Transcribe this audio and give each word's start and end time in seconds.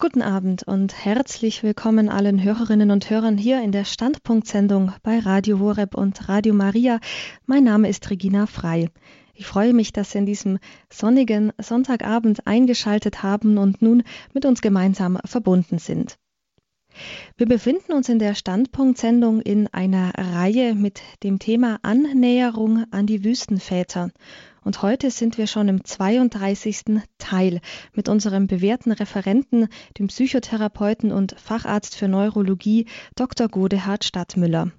Guten 0.00 0.22
Abend 0.22 0.64
und 0.64 1.04
herzlich 1.04 1.62
willkommen 1.62 2.08
allen 2.08 2.42
Hörerinnen 2.42 2.90
und 2.90 3.10
Hörern 3.10 3.38
hier 3.38 3.62
in 3.62 3.70
der 3.70 3.84
Standpunktsendung 3.84 4.92
bei 5.04 5.20
Radio 5.20 5.60
Horeb 5.60 5.94
und 5.94 6.28
Radio 6.28 6.52
Maria. 6.52 6.98
Mein 7.46 7.62
Name 7.62 7.88
ist 7.88 8.10
Regina 8.10 8.46
Frei. 8.46 8.90
Ich 9.34 9.46
freue 9.46 9.72
mich, 9.72 9.92
dass 9.92 10.10
Sie 10.10 10.18
in 10.18 10.26
diesem 10.26 10.58
sonnigen 10.92 11.52
Sonntagabend 11.60 12.44
eingeschaltet 12.44 13.22
haben 13.22 13.56
und 13.56 13.82
nun 13.82 14.02
mit 14.32 14.44
uns 14.46 14.62
gemeinsam 14.62 15.16
verbunden 15.24 15.78
sind. 15.78 16.18
Wir 17.36 17.46
befinden 17.46 17.92
uns 17.92 18.08
in 18.08 18.18
der 18.18 18.34
Standpunktsendung 18.34 19.40
in 19.42 19.68
einer 19.68 20.12
Reihe 20.16 20.74
mit 20.74 21.02
dem 21.22 21.38
Thema 21.38 21.78
Annäherung 21.82 22.84
an 22.90 23.06
die 23.06 23.22
Wüstenväter. 23.22 24.10
Und 24.64 24.80
heute 24.80 25.10
sind 25.10 25.36
wir 25.36 25.46
schon 25.46 25.68
im 25.68 25.84
32. 25.84 27.02
Teil 27.18 27.60
mit 27.92 28.08
unserem 28.08 28.46
bewährten 28.46 28.92
Referenten, 28.92 29.68
dem 29.98 30.06
Psychotherapeuten 30.06 31.12
und 31.12 31.38
Facharzt 31.38 31.96
für 31.96 32.08
Neurologie 32.08 32.86
Dr. 33.14 33.48
Godehard 33.48 34.04
Stadtmüller. 34.04 34.72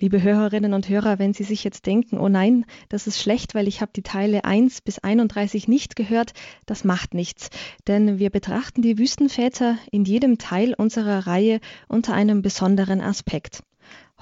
Liebe 0.00 0.20
Hörerinnen 0.20 0.74
und 0.74 0.88
Hörer, 0.88 1.20
wenn 1.20 1.32
Sie 1.32 1.44
sich 1.44 1.62
jetzt 1.62 1.86
denken, 1.86 2.18
oh 2.18 2.28
nein, 2.28 2.66
das 2.88 3.06
ist 3.06 3.22
schlecht, 3.22 3.54
weil 3.54 3.68
ich 3.68 3.80
habe 3.80 3.92
die 3.94 4.02
Teile 4.02 4.44
1 4.44 4.80
bis 4.80 4.98
31 4.98 5.68
nicht 5.68 5.94
gehört, 5.94 6.32
das 6.66 6.82
macht 6.82 7.14
nichts, 7.14 7.50
denn 7.86 8.18
wir 8.18 8.30
betrachten 8.30 8.82
die 8.82 8.98
Wüstenväter 8.98 9.78
in 9.92 10.04
jedem 10.04 10.38
Teil 10.38 10.74
unserer 10.76 11.28
Reihe 11.28 11.60
unter 11.86 12.14
einem 12.14 12.42
besonderen 12.42 13.00
Aspekt. 13.00 13.62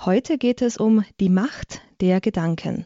Heute 0.04 0.36
geht 0.36 0.60
es 0.60 0.76
um 0.76 1.02
die 1.18 1.30
Macht 1.30 1.80
der 2.02 2.20
Gedanken. 2.20 2.84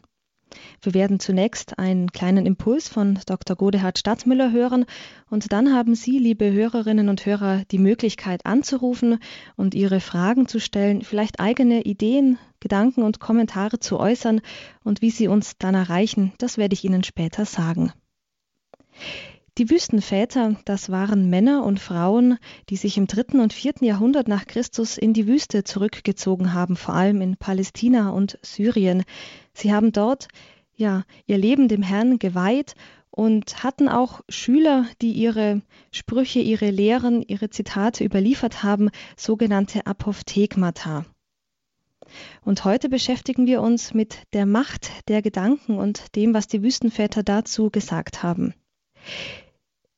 Wir 0.81 0.93
werden 0.93 1.19
zunächst 1.19 1.79
einen 1.79 2.11
kleinen 2.11 2.45
Impuls 2.45 2.87
von 2.87 3.19
Dr. 3.25 3.55
Godehard 3.55 3.97
Stadtmüller 3.97 4.51
hören 4.51 4.85
und 5.29 5.51
dann 5.51 5.73
haben 5.73 5.95
Sie, 5.95 6.19
liebe 6.19 6.51
Hörerinnen 6.51 7.09
und 7.09 7.25
Hörer, 7.25 7.63
die 7.71 7.79
Möglichkeit 7.79 8.45
anzurufen 8.45 9.19
und 9.55 9.75
Ihre 9.75 9.99
Fragen 9.99 10.47
zu 10.47 10.59
stellen, 10.59 11.01
vielleicht 11.01 11.39
eigene 11.39 11.81
Ideen, 11.81 12.37
Gedanken 12.59 13.03
und 13.03 13.19
Kommentare 13.19 13.79
zu 13.79 13.99
äußern 13.99 14.41
und 14.83 15.01
wie 15.01 15.11
Sie 15.11 15.27
uns 15.27 15.57
dann 15.57 15.75
erreichen, 15.75 16.33
das 16.37 16.57
werde 16.57 16.73
ich 16.73 16.83
Ihnen 16.83 17.03
später 17.03 17.45
sagen. 17.45 17.91
Die 19.57 19.71
Wüstenväter, 19.71 20.55
das 20.65 20.91
waren 20.91 21.31
Männer 21.31 21.63
und 21.63 21.79
Frauen, 21.79 22.37
die 22.69 22.75
sich 22.75 22.95
im 22.95 23.07
dritten 23.07 23.39
und 23.39 23.53
vierten 23.53 23.85
Jahrhundert 23.85 24.27
nach 24.27 24.45
Christus 24.45 24.99
in 24.99 25.13
die 25.13 25.25
Wüste 25.25 25.63
zurückgezogen 25.63 26.53
haben, 26.53 26.75
vor 26.75 26.93
allem 26.93 27.21
in 27.21 27.37
Palästina 27.37 28.11
und 28.11 28.37
Syrien. 28.43 29.03
Sie 29.53 29.73
haben 29.73 29.91
dort 29.91 30.27
ja 30.75 31.05
ihr 31.25 31.39
Leben 31.39 31.69
dem 31.69 31.81
Herrn 31.81 32.19
geweiht 32.19 32.75
und 33.09 33.63
hatten 33.63 33.89
auch 33.89 34.21
Schüler, 34.29 34.85
die 35.01 35.13
ihre 35.13 35.63
Sprüche, 35.91 36.39
ihre 36.39 36.69
Lehren, 36.69 37.23
ihre 37.23 37.49
Zitate 37.49 38.03
überliefert 38.03 38.61
haben, 38.61 38.91
sogenannte 39.15 39.87
Apophthegmata. 39.87 41.03
Und 42.45 42.63
heute 42.63 42.89
beschäftigen 42.89 43.47
wir 43.47 43.63
uns 43.63 43.95
mit 43.95 44.19
der 44.33 44.45
Macht 44.45 44.91
der 45.07 45.23
Gedanken 45.23 45.79
und 45.79 46.15
dem, 46.15 46.35
was 46.35 46.45
die 46.45 46.61
Wüstenväter 46.61 47.23
dazu 47.23 47.71
gesagt 47.71 48.21
haben. 48.21 48.53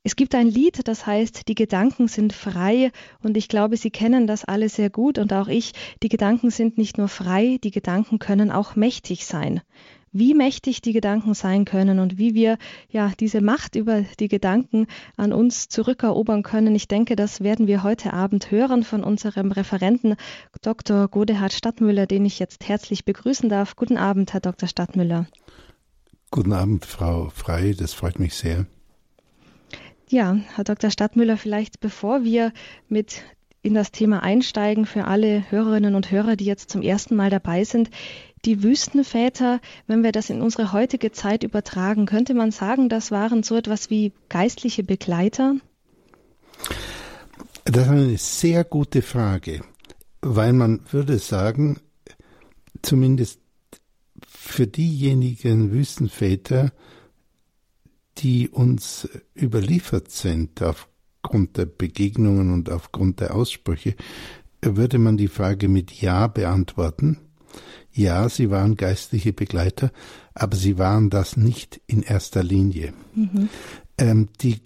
Es 0.02 0.16
gibt 0.16 0.34
ein 0.34 0.48
Lied, 0.48 0.88
das 0.88 1.06
heißt, 1.06 1.50
die 1.50 1.56
Gedanken 1.56 2.08
sind 2.08 2.32
frei 2.32 2.92
und 3.22 3.36
ich 3.36 3.50
glaube, 3.50 3.76
Sie 3.76 3.92
kennen 3.92 4.28
das 4.28 4.46
alle 4.46 4.70
sehr 4.70 4.90
gut 4.90 5.18
und 5.18 5.34
auch 5.34 5.50
ich, 5.50 5.74
die 6.02 6.08
Gedanken 6.08 6.52
sind 6.52 6.78
nicht 6.78 6.98
nur 6.98 7.10
frei, 7.10 7.58
die 7.66 7.72
Gedanken 7.72 8.18
können 8.18 8.50
auch 8.50 8.78
mächtig 8.78 9.26
sein. 9.26 9.60
Wie 10.14 10.34
mächtig 10.34 10.82
die 10.82 10.94
Gedanken 10.94 11.34
sein 11.34 11.66
können 11.66 12.00
und 12.00 12.18
wie 12.18 12.34
wir 12.34 12.58
ja 12.90 13.12
diese 13.20 13.42
Macht 13.42 13.76
über 13.76 14.04
die 14.20 14.30
Gedanken 14.30 14.88
an 15.18 15.34
uns 15.34 15.68
zurückerobern 15.68 16.44
können. 16.44 16.74
Ich 16.76 16.88
denke, 16.88 17.18
das 17.18 17.42
werden 17.42 17.68
wir 17.68 17.84
heute 17.84 18.14
Abend 18.14 18.52
hören 18.52 18.84
von 18.84 19.04
unserem 19.04 19.52
Referenten 19.52 20.16
Dr. 20.62 21.10
Godehard 21.10 21.54
Stadtmüller, 21.54 22.08
den 22.08 22.26
ich 22.26 22.40
jetzt 22.40 22.68
herzlich 22.68 23.04
begrüßen 23.04 23.50
darf. 23.50 23.76
Guten 23.76 23.98
Abend, 23.98 24.34
Herr 24.34 24.40
Dr. 24.40 24.68
Stadtmüller. 24.68 25.28
Guten 26.32 26.54
Abend, 26.54 26.86
Frau 26.86 27.30
Frei, 27.30 27.76
das 27.78 27.94
freut 27.94 28.18
mich 28.18 28.34
sehr. 28.34 28.66
Ja, 30.12 30.38
Herr 30.56 30.64
Dr. 30.64 30.90
Stadtmüller, 30.90 31.38
vielleicht 31.38 31.80
bevor 31.82 32.24
wir 32.24 32.52
mit 32.88 33.22
in 33.62 33.76
das 33.76 33.92
Thema 33.92 34.24
einsteigen 34.24 34.88
für 34.88 35.06
alle 35.06 35.52
Hörerinnen 35.52 35.94
und 35.94 36.10
Hörer, 36.10 36.36
die 36.36 36.46
jetzt 36.46 36.72
zum 36.72 36.82
ersten 36.82 37.16
Mal 37.16 37.30
dabei 37.30 37.64
sind. 37.64 37.92
Die 38.44 38.64
Wüstenväter, 38.64 39.60
wenn 39.86 40.02
wir 40.02 40.12
das 40.12 40.32
in 40.32 40.42
unsere 40.42 40.72
heutige 40.72 41.12
Zeit 41.12 41.44
übertragen, 41.44 42.08
könnte 42.08 42.34
man 42.34 42.50
sagen, 42.50 42.90
das 42.90 43.12
waren 43.12 43.44
so 43.44 43.56
etwas 43.56 43.92
wie 43.92 44.12
geistliche 44.30 44.84
Begleiter? 44.84 45.58
Das 47.66 47.84
ist 47.84 47.90
eine 47.90 48.18
sehr 48.18 48.64
gute 48.64 49.04
Frage, 49.04 49.62
weil 50.22 50.54
man 50.54 50.82
würde 50.90 51.20
sagen, 51.20 51.80
zumindest 52.82 53.42
für 54.28 54.66
diejenigen 54.66 55.72
Wüstenväter, 55.72 56.72
die 58.18 58.50
uns 58.50 59.08
überliefert 59.40 60.12
sind 60.12 60.62
aufgrund 60.62 61.58
der 61.58 61.66
Begegnungen 61.66 62.52
und 62.52 62.70
aufgrund 62.70 63.20
der 63.20 63.36
Aussprüche, 63.36 63.96
würde 64.62 65.00
man 65.00 65.18
die 65.18 65.28
Frage 65.28 65.70
mit 65.70 65.92
Ja 66.02 66.28
beantworten. 66.28 67.18
Ja, 67.92 68.30
sie 68.30 68.50
waren 68.50 68.76
geistliche 68.76 69.34
Begleiter, 69.34 69.92
aber 70.34 70.56
sie 70.56 70.78
waren 70.78 71.10
das 71.10 71.38
nicht 71.38 71.82
in 71.88 72.04
erster 72.04 72.44
Linie. 72.44 72.94
Mhm. 73.16 73.50
Ähm, 73.98 74.30
die, 74.42 74.62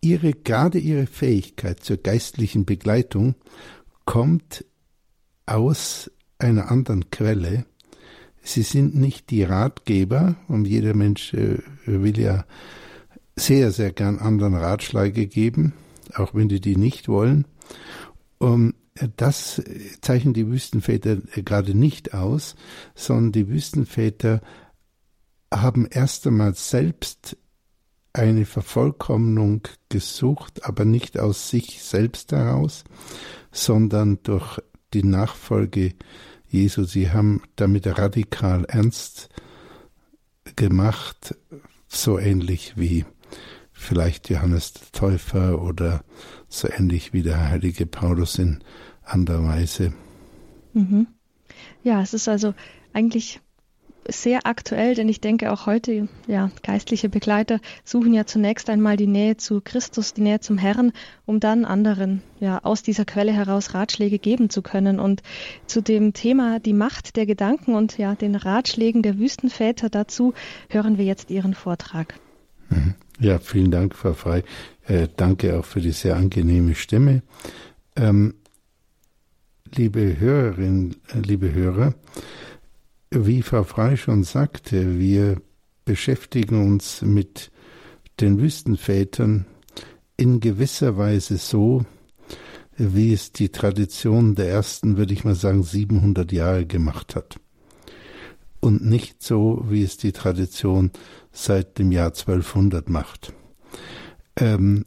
ihre, 0.00 0.32
gerade 0.32 0.78
ihre 0.78 1.06
Fähigkeit 1.06 1.80
zur 1.80 1.96
geistlichen 1.96 2.64
Begleitung 2.64 3.34
kommt 4.04 4.64
aus 5.46 6.10
einer 6.38 6.70
anderen 6.70 7.10
Quelle. 7.10 7.66
Sie 8.42 8.62
sind 8.62 8.94
nicht 8.94 9.30
die 9.30 9.42
Ratgeber, 9.42 10.36
und 10.48 10.66
jeder 10.66 10.94
Mensch 10.94 11.34
äh, 11.34 11.58
will 11.86 12.18
ja 12.18 12.44
sehr, 13.36 13.70
sehr 13.70 13.92
gern 13.92 14.18
anderen 14.18 14.54
Ratschläge 14.54 15.26
geben, 15.26 15.74
auch 16.14 16.34
wenn 16.34 16.48
die 16.48 16.60
die 16.60 16.76
nicht 16.76 17.08
wollen. 17.08 17.46
Um, 18.38 18.74
das 19.16 19.62
zeichnen 20.00 20.32
die 20.32 20.48
Wüstenväter 20.48 21.16
gerade 21.16 21.74
nicht 21.74 22.14
aus, 22.14 22.56
sondern 22.94 23.32
die 23.32 23.48
Wüstenväter 23.48 24.40
haben 25.52 25.86
erst 25.86 26.26
einmal 26.26 26.54
selbst 26.54 27.36
eine 28.14 28.46
Vervollkommnung 28.46 29.68
gesucht, 29.90 30.64
aber 30.64 30.86
nicht 30.86 31.18
aus 31.18 31.50
sich 31.50 31.82
selbst 31.82 32.32
heraus, 32.32 32.84
sondern 33.52 34.22
durch 34.22 34.60
die 34.94 35.04
Nachfolge 35.04 35.94
Jesu. 36.48 36.84
Sie 36.84 37.10
haben 37.10 37.42
damit 37.56 37.86
radikal 37.98 38.64
ernst 38.64 39.28
gemacht, 40.56 41.36
so 41.88 42.18
ähnlich 42.18 42.74
wie 42.76 43.04
vielleicht 43.86 44.28
Johannes 44.28 44.72
der 44.74 44.92
Täufer 44.92 45.62
oder 45.62 46.02
so 46.48 46.68
ähnlich 46.68 47.12
wie 47.12 47.22
der 47.22 47.48
heilige 47.48 47.86
Paulus 47.86 48.38
in 48.38 48.58
anderer 49.04 49.44
Weise. 49.44 49.92
Mhm. 50.72 51.06
Ja, 51.82 52.02
es 52.02 52.12
ist 52.12 52.28
also 52.28 52.54
eigentlich 52.92 53.40
sehr 54.08 54.46
aktuell, 54.46 54.94
denn 54.94 55.08
ich 55.08 55.20
denke 55.20 55.52
auch 55.52 55.66
heute, 55.66 56.08
ja, 56.26 56.50
geistliche 56.62 57.08
Begleiter 57.08 57.60
suchen 57.84 58.14
ja 58.14 58.24
zunächst 58.26 58.70
einmal 58.70 58.96
die 58.96 59.06
Nähe 59.06 59.36
zu 59.36 59.60
Christus, 59.60 60.14
die 60.14 60.20
Nähe 60.20 60.40
zum 60.40 60.58
Herrn, 60.58 60.92
um 61.24 61.40
dann 61.40 61.64
anderen, 61.64 62.22
ja, 62.40 62.60
aus 62.62 62.82
dieser 62.82 63.04
Quelle 63.04 63.32
heraus 63.32 63.74
Ratschläge 63.74 64.18
geben 64.18 64.50
zu 64.50 64.62
können. 64.62 65.00
Und 65.00 65.22
zu 65.66 65.80
dem 65.80 66.12
Thema 66.12 66.60
die 66.60 66.72
Macht 66.72 67.16
der 67.16 67.26
Gedanken 67.26 67.74
und 67.74 67.98
ja, 67.98 68.14
den 68.14 68.34
Ratschlägen 68.34 69.02
der 69.02 69.18
Wüstenväter 69.18 69.90
dazu 69.90 70.34
hören 70.68 70.98
wir 70.98 71.04
jetzt 71.04 71.30
Ihren 71.30 71.54
Vortrag. 71.54 72.14
Ja, 73.18 73.38
vielen 73.38 73.70
Dank, 73.70 73.94
Frau 73.94 74.12
Frei. 74.12 74.44
Äh, 74.86 75.08
danke 75.16 75.58
auch 75.58 75.64
für 75.64 75.80
die 75.80 75.92
sehr 75.92 76.16
angenehme 76.16 76.74
Stimme. 76.74 77.22
Ähm, 77.96 78.34
liebe 79.74 80.18
Hörerinnen, 80.18 80.96
äh, 81.14 81.20
liebe 81.20 81.52
Hörer, 81.52 81.94
wie 83.10 83.42
Frau 83.42 83.64
Frei 83.64 83.96
schon 83.96 84.24
sagte, 84.24 84.98
wir 84.98 85.40
beschäftigen 85.84 86.66
uns 86.66 87.02
mit 87.02 87.50
den 88.20 88.40
Wüstenvätern 88.40 89.46
in 90.16 90.40
gewisser 90.40 90.96
Weise 90.96 91.38
so, 91.38 91.84
wie 92.76 93.12
es 93.12 93.32
die 93.32 93.48
Tradition 93.48 94.34
der 94.34 94.48
ersten, 94.48 94.96
würde 94.96 95.14
ich 95.14 95.24
mal 95.24 95.34
sagen, 95.34 95.62
700 95.62 96.32
Jahre 96.32 96.66
gemacht 96.66 97.16
hat. 97.16 97.38
Und 98.66 98.84
nicht 98.84 99.22
so, 99.22 99.64
wie 99.68 99.84
es 99.84 99.96
die 99.96 100.10
Tradition 100.10 100.90
seit 101.30 101.78
dem 101.78 101.92
Jahr 101.92 102.08
1200 102.08 102.88
macht. 102.88 103.32
Ähm, 104.34 104.86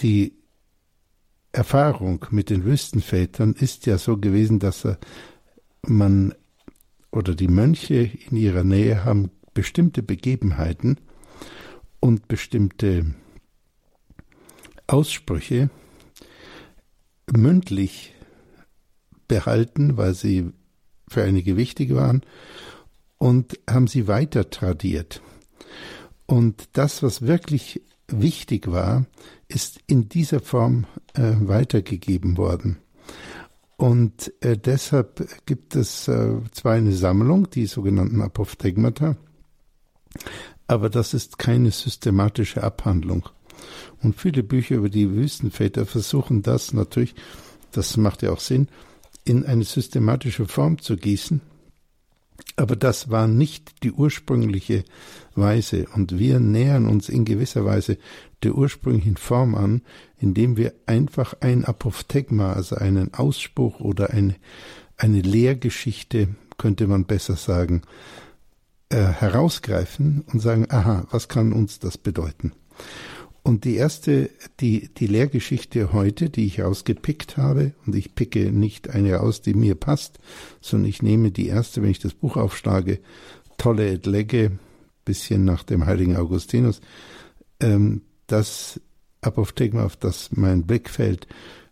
die 0.00 0.32
Erfahrung 1.52 2.24
mit 2.30 2.48
den 2.48 2.64
Wüstenvätern 2.64 3.52
ist 3.52 3.84
ja 3.84 3.98
so 3.98 4.16
gewesen, 4.16 4.60
dass 4.60 4.88
man 5.82 6.34
oder 7.10 7.34
die 7.34 7.48
Mönche 7.48 8.10
in 8.30 8.38
ihrer 8.38 8.64
Nähe 8.64 9.04
haben 9.04 9.30
bestimmte 9.52 10.02
Begebenheiten 10.02 10.96
und 12.00 12.28
bestimmte 12.28 13.14
Aussprüche 14.86 15.68
mündlich 17.30 18.14
behalten, 19.28 19.98
weil 19.98 20.14
sie 20.14 20.50
für 21.08 21.24
einige 21.24 21.58
wichtig 21.58 21.94
waren, 21.94 22.22
und 23.22 23.60
haben 23.70 23.86
sie 23.86 24.08
weiter 24.08 24.50
tradiert. 24.50 25.22
Und 26.26 26.70
das, 26.72 27.04
was 27.04 27.22
wirklich 27.22 27.80
wichtig 28.08 28.66
war, 28.66 29.06
ist 29.46 29.78
in 29.86 30.08
dieser 30.08 30.40
Form 30.40 30.86
äh, 31.14 31.34
weitergegeben 31.38 32.36
worden. 32.36 32.78
Und 33.76 34.32
äh, 34.40 34.58
deshalb 34.58 35.24
gibt 35.46 35.76
es 35.76 36.08
äh, 36.08 36.34
zwar 36.50 36.72
eine 36.72 36.94
Sammlung, 36.94 37.48
die 37.48 37.66
sogenannten 37.66 38.20
Apophthegmata, 38.22 39.16
aber 40.66 40.90
das 40.90 41.14
ist 41.14 41.38
keine 41.38 41.70
systematische 41.70 42.64
Abhandlung. 42.64 43.28
Und 44.02 44.16
viele 44.20 44.42
Bücher 44.42 44.74
über 44.74 44.88
die 44.88 45.08
Wüstenväter 45.12 45.86
versuchen 45.86 46.42
das 46.42 46.72
natürlich, 46.72 47.14
das 47.70 47.96
macht 47.96 48.22
ja 48.22 48.32
auch 48.32 48.40
Sinn, 48.40 48.66
in 49.24 49.46
eine 49.46 49.62
systematische 49.62 50.46
Form 50.46 50.80
zu 50.80 50.96
gießen. 50.96 51.51
Aber 52.56 52.76
das 52.76 53.10
war 53.10 53.28
nicht 53.28 53.82
die 53.82 53.92
ursprüngliche 53.92 54.84
Weise. 55.34 55.86
Und 55.94 56.18
wir 56.18 56.40
nähern 56.40 56.86
uns 56.86 57.08
in 57.08 57.24
gewisser 57.24 57.64
Weise 57.64 57.98
der 58.42 58.54
ursprünglichen 58.54 59.16
Form 59.16 59.54
an, 59.54 59.82
indem 60.18 60.56
wir 60.56 60.74
einfach 60.86 61.34
ein 61.40 61.64
Apophthegma, 61.64 62.52
also 62.52 62.76
einen 62.76 63.14
Ausspruch 63.14 63.80
oder 63.80 64.10
eine, 64.10 64.36
eine 64.96 65.20
Lehrgeschichte, 65.20 66.28
könnte 66.58 66.86
man 66.86 67.06
besser 67.06 67.36
sagen, 67.36 67.82
äh, 68.88 68.96
herausgreifen 68.96 70.22
und 70.32 70.40
sagen, 70.40 70.66
aha, 70.68 71.06
was 71.10 71.28
kann 71.28 71.52
uns 71.52 71.78
das 71.78 71.96
bedeuten? 71.98 72.52
Und 73.44 73.64
die 73.64 73.74
erste, 73.74 74.30
die, 74.60 74.88
die 74.94 75.08
Lehrgeschichte 75.08 75.92
heute, 75.92 76.30
die 76.30 76.46
ich 76.46 76.62
ausgepickt 76.62 77.36
habe, 77.36 77.72
und 77.86 77.96
ich 77.96 78.14
picke 78.14 78.52
nicht 78.52 78.90
eine 78.90 79.20
aus, 79.20 79.42
die 79.42 79.54
mir 79.54 79.74
passt, 79.74 80.20
sondern 80.60 80.88
ich 80.88 81.02
nehme 81.02 81.32
die 81.32 81.48
erste, 81.48 81.82
wenn 81.82 81.90
ich 81.90 81.98
das 81.98 82.14
Buch 82.14 82.36
aufschlage, 82.36 83.00
Tolle 83.58 83.90
et 83.92 84.06
Legge, 84.06 84.58
bisschen 85.04 85.44
nach 85.44 85.64
dem 85.64 85.86
heiligen 85.86 86.16
Augustinus, 86.16 86.80
ähm, 87.58 88.02
das 88.28 88.80
Apophthegma, 89.20 89.84
auf 89.84 89.96
das 89.96 90.30
mein 90.32 90.64
Blick 90.64 90.88
fällt, 90.88 91.26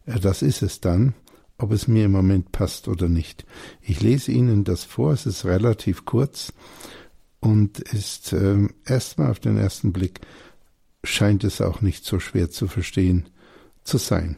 äh, 0.06 0.19
das 0.19 0.43
ist 0.43 0.62
es 0.62 0.81
dann, 0.81 1.14
ob 1.56 1.70
es 1.70 1.87
mir 1.87 2.06
im 2.06 2.12
Moment 2.12 2.50
passt 2.50 2.88
oder 2.88 3.08
nicht. 3.08 3.44
Ich 3.81 4.00
lese 4.00 4.32
Ihnen 4.32 4.64
das 4.64 4.84
vor, 4.84 5.12
es 5.12 5.26
ist 5.26 5.44
relativ 5.44 6.05
kurz 6.05 6.52
und 7.38 7.78
ist 7.78 8.32
äh, 8.32 8.69
erstmal 8.84 9.31
auf 9.31 9.38
den 9.38 9.56
ersten 9.56 9.93
Blick 9.93 10.20
scheint 11.05 11.44
es 11.44 11.61
auch 11.61 11.81
nicht 11.81 12.05
so 12.05 12.20
schwer 12.20 12.50
zu 12.50 12.69
verstehen 12.69 13.29
zu 13.85 13.99
sein. 13.99 14.37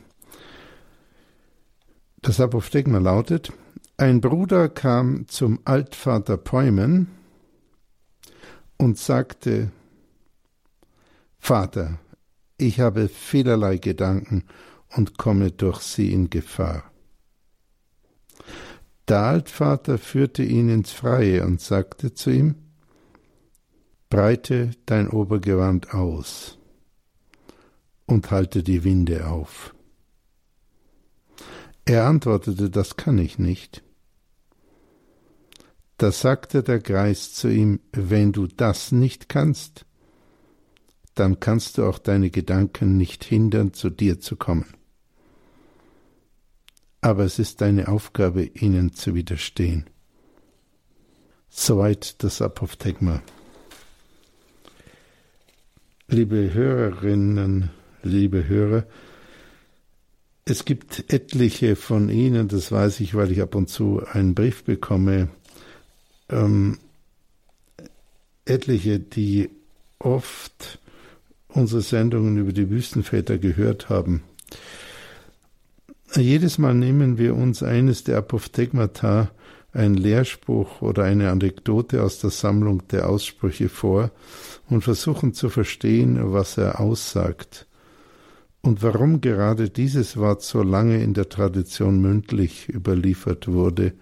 Das 2.20 2.40
Apophthegma 2.40 2.98
lautet, 2.98 3.52
ein 3.96 4.20
Bruder 4.20 4.68
kam 4.68 5.26
zum 5.28 5.60
Altvater 5.64 6.36
Päumen 6.36 7.08
und 8.76 8.98
sagte, 8.98 9.70
Vater, 11.38 11.98
ich 12.58 12.80
habe 12.80 13.08
vielerlei 13.08 13.78
Gedanken 13.78 14.44
und 14.96 15.18
komme 15.18 15.50
durch 15.50 15.80
sie 15.80 16.12
in 16.12 16.30
Gefahr. 16.30 16.84
Der 19.08 19.20
Altvater 19.20 19.98
führte 19.98 20.44
ihn 20.44 20.68
ins 20.68 20.92
Freie 20.92 21.44
und 21.44 21.60
sagte 21.60 22.14
zu 22.14 22.30
ihm, 22.30 22.54
breite 24.12 24.72
dein 24.84 25.08
Obergewand 25.08 25.94
aus 25.94 26.58
und 28.04 28.30
halte 28.30 28.62
die 28.62 28.84
Winde 28.84 29.26
auf. 29.26 29.74
Er 31.86 32.04
antwortete, 32.04 32.68
das 32.68 32.98
kann 32.98 33.16
ich 33.16 33.38
nicht. 33.38 33.82
Da 35.96 36.12
sagte 36.12 36.62
der 36.62 36.80
Geist 36.80 37.36
zu 37.36 37.48
ihm, 37.48 37.80
wenn 37.92 38.32
du 38.32 38.48
das 38.48 38.92
nicht 38.92 39.30
kannst, 39.30 39.86
dann 41.14 41.40
kannst 41.40 41.78
du 41.78 41.86
auch 41.86 41.98
deine 41.98 42.28
Gedanken 42.28 42.98
nicht 42.98 43.24
hindern, 43.24 43.72
zu 43.72 43.88
dir 43.88 44.20
zu 44.20 44.36
kommen. 44.36 44.74
Aber 47.00 47.24
es 47.24 47.38
ist 47.38 47.62
deine 47.62 47.88
Aufgabe, 47.88 48.44
ihnen 48.44 48.92
zu 48.92 49.14
widerstehen. 49.14 49.88
Soweit 51.48 52.22
das 52.22 52.42
Apophthegma. 52.42 53.22
Liebe 56.12 56.52
Hörerinnen, 56.52 57.70
liebe 58.02 58.46
Hörer, 58.46 58.84
es 60.44 60.66
gibt 60.66 61.10
etliche 61.10 61.74
von 61.74 62.10
Ihnen, 62.10 62.48
das 62.48 62.70
weiß 62.70 63.00
ich, 63.00 63.14
weil 63.14 63.32
ich 63.32 63.40
ab 63.40 63.54
und 63.54 63.70
zu 63.70 64.02
einen 64.12 64.34
Brief 64.34 64.62
bekomme, 64.62 65.28
ähm, 66.28 66.76
etliche, 68.44 68.98
die 69.00 69.48
oft 69.98 70.80
unsere 71.48 71.80
Sendungen 71.80 72.36
über 72.36 72.52
die 72.52 72.68
Wüstenväter 72.68 73.38
gehört 73.38 73.88
haben. 73.88 74.22
Jedes 76.14 76.58
Mal 76.58 76.74
nehmen 76.74 77.16
wir 77.16 77.34
uns 77.34 77.62
eines 77.62 78.04
der 78.04 78.18
Apophthegmata 78.18 79.30
ein 79.72 79.94
Lehrspruch 79.94 80.82
oder 80.82 81.04
eine 81.04 81.30
Anekdote 81.30 82.02
aus 82.02 82.18
der 82.18 82.30
Sammlung 82.30 82.86
der 82.88 83.08
Aussprüche 83.08 83.68
vor 83.68 84.10
und 84.68 84.82
versuchen 84.82 85.32
zu 85.32 85.48
verstehen, 85.48 86.32
was 86.32 86.58
er 86.58 86.80
aussagt 86.80 87.66
und 88.60 88.82
warum 88.82 89.20
gerade 89.20 89.70
dieses 89.70 90.16
Wort 90.16 90.42
so 90.42 90.62
lange 90.62 91.02
in 91.02 91.14
der 91.14 91.28
Tradition 91.28 92.00
mündlich 92.00 92.68
überliefert 92.68 93.48
wurde 93.48 93.94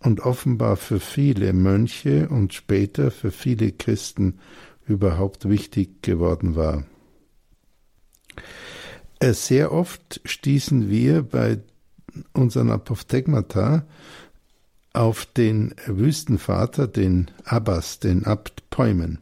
und 0.00 0.20
offenbar 0.20 0.76
für 0.76 1.00
viele 1.00 1.52
Mönche 1.52 2.28
und 2.28 2.52
später 2.52 3.10
für 3.10 3.30
viele 3.30 3.72
Christen 3.72 4.38
überhaupt 4.86 5.48
wichtig 5.48 6.02
geworden 6.02 6.56
war. 6.56 6.84
Äh, 9.20 9.32
sehr 9.32 9.72
oft 9.72 10.20
stießen 10.24 10.90
wir 10.90 11.22
bei 11.22 11.60
unseren 12.32 12.70
Apophthegmata 12.70 13.86
auf 14.94 15.26
den 15.26 15.74
Wüstenvater, 15.86 16.86
den 16.86 17.30
Abbas, 17.44 17.98
den 17.98 18.24
Abt 18.24 18.70
Päumen. 18.70 19.18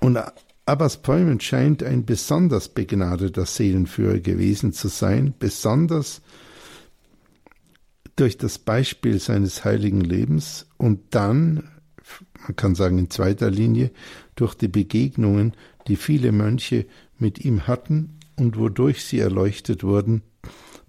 Und 0.00 0.18
Abbas 0.66 1.02
Päumen 1.02 1.38
scheint 1.40 1.82
ein 1.82 2.04
besonders 2.06 2.70
begnadeter 2.70 3.44
Seelenführer 3.44 4.18
gewesen 4.18 4.72
zu 4.72 4.88
sein, 4.88 5.34
besonders 5.38 6.22
durch 8.16 8.38
das 8.38 8.58
Beispiel 8.58 9.18
seines 9.18 9.64
heiligen 9.64 10.00
Lebens 10.00 10.66
und 10.76 11.14
dann, 11.14 11.68
man 12.42 12.56
kann 12.56 12.74
sagen 12.74 12.98
in 12.98 13.10
zweiter 13.10 13.50
Linie, 13.50 13.90
durch 14.34 14.54
die 14.54 14.68
Begegnungen, 14.68 15.54
die 15.88 15.96
viele 15.96 16.32
Mönche 16.32 16.86
mit 17.18 17.44
ihm 17.44 17.66
hatten 17.66 18.18
und 18.36 18.58
wodurch 18.58 19.04
sie 19.04 19.18
erleuchtet 19.18 19.84
wurden 19.84 20.22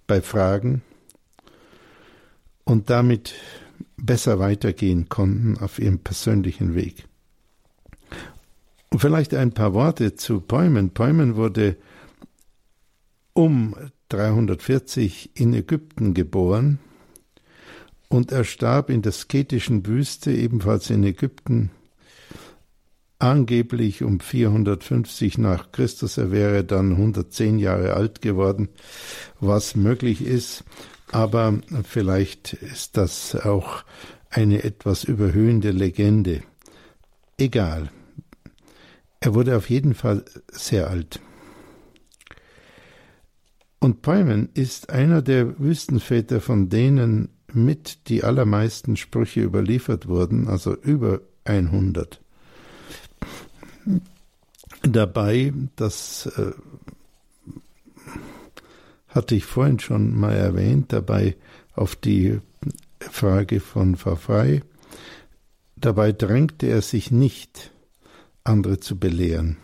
bei 0.08 0.22
Fragen, 0.22 0.82
und 2.64 2.90
damit 2.90 3.34
besser 3.98 4.40
weitergehen 4.40 5.10
konnten 5.10 5.58
auf 5.58 5.80
ihrem 5.80 6.00
persönlichen 6.00 6.76
Weg. 6.76 7.06
Und 8.90 9.00
vielleicht 9.00 9.34
ein 9.34 9.54
paar 9.54 9.74
Worte 9.74 10.16
zu 10.16 10.42
Päumen. 10.42 10.90
Päumen 10.90 11.36
wurde 11.36 11.78
um 13.34 13.76
340 14.10 15.32
in 15.36 15.54
Ägypten 15.54 16.14
geboren 16.14 16.80
und 18.10 18.34
er 18.34 18.44
starb 18.44 18.90
in 18.90 19.02
der 19.02 19.14
sketischen 19.14 19.86
Wüste, 19.86 20.34
ebenfalls 20.34 20.90
in 20.90 21.04
Ägypten, 21.04 21.72
angeblich 23.20 24.04
um 24.04 24.20
450 24.20 25.38
nach 25.38 25.72
Christus. 25.72 26.18
Er 26.18 26.32
wäre 26.32 26.66
dann 26.66 26.92
110 26.92 27.60
Jahre 27.60 27.94
alt 27.94 28.22
geworden, 28.22 28.68
was 29.40 29.76
möglich 29.78 30.26
ist 30.26 30.66
aber 31.12 31.60
vielleicht 31.84 32.54
ist 32.54 32.98
das 32.98 33.36
auch 33.36 33.84
eine 34.30 34.64
etwas 34.64 35.04
überhöhende 35.04 35.72
Legende. 35.72 36.42
Egal. 37.38 37.92
Er 39.20 39.34
wurde 39.36 39.58
auf 39.58 39.70
jeden 39.70 39.94
Fall 39.94 40.24
sehr 40.52 40.90
alt. 40.90 41.20
Und 43.80 44.02
Päumen 44.02 44.50
ist 44.54 44.90
einer 44.90 45.22
der 45.22 45.60
Wüstenväter, 45.60 46.40
von 46.40 46.70
denen 46.70 47.30
mit 47.52 48.08
die 48.10 48.24
allermeisten 48.24 48.96
Sprüche 48.96 49.42
überliefert 49.42 50.08
wurden, 50.08 50.48
also 50.48 50.76
über 50.76 51.22
100. 51.46 52.22
Dabei, 54.84 55.54
das 55.76 56.28
äh, 56.38 56.52
hatte 59.12 59.36
ich 59.36 59.46
vorhin 59.46 59.80
schon 59.80 60.18
mal 60.18 60.34
erwähnt, 60.34 60.92
dabei 60.94 61.36
auf 61.74 61.96
die 61.96 62.40
Frage 63.00 63.60
von 63.60 63.96
Frei. 63.96 64.62
Dabei 65.76 66.12
drängte 66.12 66.68
er 66.68 66.82
sich 66.82 67.12
nicht, 67.12 67.72
andere 68.44 68.80
zu 68.80 68.98
belehren. 68.98 69.58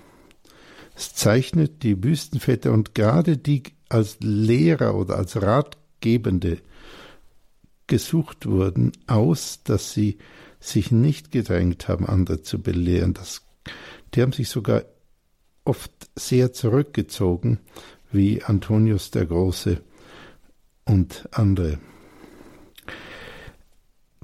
Es 0.96 1.14
zeichnet 1.14 1.84
die 1.84 2.04
Wüstenväter 2.04 2.72
und 2.72 2.96
gerade 2.96 3.38
die 3.38 3.64
als 3.90 4.18
Lehrer 4.20 4.96
oder 4.96 5.18
als 5.18 5.42
Ratgebende 5.42 6.58
gesucht 7.86 8.46
wurden, 8.46 8.92
aus, 9.06 9.62
dass 9.64 9.94
sie 9.94 10.18
sich 10.60 10.92
nicht 10.92 11.32
gedrängt 11.32 11.88
haben, 11.88 12.06
andere 12.06 12.42
zu 12.42 12.62
belehren. 12.62 13.14
Das, 13.14 13.44
die 14.14 14.22
haben 14.22 14.34
sich 14.34 14.50
sogar 14.50 14.84
oft 15.64 15.92
sehr 16.16 16.52
zurückgezogen, 16.52 17.60
wie 18.12 18.44
Antonius 18.44 19.12
der 19.12 19.26
Große 19.26 19.82
und 20.86 21.28
andere. 21.32 21.80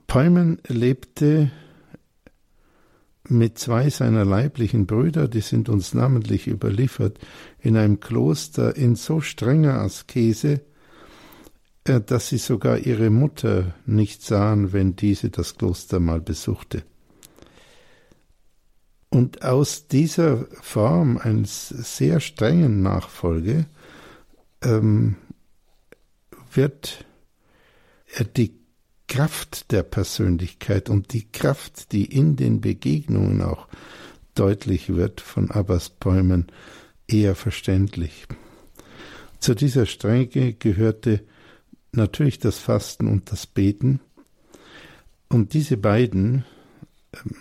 Peumen 0.08 0.60
lebte 0.68 1.52
mit 3.28 3.58
zwei 3.58 3.90
seiner 3.90 4.26
leiblichen 4.26 4.86
Brüder, 4.86 5.28
die 5.28 5.42
sind 5.42 5.70
uns 5.70 5.94
namentlich 5.94 6.48
überliefert, 6.48 7.20
in 7.60 7.78
einem 7.78 8.00
Kloster 8.00 8.76
in 8.76 8.96
so 8.96 9.22
strenger 9.22 9.80
Askese, 9.80 10.62
äh, 11.86 12.02
dass 12.02 12.30
sie 12.30 12.38
sogar 12.38 12.80
ihre 12.80 13.10
Mutter 13.10 13.74
nicht 13.86 14.24
sahen, 14.24 14.74
wenn 14.74 14.96
diese 14.96 15.30
das 15.30 15.58
Kloster 15.58 16.00
mal 16.00 16.22
besuchte. 16.22 16.84
Und 19.10 19.44
aus 19.44 19.88
dieser 19.88 20.48
Form 20.62 21.18
eines 21.18 21.70
sehr 21.70 22.20
strengen 22.20 22.82
Nachfolge 22.82 23.68
ähm, 24.64 25.16
wird 26.52 27.06
die 28.36 28.54
Kraft 29.08 29.72
der 29.72 29.84
Persönlichkeit 29.84 30.90
und 30.90 31.14
die 31.14 31.30
Kraft, 31.32 31.92
die 31.92 32.06
in 32.06 32.36
den 32.36 32.62
Begegnungen 32.62 33.42
auch 33.42 33.68
deutlich 34.36 34.96
wird 34.96 35.22
von 35.22 35.52
Abbas 35.52 35.90
Bäumen, 35.90 36.48
eher 37.08 37.36
verständlich. 37.36 38.28
Zu 39.40 39.56
dieser 39.56 39.86
Strenge 39.86 40.54
gehörte 40.54 41.24
natürlich 41.92 42.40
das 42.40 42.58
Fasten 42.58 43.08
und 43.08 43.32
das 43.32 43.46
Beten. 43.46 44.00
Und 45.30 45.54
diese 45.54 45.78
beiden, 45.78 46.46
ähm, 47.14 47.36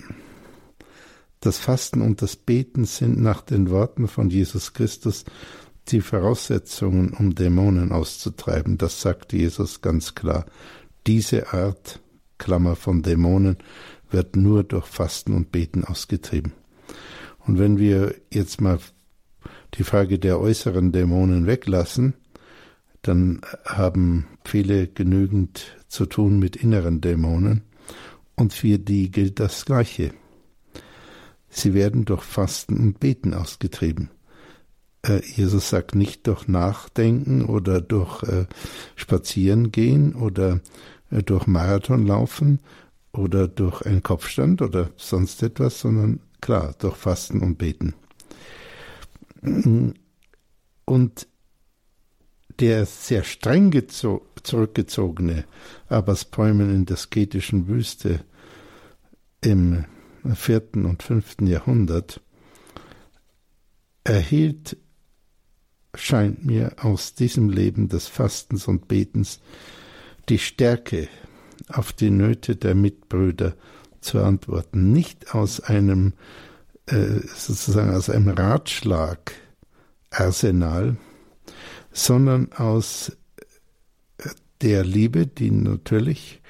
das 1.41 1.59
Fasten 1.59 2.03
und 2.03 2.23
das 2.23 2.37
Beten, 2.37 2.85
sind 2.85 3.21
nach 3.21 3.41
den 3.41 3.71
Worten 3.71 4.09
von 4.09 4.31
Jesus 4.31 4.75
Christus 4.75 5.25
die 5.89 6.01
Voraussetzungen, 6.01 7.13
um 7.13 7.35
Dämonen 7.35 7.93
auszutreiben. 7.93 8.79
Das 8.79 9.01
sagt 9.01 9.33
Jesus 9.33 9.81
ganz 9.81 10.15
klar. 10.15 10.47
Diese 11.07 11.53
Art, 11.53 12.01
Klammer 12.39 12.77
von 12.77 13.03
Dämonen, 13.03 13.59
wird 14.11 14.37
nur 14.37 14.63
durch 14.63 14.87
Fasten 14.87 15.33
und 15.33 15.53
Beten 15.53 15.85
ausgetrieben. 15.85 16.53
Und 17.41 17.59
wenn 17.59 17.79
wir 17.79 18.15
jetzt 18.31 18.61
mal 18.61 18.79
die 19.75 19.85
Frage 19.85 20.19
der 20.19 20.39
äußeren 20.39 20.93
Dämonen 20.93 21.47
weglassen, 21.47 22.15
dann 23.01 23.41
haben 23.65 24.27
viele 24.45 24.87
genügend 24.87 25.77
zu 25.89 26.07
tun 26.07 26.39
mit 26.39 26.57
inneren 26.57 27.01
Dämonen 27.01 27.63
und 28.37 28.53
für 28.53 28.79
die 28.79 29.11
gilt 29.11 29.41
das 29.41 29.65
Gleiche. 29.65 30.13
Sie 31.49 31.75
werden 31.75 32.05
durch 32.05 32.23
Fasten 32.23 32.77
und 32.79 33.01
Beten 33.01 33.35
ausgetrieben. 33.35 34.11
Äh, 35.03 35.21
Jesus 35.25 35.69
sagt 35.69 35.95
nicht 35.95 36.27
durch 36.27 36.49
Nachdenken 36.49 37.45
oder 37.45 37.81
durch 37.81 38.23
äh, 38.23 38.47
Spazierengehen 38.97 40.15
oder 40.15 40.61
äh, 41.11 41.23
durch 41.23 41.47
Marathon 41.47 42.07
laufen 42.07 42.61
oder 43.13 43.49
durch 43.49 43.83
einen 43.83 44.03
Kopfstand 44.03 44.63
oder 44.63 44.91
sonst 44.97 45.43
etwas, 45.43 45.81
sondern 45.81 46.21
klar, 46.41 46.75
durch 46.79 46.97
Fasten 46.97 47.41
und 47.41 47.59
Beten. 47.59 47.95
Und 50.85 51.27
der 52.61 52.87
sehr 52.87 53.25
streng 53.25 53.73
zurückgezogene 53.89 55.45
Abbas 55.89 56.25
Bäumen 56.25 56.75
in 56.75 56.87
der 56.87 56.97
sketischen 56.97 57.67
Wüste 57.67 58.25
im 59.41 59.85
vierten 60.35 60.87
und 60.87 61.03
fünften 61.03 61.47
Jahrhundert 61.47 62.21
erhielt 64.05 64.77
scheint 65.95 66.45
mir 66.45 66.75
aus 66.81 67.15
diesem 67.15 67.51
Leben 67.51 67.89
des 67.89 68.09
Fastens 68.09 68.67
und 68.67 68.89
Betens 68.89 69.41
die 70.29 70.39
Stärke 70.39 71.09
auf 71.69 71.93
die 71.93 72.11
Nöte 72.11 72.57
der 72.57 72.75
Mitbrüder 72.75 73.55
zu 74.01 74.21
antworten, 74.23 74.93
nicht 74.93 75.35
aus 75.35 75.61
einem 75.61 76.15
äh, 76.87 77.21
sozusagen 77.35 77.95
aus 77.95 78.11
einem 78.11 78.29
Ratschlagarsenal, 78.29 80.97
sondern 81.93 82.53
aus 82.53 83.17
äh, 84.19 84.29
der 84.61 84.85
Liebe, 84.85 85.27
die 85.27 85.51
natürlich 85.51 86.41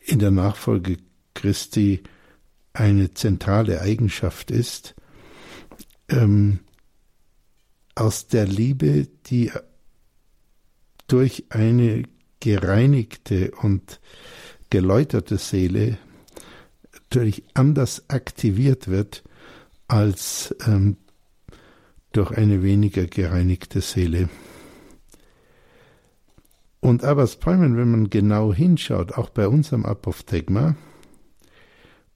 in 0.00 0.18
der 0.18 0.30
Nachfolge 0.30 0.98
Christi 1.34 2.02
eine 2.72 3.14
zentrale 3.14 3.80
Eigenschaft 3.80 4.50
ist, 4.50 4.94
ähm, 6.08 6.60
aus 7.94 8.26
der 8.26 8.46
Liebe, 8.46 9.08
die 9.26 9.52
durch 11.06 11.44
eine 11.50 12.04
gereinigte 12.40 13.52
und 13.52 14.00
geläuterte 14.70 15.38
Seele 15.38 15.98
natürlich 16.92 17.44
anders 17.54 18.08
aktiviert 18.08 18.88
wird 18.88 19.22
als 19.86 20.54
ähm, 20.66 20.96
durch 22.12 22.32
eine 22.32 22.62
weniger 22.62 23.06
gereinigte 23.06 23.80
Seele. 23.80 24.28
Und 26.80 27.04
Abbas 27.04 27.36
Palmen, 27.36 27.76
wenn 27.76 27.90
man 27.90 28.10
genau 28.10 28.52
hinschaut, 28.52 29.12
auch 29.12 29.30
bei 29.30 29.48
unserem 29.48 29.86
Apophthegma, 29.86 30.76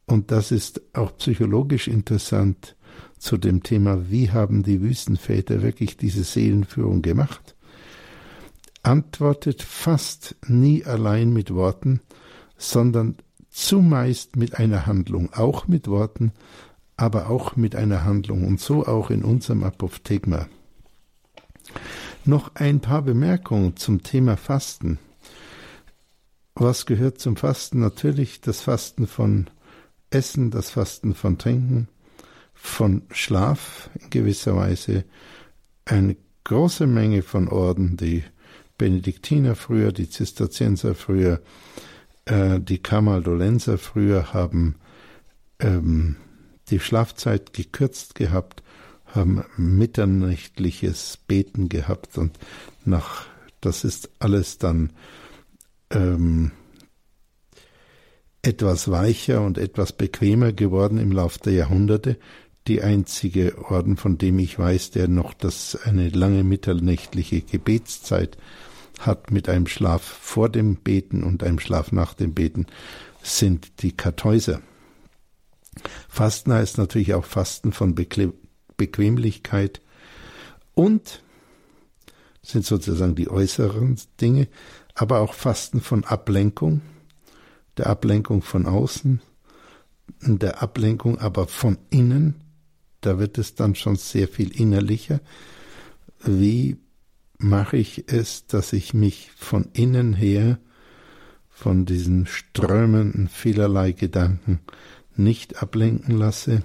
und 0.06 0.30
das 0.30 0.52
ist 0.52 0.80
auch 0.94 1.16
psychologisch 1.18 1.86
interessant, 1.88 2.76
zu 3.18 3.36
dem 3.36 3.62
Thema, 3.62 4.10
wie 4.10 4.30
haben 4.30 4.62
die 4.62 4.80
Wüstenväter 4.80 5.62
wirklich 5.62 5.96
diese 5.96 6.24
Seelenführung 6.24 7.02
gemacht, 7.02 7.56
antwortet 8.82 9.62
fast 9.62 10.36
nie 10.46 10.84
allein 10.84 11.32
mit 11.32 11.52
Worten, 11.52 12.00
sondern 12.56 13.16
zumeist 13.50 14.36
mit 14.36 14.58
einer 14.58 14.86
Handlung, 14.86 15.32
auch 15.32 15.68
mit 15.68 15.88
Worten, 15.88 16.32
aber 16.96 17.28
auch 17.28 17.56
mit 17.56 17.76
einer 17.76 18.04
Handlung 18.04 18.46
und 18.46 18.60
so 18.60 18.86
auch 18.86 19.10
in 19.10 19.24
unserem 19.24 19.62
Apophthegma. 19.64 20.48
Noch 22.24 22.54
ein 22.56 22.80
paar 22.80 23.02
Bemerkungen 23.02 23.76
zum 23.76 24.02
Thema 24.02 24.36
Fasten. 24.36 24.98
Was 26.54 26.86
gehört 26.86 27.20
zum 27.20 27.36
Fasten? 27.36 27.78
Natürlich 27.78 28.40
das 28.40 28.60
Fasten 28.62 29.06
von 29.06 29.48
Essen, 30.10 30.50
das 30.50 30.70
Fasten 30.70 31.14
von 31.14 31.38
Trinken, 31.38 31.88
von 32.60 33.02
Schlaf 33.10 33.90
in 34.00 34.10
gewisser 34.10 34.56
Weise 34.56 35.04
eine 35.84 36.16
große 36.44 36.86
Menge 36.86 37.22
von 37.22 37.48
Orden, 37.48 37.96
die 37.96 38.24
Benediktiner 38.76 39.54
früher, 39.54 39.92
die 39.92 40.08
Zisterzienser 40.08 40.94
früher, 40.94 41.40
äh, 42.26 42.60
die 42.60 42.78
Kamaldolenser 42.78 43.78
früher 43.78 44.32
haben 44.32 44.76
ähm, 45.60 46.16
die 46.68 46.80
Schlafzeit 46.80 47.52
gekürzt 47.52 48.14
gehabt, 48.14 48.62
haben 49.06 49.44
mitternächtliches 49.56 51.18
Beten 51.26 51.68
gehabt 51.68 52.18
und 52.18 52.38
nach 52.84 53.26
das 53.60 53.82
ist 53.84 54.10
alles 54.20 54.58
dann 54.58 54.92
ähm, 55.90 56.52
etwas 58.42 58.90
weicher 58.90 59.42
und 59.42 59.58
etwas 59.58 59.92
bequemer 59.92 60.52
geworden 60.52 60.98
im 60.98 61.10
Lauf 61.10 61.38
der 61.38 61.54
Jahrhunderte 61.54 62.18
die 62.68 62.82
einzige 62.82 63.56
Orden, 63.70 63.96
von 63.96 64.18
dem 64.18 64.38
ich 64.38 64.58
weiß, 64.58 64.90
der 64.90 65.08
noch 65.08 65.32
das 65.34 65.76
eine 65.84 66.10
lange 66.10 66.44
mitternächtliche 66.44 67.40
Gebetszeit 67.40 68.36
hat 68.98 69.30
mit 69.30 69.48
einem 69.48 69.66
Schlaf 69.66 70.02
vor 70.02 70.48
dem 70.48 70.76
Beten 70.76 71.22
und 71.22 71.42
einem 71.42 71.58
Schlaf 71.58 71.92
nach 71.92 72.14
dem 72.14 72.34
Beten, 72.34 72.66
sind 73.22 73.82
die 73.82 73.92
Kartäuser. 73.92 74.60
Fasten 76.08 76.52
heißt 76.52 76.78
natürlich 76.78 77.14
auch 77.14 77.24
Fasten 77.24 77.72
von 77.72 77.94
Beque 77.94 78.32
Bequemlichkeit 78.76 79.80
und 80.74 81.22
sind 82.42 82.64
sozusagen 82.64 83.16
die 83.16 83.28
äußeren 83.28 83.96
Dinge, 84.20 84.46
aber 84.94 85.18
auch 85.18 85.34
Fasten 85.34 85.80
von 85.80 86.04
Ablenkung, 86.04 86.82
der 87.76 87.88
Ablenkung 87.88 88.40
von 88.42 88.66
außen, 88.66 89.20
der 90.22 90.62
Ablenkung 90.62 91.18
aber 91.18 91.48
von 91.48 91.76
innen, 91.90 92.36
da 93.00 93.18
wird 93.18 93.38
es 93.38 93.54
dann 93.54 93.74
schon 93.74 93.96
sehr 93.96 94.28
viel 94.28 94.58
innerlicher. 94.58 95.20
Wie 96.24 96.76
mache 97.38 97.76
ich 97.76 98.10
es, 98.12 98.46
dass 98.46 98.72
ich 98.72 98.94
mich 98.94 99.30
von 99.36 99.68
innen 99.72 100.14
her, 100.14 100.58
von 101.48 101.86
diesen 101.86 102.26
strömenden 102.26 103.28
vielerlei 103.28 103.92
Gedanken 103.92 104.60
nicht 105.16 105.62
ablenken 105.62 106.16
lasse? 106.16 106.62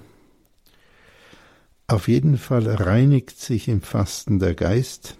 Auf 1.87 2.07
jeden 2.07 2.37
Fall 2.37 2.67
reinigt 2.67 3.37
sich 3.39 3.67
im 3.67 3.81
Fasten 3.81 4.39
der 4.39 4.55
Geist. 4.55 5.17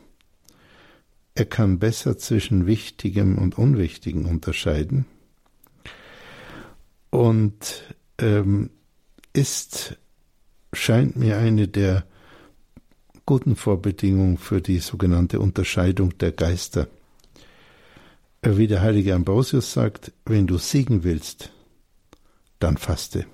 Er 1.35 1.45
kann 1.45 1.79
besser 1.79 2.17
zwischen 2.17 2.67
Wichtigem 2.67 3.37
und 3.37 3.57
Unwichtigem 3.57 4.25
unterscheiden 4.25 5.05
und 7.13 7.83
ähm, 8.17 8.71
ist, 9.33 9.97
scheint 10.73 11.15
mir 11.15 11.37
eine 11.37 11.67
der 11.67 12.05
guten 13.25 13.55
Vorbedingungen 13.55 14.37
für 14.37 14.61
die 14.61 14.79
sogenannte 14.79 15.39
Unterscheidung 15.39 16.17
der 16.17 16.31
Geister. 16.31 16.87
Wie 18.41 18.67
der 18.67 18.81
heilige 18.81 19.15
Ambrosius 19.15 19.71
sagt, 19.71 20.11
wenn 20.25 20.47
du 20.47 20.57
siegen 20.57 21.03
willst, 21.03 21.51
dann 22.59 22.77
faste. 22.77 23.25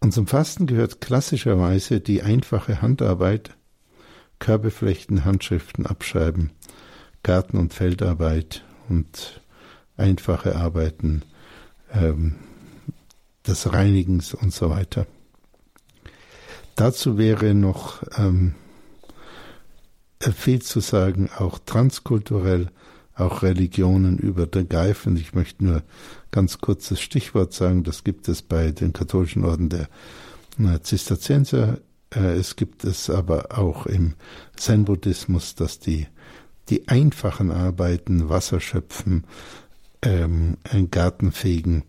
Und 0.00 0.12
zum 0.12 0.26
Fasten 0.26 0.66
gehört 0.66 1.00
klassischerweise 1.00 2.00
die 2.00 2.22
einfache 2.22 2.80
Handarbeit, 2.80 3.56
Körbeflechten, 4.38 5.24
Handschriften 5.24 5.86
abschreiben, 5.86 6.50
Garten- 7.22 7.58
und 7.58 7.72
Feldarbeit 7.72 8.64
und 8.88 9.42
einfache 9.96 10.56
Arbeiten 10.56 11.22
ähm, 11.92 12.36
des 13.46 13.72
Reinigens 13.72 14.34
und 14.34 14.52
so 14.52 14.70
weiter. 14.70 15.06
Dazu 16.76 17.18
wäre 17.18 17.54
noch 17.54 18.02
ähm, 18.16 18.54
viel 20.32 20.62
zu 20.62 20.80
sagen, 20.80 21.30
auch 21.36 21.58
transkulturell, 21.58 22.70
auch 23.14 23.42
Religionen 23.42 24.18
übergreifend. 24.18 25.20
Ich 25.20 25.34
möchte 25.34 25.64
nur 25.64 25.82
ganz 26.30 26.58
kurzes 26.58 27.00
Stichwort 27.00 27.52
sagen, 27.52 27.84
das 27.84 28.02
gibt 28.02 28.28
es 28.28 28.42
bei 28.42 28.72
den 28.72 28.92
katholischen 28.92 29.44
Orden 29.44 29.68
der 29.68 29.88
Zisterzienser. 30.82 31.78
Äh, 32.14 32.36
es 32.36 32.56
gibt 32.56 32.84
es 32.84 33.10
aber 33.10 33.56
auch 33.58 33.86
im 33.86 34.14
Zen-Buddhismus, 34.56 35.54
dass 35.54 35.78
die, 35.78 36.08
die 36.70 36.88
einfachen 36.88 37.50
Arbeiten, 37.50 38.28
Wasser 38.28 38.60
schöpfen, 38.60 39.24
ähm, 40.02 40.56
einen 40.64 40.90
Garten 40.90 41.30
fegen, 41.30 41.84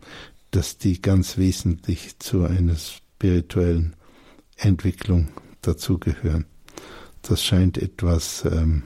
dass 0.52 0.78
die 0.78 1.02
ganz 1.02 1.38
wesentlich 1.38 2.20
zu 2.20 2.46
einer 2.46 2.76
spirituellen 2.76 3.96
Entwicklung 4.56 5.30
dazugehören. 5.62 6.46
Das 7.22 7.44
scheint 7.44 7.78
etwas 7.78 8.46
ähm, 8.46 8.84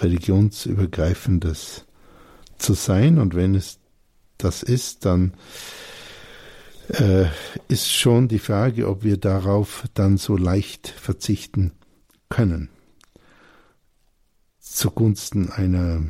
religionsübergreifendes 0.00 1.84
zu 2.58 2.74
sein 2.74 3.18
und 3.18 3.34
wenn 3.34 3.54
es 3.54 3.78
das 4.38 4.62
ist, 4.62 5.04
dann 5.04 5.34
äh, 6.88 7.26
ist 7.68 7.92
schon 7.92 8.28
die 8.28 8.40
Frage, 8.40 8.88
ob 8.88 9.04
wir 9.04 9.16
darauf 9.18 9.84
dann 9.94 10.16
so 10.16 10.36
leicht 10.36 10.88
verzichten 10.88 11.72
können 12.28 12.70
zugunsten 14.72 15.50
einer 15.50 16.02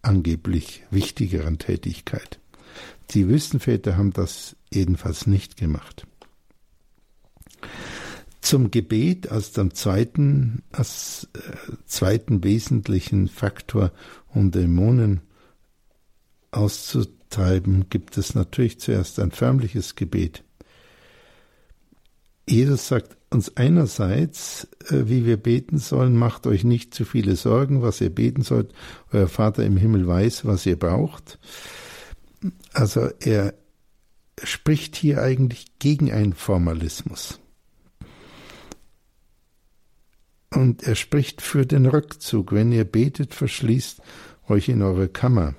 angeblich 0.00 0.82
wichtigeren 0.90 1.58
Tätigkeit. 1.58 2.40
Die 3.10 3.28
Wüstenväter 3.28 3.96
haben 3.96 4.12
das 4.12 4.56
jedenfalls 4.72 5.26
nicht 5.26 5.56
gemacht. 5.56 6.06
Zum 8.40 8.70
Gebet 8.70 9.30
als 9.30 9.52
dem 9.52 9.72
zweiten, 9.74 10.62
als 10.72 11.28
äh, 11.34 11.72
zweiten 11.86 12.42
wesentlichen 12.42 13.28
Faktor, 13.28 13.92
um 14.34 14.50
Dämonen 14.50 15.20
auszutreiben, 16.50 17.88
gibt 17.88 18.18
es 18.18 18.34
natürlich 18.34 18.80
zuerst 18.80 19.20
ein 19.20 19.30
förmliches 19.30 19.94
Gebet. 19.94 20.42
Jesus 22.48 22.88
sagt 22.88 23.16
uns 23.30 23.56
einerseits, 23.56 24.68
äh, 24.88 25.04
wie 25.06 25.24
wir 25.24 25.36
beten 25.36 25.78
sollen, 25.78 26.16
macht 26.16 26.46
euch 26.46 26.64
nicht 26.64 26.94
zu 26.94 27.04
viele 27.04 27.36
Sorgen, 27.36 27.82
was 27.82 28.00
ihr 28.00 28.10
beten 28.10 28.42
sollt. 28.42 28.72
Euer 29.12 29.28
Vater 29.28 29.64
im 29.64 29.76
Himmel 29.76 30.06
weiß, 30.06 30.44
was 30.44 30.66
ihr 30.66 30.78
braucht. 30.78 31.38
Also 32.72 33.10
er 33.20 33.54
spricht 34.42 34.96
hier 34.96 35.22
eigentlich 35.22 35.78
gegen 35.78 36.12
einen 36.12 36.32
Formalismus. 36.34 37.38
Und 40.50 40.82
er 40.82 40.94
spricht 40.94 41.40
für 41.40 41.64
den 41.64 41.86
Rückzug. 41.86 42.52
Wenn 42.52 42.72
ihr 42.72 42.84
betet, 42.84 43.34
verschließt 43.34 44.00
euch 44.48 44.68
in 44.68 44.82
eure 44.82 45.08
Kammer. 45.08 45.54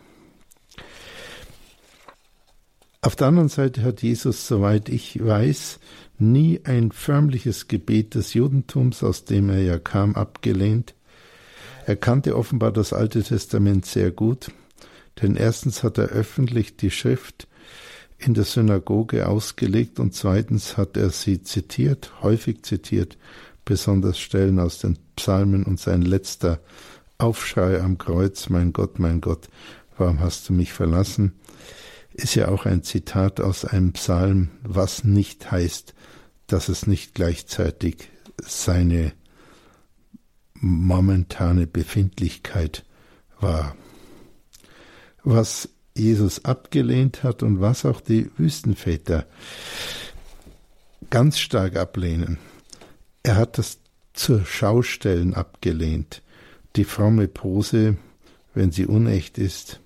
Auf 3.02 3.16
der 3.16 3.28
anderen 3.28 3.50
Seite 3.50 3.84
hat 3.84 4.02
Jesus, 4.02 4.48
soweit 4.48 4.88
ich 4.88 5.24
weiß, 5.24 5.80
nie 6.20 6.62
ein 6.64 6.92
förmliches 6.92 7.68
Gebet 7.68 8.16
des 8.16 8.34
Judentums, 8.34 9.04
aus 9.04 9.26
dem 9.26 9.50
er 9.50 9.62
ja 9.62 9.78
kam, 9.78 10.16
abgelehnt. 10.16 10.96
Er 11.86 11.98
kannte 11.98 12.38
offenbar 12.38 12.72
das 12.72 12.94
Alte 12.94 13.22
Testament 13.22 13.86
sehr 13.86 14.12
gut, 14.12 14.52
denn 15.22 15.36
erstens 15.36 15.84
hat 15.84 15.98
er 15.98 16.06
öffentlich 16.06 16.78
die 16.78 16.92
Schrift 16.92 17.48
in 18.18 18.34
der 18.34 18.46
Synagoge 18.46 19.28
ausgelegt 19.28 20.00
und 20.00 20.14
zweitens 20.14 20.78
hat 20.78 20.98
er 20.98 21.10
sie 21.10 21.44
zitiert, 21.44 22.12
häufig 22.22 22.64
zitiert, 22.64 23.18
besonders 23.66 24.20
Stellen 24.20 24.60
aus 24.60 24.80
den 24.80 24.98
Psalmen 25.16 25.64
und 25.64 25.80
sein 25.80 26.02
letzter 26.02 26.60
Aufschrei 27.18 27.80
am 27.82 27.98
Kreuz, 27.98 28.50
mein 28.50 28.74
Gott, 28.74 29.00
mein 29.00 29.22
Gott, 29.22 29.48
warum 29.98 30.20
hast 30.20 30.50
du 30.50 30.54
mich 30.54 30.74
verlassen, 30.74 31.34
ist 32.14 32.36
ja 32.36 32.50
auch 32.50 32.66
ein 32.66 32.84
Zitat 32.84 33.40
aus 33.42 33.66
einem 33.66 33.94
Psalm, 33.94 34.50
was 34.62 35.04
nicht 35.04 35.52
heißt, 35.52 35.94
dass 36.48 36.70
es 36.70 36.88
nicht 36.88 37.16
gleichzeitig 37.16 38.10
seine 38.42 39.14
momentane 40.54 41.68
Befindlichkeit 41.68 42.86
war. 43.40 43.76
Was 45.24 45.70
Jesus 45.96 46.44
abgelehnt 46.44 47.24
hat 47.24 47.44
und 47.44 47.62
was 47.62 47.86
auch 47.86 48.02
die 48.02 48.30
Wüstenväter 48.38 49.26
ganz 51.10 51.38
stark 51.38 51.76
ablehnen, 51.76 52.40
er 53.22 53.36
hat 53.36 53.58
das 53.58 53.78
zur 54.14 54.46
Schaustellen 54.46 55.34
abgelehnt. 55.34 56.22
Die 56.76 56.84
fromme 56.84 57.28
Pose, 57.28 57.98
wenn 58.54 58.72
sie 58.72 58.86
unecht 58.86 59.38
ist, 59.38 59.80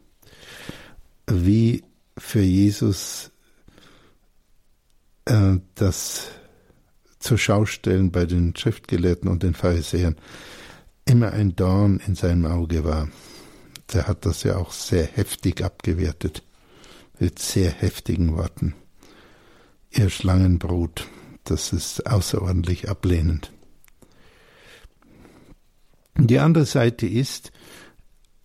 wie 1.28 1.84
für 2.18 2.42
Jesus 2.42 3.32
äh, 5.26 5.58
das 5.76 6.30
zur 7.20 7.38
Schaustellen 7.38 8.12
bei 8.12 8.26
den 8.26 8.56
Schriftgelehrten 8.56 9.30
und 9.30 9.44
den 9.44 9.54
Pharisäern 9.54 10.16
immer 11.06 11.32
ein 11.32 11.56
Dorn 11.56 12.02
in 12.06 12.16
seinem 12.16 12.46
Auge 12.46 12.84
war. 12.84 13.10
Der 13.94 14.08
hat 14.08 14.26
das 14.26 14.44
ja 14.44 14.58
auch 14.58 14.72
sehr 14.72 15.06
heftig 15.06 15.64
abgewertet, 15.64 16.44
mit 17.20 17.40
sehr 17.40 17.72
heftigen 17.72 18.36
Worten. 18.36 18.76
Ihr 19.92 20.10
Schlangenbrot, 20.10 21.08
das 21.44 21.72
ist 21.72 22.06
außerordentlich 22.06 22.90
ablehnend. 22.90 23.52
Die 26.18 26.40
andere 26.40 26.66
Seite 26.66 27.08
ist, 27.08 27.52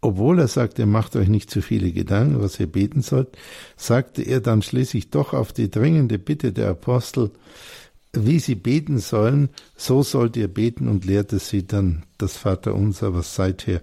obwohl 0.01 0.41
er 0.41 0.49
sagte, 0.49 0.85
macht 0.85 1.17
euch 1.17 1.29
nicht 1.29 1.51
zu 1.51 1.63
viele 1.63 1.93
Gedanken, 1.93 2.43
was 2.43 2.61
ihr 2.61 2.67
beten 2.67 3.03
sollt, 3.03 3.37
sagte 3.77 4.23
er 4.23 4.41
dann 4.41 4.61
schließlich 4.61 5.11
doch 5.11 5.33
auf 5.33 5.53
die 5.53 5.71
dringende 5.71 6.19
Bitte 6.19 6.53
der 6.53 6.71
Apostel, 6.71 7.31
wie 8.13 8.41
sie 8.41 8.57
beten 8.57 8.99
sollen, 8.99 9.49
so 9.77 10.03
sollt 10.03 10.37
ihr 10.37 10.49
beten 10.49 10.89
und 10.89 11.05
lehrte 11.05 11.39
sie 11.39 11.67
dann 11.67 12.05
das 12.19 12.37
Vaterunser, 12.37 13.15
was 13.15 13.35
seither 13.35 13.81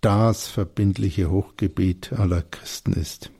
das 0.00 0.48
verbindliche 0.48 1.30
Hochgebet 1.30 2.12
aller 2.12 2.42
Christen 2.42 2.92
ist. 2.92 3.30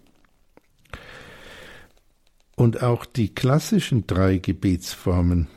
Und 2.57 2.83
auch 2.83 3.07
die 3.07 3.35
klassischen 3.35 4.07
drei 4.07 4.37
Gebetsformen, 4.37 5.49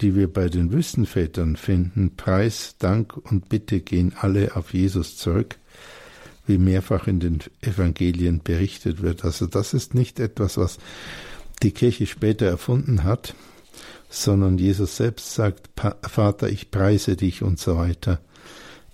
die 0.00 0.14
wir 0.14 0.32
bei 0.32 0.48
den 0.48 0.72
Wüstenvätern 0.72 1.56
finden, 1.56 2.16
Preis, 2.16 2.76
Dank 2.78 3.16
und 3.16 3.48
Bitte 3.48 3.80
gehen 3.80 4.14
alle 4.16 4.56
auf 4.56 4.72
Jesus 4.72 5.16
zurück, 5.16 5.58
wie 6.46 6.58
mehrfach 6.58 7.06
in 7.06 7.20
den 7.20 7.40
Evangelien 7.60 8.40
berichtet 8.42 9.02
wird. 9.02 9.24
Also 9.24 9.46
das 9.46 9.74
ist 9.74 9.94
nicht 9.94 10.20
etwas, 10.20 10.56
was 10.56 10.78
die 11.62 11.72
Kirche 11.72 12.06
später 12.06 12.46
erfunden 12.46 13.04
hat, 13.04 13.34
sondern 14.08 14.58
Jesus 14.58 14.96
selbst 14.96 15.34
sagt, 15.34 15.70
Vater, 16.02 16.48
ich 16.48 16.70
preise 16.70 17.16
dich 17.16 17.42
und 17.42 17.58
so 17.58 17.76
weiter. 17.76 18.20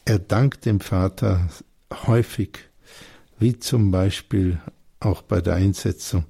Er 0.07 0.21
dankt 0.21 0.67
dem 0.67 0.79
Vater 0.79 1.49
häufig, 1.93 2.61
wie 3.41 3.59
zum 3.59 3.91
Beispiel 3.91 4.61
auch 5.01 5.21
bei 5.21 5.41
der 5.41 5.55
Einsetzung 5.55 6.25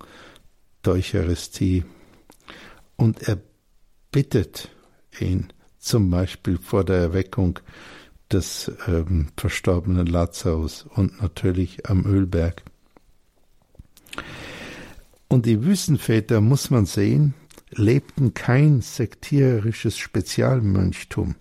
der 0.83 0.95
Eucharistie. 0.95 1.85
Und 2.97 3.23
er 3.29 3.39
bittet 4.11 4.71
ihn 5.21 5.53
zum 5.79 6.11
Beispiel 6.11 6.57
vor 6.57 6.85
der 6.85 6.97
Erweckung 6.97 7.61
des 8.33 8.73
ähm, 8.89 9.29
verstorbenen 9.37 10.07
Lazarus 10.07 10.87
und 10.95 11.21
natürlich 11.21 11.87
am 11.87 12.07
Ölberg. 12.07 12.63
Und 15.29 15.45
die 15.45 15.63
Wüstenväter 15.63 16.41
muss 16.41 16.71
man 16.71 16.87
sehen, 16.87 17.35
lebten 17.71 18.33
kein 18.33 18.81
sektierisches 18.81 19.99
Spezialmönchtum, 19.99 21.35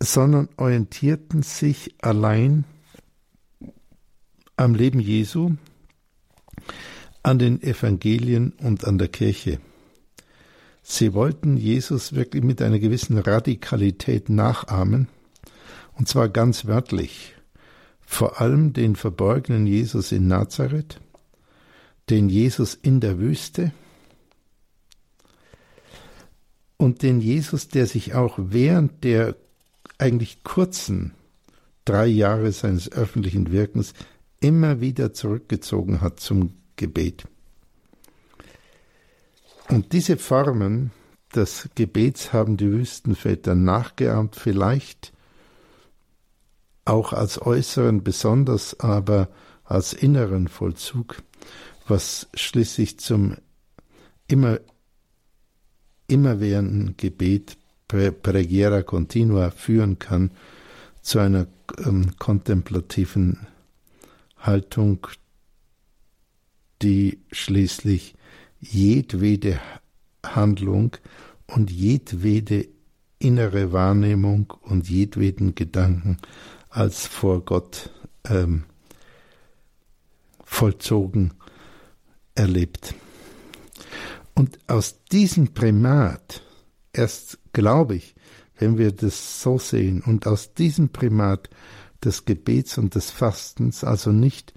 sondern 0.00 0.48
orientierten 0.56 1.42
sich 1.42 1.94
allein 2.02 2.64
am 4.56 4.74
Leben 4.74 5.00
Jesu, 5.00 5.56
an 7.22 7.38
den 7.38 7.62
Evangelien 7.62 8.52
und 8.62 8.84
an 8.84 8.98
der 8.98 9.08
Kirche. 9.08 9.58
Sie 10.82 11.14
wollten 11.14 11.56
Jesus 11.56 12.14
wirklich 12.14 12.44
mit 12.44 12.62
einer 12.62 12.78
gewissen 12.78 13.18
Radikalität 13.18 14.28
nachahmen, 14.28 15.08
und 15.94 16.08
zwar 16.08 16.28
ganz 16.28 16.66
wörtlich, 16.66 17.34
vor 18.00 18.40
allem 18.40 18.72
den 18.72 18.94
verborgenen 18.94 19.66
Jesus 19.66 20.12
in 20.12 20.28
Nazareth, 20.28 21.00
den 22.08 22.28
Jesus 22.28 22.74
in 22.74 23.00
der 23.00 23.18
Wüste 23.18 23.72
und 26.76 27.02
den 27.02 27.20
Jesus, 27.20 27.68
der 27.68 27.86
sich 27.86 28.14
auch 28.14 28.34
während 28.38 29.02
der 29.02 29.34
eigentlich 29.98 30.42
kurzen 30.44 31.12
drei 31.84 32.06
Jahre 32.06 32.52
seines 32.52 32.90
öffentlichen 32.90 33.52
Wirkens 33.52 33.94
immer 34.40 34.80
wieder 34.80 35.12
zurückgezogen 35.12 36.00
hat 36.00 36.20
zum 36.20 36.52
Gebet. 36.76 37.26
Und 39.68 39.92
diese 39.92 40.16
Formen 40.16 40.92
des 41.34 41.68
Gebets 41.74 42.32
haben 42.32 42.56
die 42.56 42.70
Wüstenväter 42.70 43.54
nachgeahmt, 43.54 44.36
vielleicht 44.36 45.12
auch 46.84 47.12
als 47.12 47.40
äußeren, 47.40 48.04
besonders 48.04 48.78
aber 48.78 49.28
als 49.64 49.92
inneren 49.92 50.48
Vollzug, 50.48 51.22
was 51.88 52.28
schließlich 52.34 53.00
zum 53.00 53.36
immer, 54.28 54.60
immerwährenden 56.06 56.96
Gebet 56.96 57.58
Preghiera 57.88 58.82
Continua 58.82 59.50
führen 59.50 59.98
kann, 59.98 60.30
zu 61.02 61.20
einer 61.20 61.46
ähm, 61.84 62.16
kontemplativen 62.18 63.46
Haltung, 64.38 65.06
die 66.82 67.20
schließlich 67.30 68.14
jedwede 68.60 69.60
Handlung 70.24 70.96
und 71.46 71.70
jedwede 71.70 72.66
innere 73.18 73.72
Wahrnehmung 73.72 74.52
und 74.62 74.88
jedweden 74.88 75.54
Gedanken 75.54 76.18
als 76.68 77.06
vor 77.06 77.44
Gott 77.44 77.90
ähm, 78.28 78.64
vollzogen 80.44 81.34
erlebt. 82.34 82.94
Und 84.34 84.58
aus 84.66 85.04
diesem 85.10 85.54
Primat, 85.54 86.42
erst 86.96 87.38
glaube 87.52 87.96
ich, 87.96 88.14
wenn 88.58 88.78
wir 88.78 88.92
das 88.92 89.42
so 89.42 89.58
sehen, 89.58 90.02
und 90.02 90.26
aus 90.26 90.54
diesem 90.54 90.88
Primat 90.88 91.50
des 92.02 92.24
Gebets 92.24 92.78
und 92.78 92.94
des 92.94 93.10
Fastens, 93.10 93.84
also 93.84 94.12
nicht, 94.12 94.54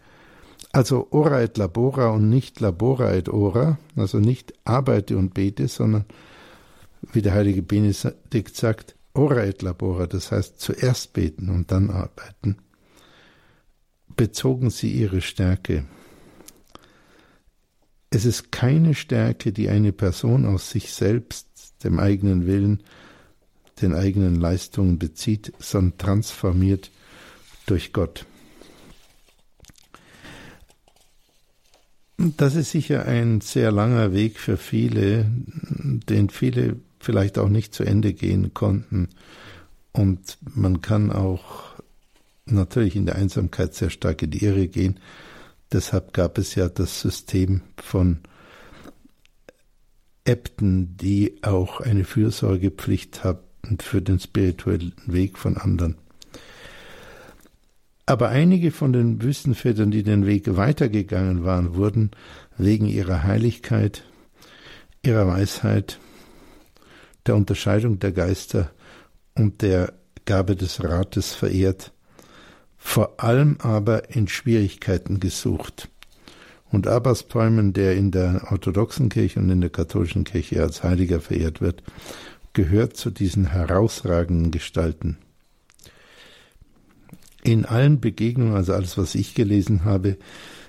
also 0.72 1.08
ora 1.12 1.42
et 1.42 1.58
labora 1.58 2.10
und 2.10 2.30
nicht 2.30 2.60
labora 2.60 3.14
et 3.14 3.30
ora, 3.30 3.78
also 3.96 4.20
nicht 4.20 4.54
arbeite 4.66 5.18
und 5.18 5.34
bete, 5.34 5.68
sondern 5.68 6.06
wie 7.12 7.22
der 7.22 7.34
heilige 7.34 7.62
Benedikt 7.62 8.56
sagt, 8.56 8.96
ora 9.14 9.44
et 9.44 9.62
labora, 9.62 10.08
das 10.08 10.32
heißt 10.32 10.60
zuerst 10.60 11.14
beten 11.14 11.50
und 11.50 11.72
dann 11.72 11.90
arbeiten, 11.90 12.58
bezogen 14.16 14.70
sie 14.70 14.92
ihre 14.92 15.22
Stärke. 15.22 15.86
Es 18.12 18.26
ist 18.26 18.52
keine 18.52 18.96
Stärke, 18.96 19.52
die 19.52 19.70
eine 19.70 19.92
Person 19.92 20.46
aus 20.46 20.72
sich 20.72 20.94
selbst, 20.94 21.49
dem 21.84 22.00
eigenen 22.00 22.46
Willen, 22.46 22.84
den 23.82 23.94
eigenen 23.94 24.36
Leistungen 24.36 25.00
bezieht, 25.00 25.54
sondern 25.60 25.98
transformiert 25.98 26.92
durch 27.66 27.94
Gott. 27.94 28.26
Das 32.18 32.56
ist 32.56 32.72
sicher 32.72 33.06
ein 33.06 33.40
sehr 33.40 33.72
langer 33.72 34.12
Weg 34.12 34.40
für 34.40 34.58
viele, 34.58 35.26
den 35.30 36.30
viele 36.30 36.76
vielleicht 37.00 37.38
auch 37.38 37.48
nicht 37.48 37.74
zu 37.74 37.84
Ende 37.84 38.14
gehen 38.14 38.54
konnten. 38.54 39.08
Und 39.94 40.38
man 40.54 40.82
kann 40.82 41.12
auch 41.12 41.76
natürlich 42.46 42.98
in 42.98 43.06
der 43.06 43.16
Einsamkeit 43.16 43.74
sehr 43.74 43.90
stark 43.90 44.22
in 44.22 44.32
die 44.32 44.44
Irre 44.44 44.68
gehen. 44.68 45.00
Deshalb 45.72 46.14
gab 46.14 46.38
es 46.38 46.56
ja 46.56 46.68
das 46.68 47.00
System 47.00 47.62
von 47.78 48.20
Äbten, 50.30 50.96
die 50.98 51.40
auch 51.42 51.82
eine 51.82 52.04
Fürsorgepflicht 52.04 53.24
hatten 53.24 53.80
für 53.80 54.00
den 54.00 54.20
spirituellen 54.20 54.94
Weg 55.08 55.40
von 55.40 55.58
anderen. 55.58 55.96
Aber 58.06 58.30
einige 58.30 58.70
von 58.70 58.94
den 58.94 59.24
Wüstenvätern, 59.24 59.90
die 59.90 60.04
den 60.04 60.28
Weg 60.28 60.56
weitergegangen 60.56 61.44
waren, 61.44 61.74
wurden 61.76 62.12
wegen 62.60 62.86
ihrer 62.86 63.24
Heiligkeit, 63.24 64.04
ihrer 65.02 65.26
Weisheit, 65.28 66.00
der 67.26 67.36
Unterscheidung 67.36 67.98
der 67.98 68.12
Geister 68.12 68.70
und 69.36 69.64
der 69.64 69.94
Gabe 70.26 70.56
des 70.56 70.84
Rates 70.84 71.34
verehrt, 71.34 71.92
vor 72.78 73.20
allem 73.20 73.58
aber 73.62 74.14
in 74.16 74.28
Schwierigkeiten 74.28 75.20
gesucht. 75.20 75.90
Und 76.72 76.88
Abbas 76.88 77.24
Peumen, 77.24 77.74
der 77.74 77.96
in 77.96 78.12
der 78.12 78.48
orthodoxen 78.52 79.10
Kirche 79.10 79.40
und 79.40 79.50
in 79.50 79.62
der 79.62 79.72
katholischen 79.72 80.24
Kirche 80.24 80.62
als 80.62 80.84
Heiliger 80.84 81.20
verehrt 81.20 81.62
wird, 81.62 81.84
gehört 82.54 82.96
zu 82.96 83.10
diesen 83.10 83.48
herausragenden 83.48 84.52
Gestalten. 84.52 85.18
In 87.44 87.66
allen 87.66 88.00
Begegnungen, 88.00 88.56
also 88.56 88.74
alles, 88.74 88.98
was 88.98 89.16
ich 89.16 89.34
gelesen 89.34 89.86
habe, 89.86 90.18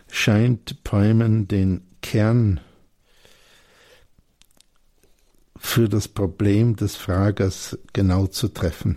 scheint 0.09 0.83
Peumen 0.85 1.49
den 1.49 1.83
Kern 2.01 2.61
für 5.57 5.89
das 5.89 6.09
Problem 6.09 6.77
des 6.77 6.97
Fragers 6.97 7.79
genau 7.93 8.27
zu 8.27 8.49
treffen. 8.49 8.97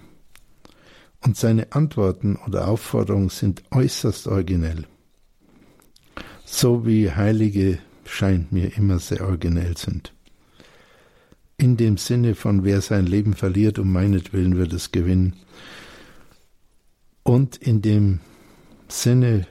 Und 1.21 1.37
seine 1.37 1.71
Antworten 1.73 2.37
oder 2.47 2.67
Aufforderungen 2.67 3.29
sind 3.29 3.63
äußerst 3.71 4.27
originell. 4.27 4.85
So 6.55 6.85
wie 6.85 7.11
Heilige 7.11 7.79
scheint 8.05 8.51
mir 8.51 8.77
immer 8.77 8.99
sehr 8.99 9.25
originell 9.25 9.75
sind. 9.75 10.13
In 11.57 11.77
dem 11.77 11.97
Sinne 11.97 12.35
von 12.35 12.63
wer 12.63 12.79
sein 12.81 13.07
Leben 13.07 13.33
verliert, 13.33 13.79
um 13.79 13.91
meinetwillen 13.91 14.55
wird 14.55 14.71
es 14.71 14.91
gewinnen, 14.91 15.35
und 17.23 17.57
in 17.57 17.81
dem 17.81 18.19
Sinne 18.87 19.47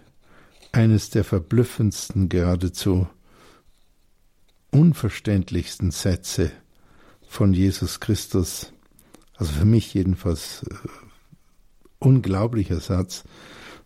eines 0.70 1.10
der 1.10 1.24
verblüffendsten, 1.24 2.28
geradezu 2.28 3.08
unverständlichsten 4.70 5.90
Sätze 5.90 6.52
von 7.26 7.52
Jesus 7.52 7.98
Christus, 7.98 8.72
also 9.34 9.52
für 9.52 9.64
mich 9.64 9.92
jedenfalls 9.92 10.62
äh, 10.70 10.74
unglaublicher 11.98 12.78
Satz, 12.78 13.24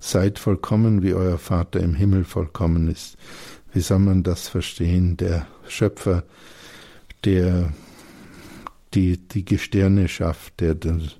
seid 0.06 0.38
vollkommen, 0.38 1.02
wie 1.02 1.14
euer 1.14 1.38
Vater 1.38 1.80
im 1.80 1.94
Himmel 1.94 2.24
vollkommen 2.24 2.88
ist. 2.88 3.16
Wie 3.72 3.80
soll 3.80 3.98
man 3.98 4.22
das 4.22 4.48
verstehen? 4.48 5.16
Der 5.16 5.46
Schöpfer, 5.68 6.24
der 7.24 7.72
die, 8.94 9.18
die 9.18 9.44
Gestirne 9.44 10.08
schafft, 10.08 10.60
der 10.60 10.74
den, 10.74 11.10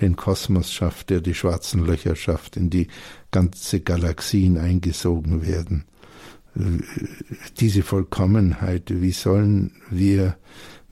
den 0.00 0.16
Kosmos 0.16 0.72
schafft, 0.72 1.10
der 1.10 1.20
die 1.20 1.34
schwarzen 1.34 1.86
Löcher 1.86 2.16
schafft, 2.16 2.56
in 2.56 2.68
die 2.68 2.88
ganze 3.30 3.80
Galaxien 3.80 4.58
eingesogen 4.58 5.46
werden. 5.46 5.84
Diese 7.60 7.82
Vollkommenheit, 7.82 8.92
wie 9.00 9.12
sollen 9.12 9.72
wir 9.88 10.36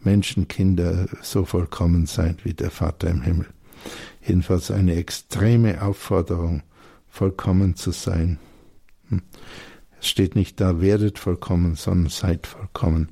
Menschenkinder 0.03 1.09
so 1.21 1.45
vollkommen 1.45 2.07
sein 2.07 2.39
wie 2.45 2.55
der 2.55 2.71
Vater 2.71 3.11
im 3.11 3.23
Himmel? 3.23 3.47
Jedenfalls 4.25 4.71
eine 4.71 4.95
extreme 4.95 5.83
Aufforderung, 5.83 6.63
vollkommen 7.11 7.77
zu 7.77 7.90
sein. 7.90 8.38
Hm. 9.09 9.23
Es 10.01 10.09
steht 10.09 10.35
nicht 10.35 10.61
da, 10.61 10.81
werdet 10.81 11.18
vollkommen, 11.18 11.75
sondern 11.75 12.09
seid 12.09 12.46
vollkommen. 12.46 13.11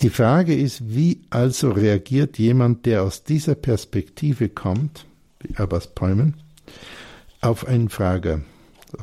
Die 0.00 0.10
Frage 0.10 0.54
ist, 0.54 0.94
wie 0.94 1.22
also 1.30 1.70
reagiert 1.70 2.38
jemand, 2.38 2.86
der 2.86 3.02
aus 3.02 3.24
dieser 3.24 3.54
Perspektive 3.54 4.48
kommt, 4.48 5.06
wie 5.40 5.56
Abbas 5.56 5.94
Päumen, 5.94 6.34
auf 7.40 7.66
einen 7.66 7.90
Frager? 7.90 8.40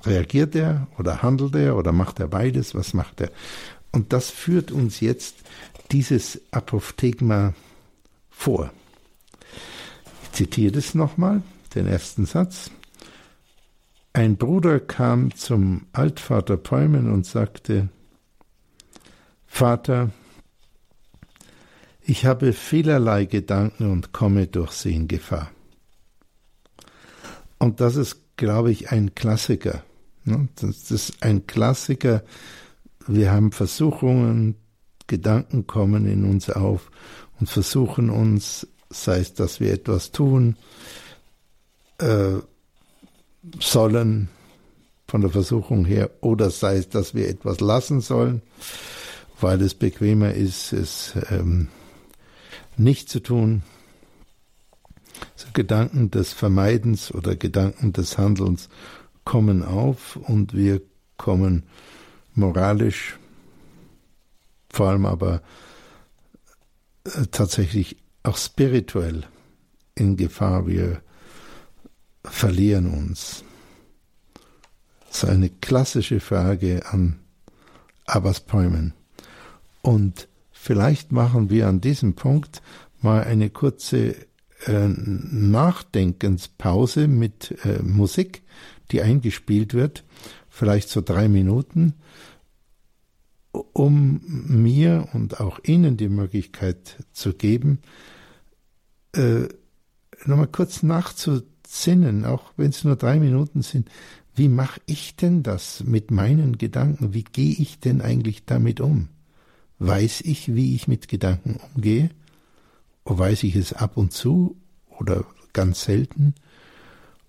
Reagiert 0.03 0.55
er 0.55 0.87
oder 0.97 1.21
handelt 1.21 1.55
er 1.55 1.75
oder 1.77 1.91
macht 1.91 2.19
er 2.19 2.27
beides? 2.27 2.75
Was 2.75 2.93
macht 2.93 3.21
er? 3.21 3.31
Und 3.91 4.13
das 4.13 4.29
führt 4.29 4.71
uns 4.71 4.99
jetzt 4.99 5.35
dieses 5.91 6.41
Apophthegma 6.51 7.53
vor. 8.29 8.71
Ich 10.23 10.31
zitiere 10.31 10.71
das 10.71 10.95
nochmal, 10.95 11.41
den 11.75 11.87
ersten 11.87 12.25
Satz. 12.25 12.71
Ein 14.13 14.36
Bruder 14.36 14.80
kam 14.80 15.34
zum 15.36 15.88
Altvater 15.93 16.58
Päumen 16.58 17.12
und 17.12 17.26
sagte, 17.26 17.89
Vater, 19.47 20.12
Ich 22.04 22.26
habe 22.26 22.52
vielerlei 22.52 23.26
Gedanken 23.26 23.91
und 23.91 24.12
komme 24.12 24.47
durch 24.47 24.71
sie 24.71 24.95
in 24.95 25.08
Gefahr. 25.08 25.52
Und 27.60 27.80
das 27.80 27.95
ist, 27.95 28.38
glaube 28.38 28.71
ich, 28.71 28.91
ein 28.91 29.13
Klassiker. 29.13 29.84
Ne? 30.26 30.50
Das 30.56 30.89
ist 30.89 31.21
ein 31.21 31.45
Klassiker. 31.45 32.24
Wir 33.08 33.32
haben 33.32 33.52
Versuchungen, 33.52 34.56
Gedanken 35.06 35.67
kommen 35.67 36.06
in 36.08 36.26
uns 36.26 36.50
auf 36.50 36.89
und 37.39 37.50
versuchen 37.50 38.10
uns, 38.10 38.67
sei 38.89 39.19
es, 39.19 39.34
dass 39.34 39.60
wir 39.60 39.71
etwas 39.71 40.12
tun 40.12 40.58
äh, 42.00 42.39
sollen, 43.60 44.30
von 45.08 45.21
der 45.21 45.30
Versuchung 45.30 45.86
her, 45.86 46.10
oder 46.21 46.49
sei 46.49 46.77
es, 46.77 46.89
dass 46.89 47.13
wir 47.13 47.27
etwas 47.27 47.60
lassen 47.60 48.01
sollen, 48.01 48.41
weil 49.39 49.62
es 49.62 49.73
bequemer 49.73 50.34
ist, 50.34 50.71
es 50.71 51.13
ähm, 51.30 51.67
nicht 52.77 53.10
zu 53.10 53.19
tun. 53.19 53.63
So 55.36 55.47
Gedanken 55.54 56.12
des 56.12 56.34
Vermeidens 56.34 57.13
oder 57.13 57.36
Gedanken 57.36 57.93
des 57.93 58.17
Handelns 58.17 58.69
kommen 59.25 59.63
auf 59.63 60.15
und 60.15 60.54
wir 60.56 60.82
kommen 61.17 61.63
moralisch, 62.34 63.19
vor 64.69 64.89
allem 64.89 65.06
aber 65.06 65.41
äh, 67.04 67.25
tatsächlich 67.32 67.97
auch 68.23 68.38
spirituell 68.38 69.23
in 69.95 70.15
Gefahr. 70.15 70.67
Wir 70.67 71.01
verlieren 72.23 72.91
uns. 72.91 73.43
Ist 75.10 75.25
eine 75.25 75.49
klassische 75.49 76.19
Frage 76.19 76.84
an 76.89 77.19
Abbas 78.05 78.41
Päumen. 78.41 78.93
Und 79.81 80.27
vielleicht 80.51 81.12
machen 81.12 81.49
wir 81.49 81.67
an 81.67 81.81
diesem 81.81 82.13
Punkt 82.13 82.62
mal 83.01 83.23
eine 83.23 83.49
kurze 83.49 84.15
äh, 84.65 84.88
Nachdenkenspause 84.88 87.07
mit 87.07 87.57
äh, 87.65 87.81
Musik, 87.81 88.43
die 88.91 89.01
eingespielt 89.01 89.73
wird, 89.73 90.03
vielleicht 90.49 90.89
so 90.89 91.01
drei 91.01 91.27
Minuten, 91.27 91.95
um 93.51 94.21
mir 94.45 95.10
und 95.13 95.39
auch 95.39 95.60
Ihnen 95.63 95.97
die 95.97 96.10
Möglichkeit 96.10 97.03
zu 97.12 97.34
geben, 97.34 97.79
äh, 99.13 99.47
nochmal 100.25 100.45
kurz 100.47 100.84
nachzusinnen, 101.71 102.25
auch 102.25 102.51
wenn 102.57 102.69
es 102.69 102.84
nur 102.84 102.95
drei 102.95 103.19
Minuten 103.19 103.62
sind, 103.62 103.89
wie 104.36 104.49
mache 104.49 104.81
ich 104.86 105.15
denn 105.15 105.43
das 105.43 105.84
mit 105.84 106.12
meinen 106.12 106.57
Gedanken? 106.57 107.13
Wie 107.13 107.23
gehe 107.23 107.53
ich 107.53 107.79
denn 107.79 108.01
eigentlich 108.01 108.45
damit 108.45 108.79
um? 108.79 109.10
Weiß 109.79 110.21
ich, 110.21 110.53
wie 110.53 110.75
ich 110.75 110.88
mit 110.88 111.07
Gedanken 111.07 111.60
umgehe? 111.73 112.10
Oder 113.03 113.19
weiß 113.19 113.43
ich 113.43 113.55
es 113.55 113.73
ab 113.73 113.97
und 113.97 114.13
zu 114.13 114.57
oder 114.99 115.25
ganz 115.53 115.84
selten 115.84 116.36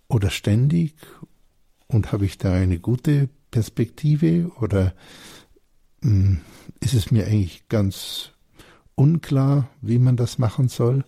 oder 0.09 0.31
ständig? 0.31 0.95
Und 1.89 2.13
habe 2.13 2.25
ich 2.25 2.39
da 2.39 2.53
eine 2.53 2.79
gute 2.79 3.29
Perspektive 3.51 4.51
oder 4.61 4.95
hm, 6.03 6.41
ist 6.81 6.95
es 6.95 7.11
mir 7.11 7.27
eigentlich 7.27 7.69
ganz 7.69 8.31
unklar, 8.95 9.69
wie 9.81 9.99
man 9.99 10.17
das 10.17 10.39
machen 10.39 10.69
soll? 10.69 11.05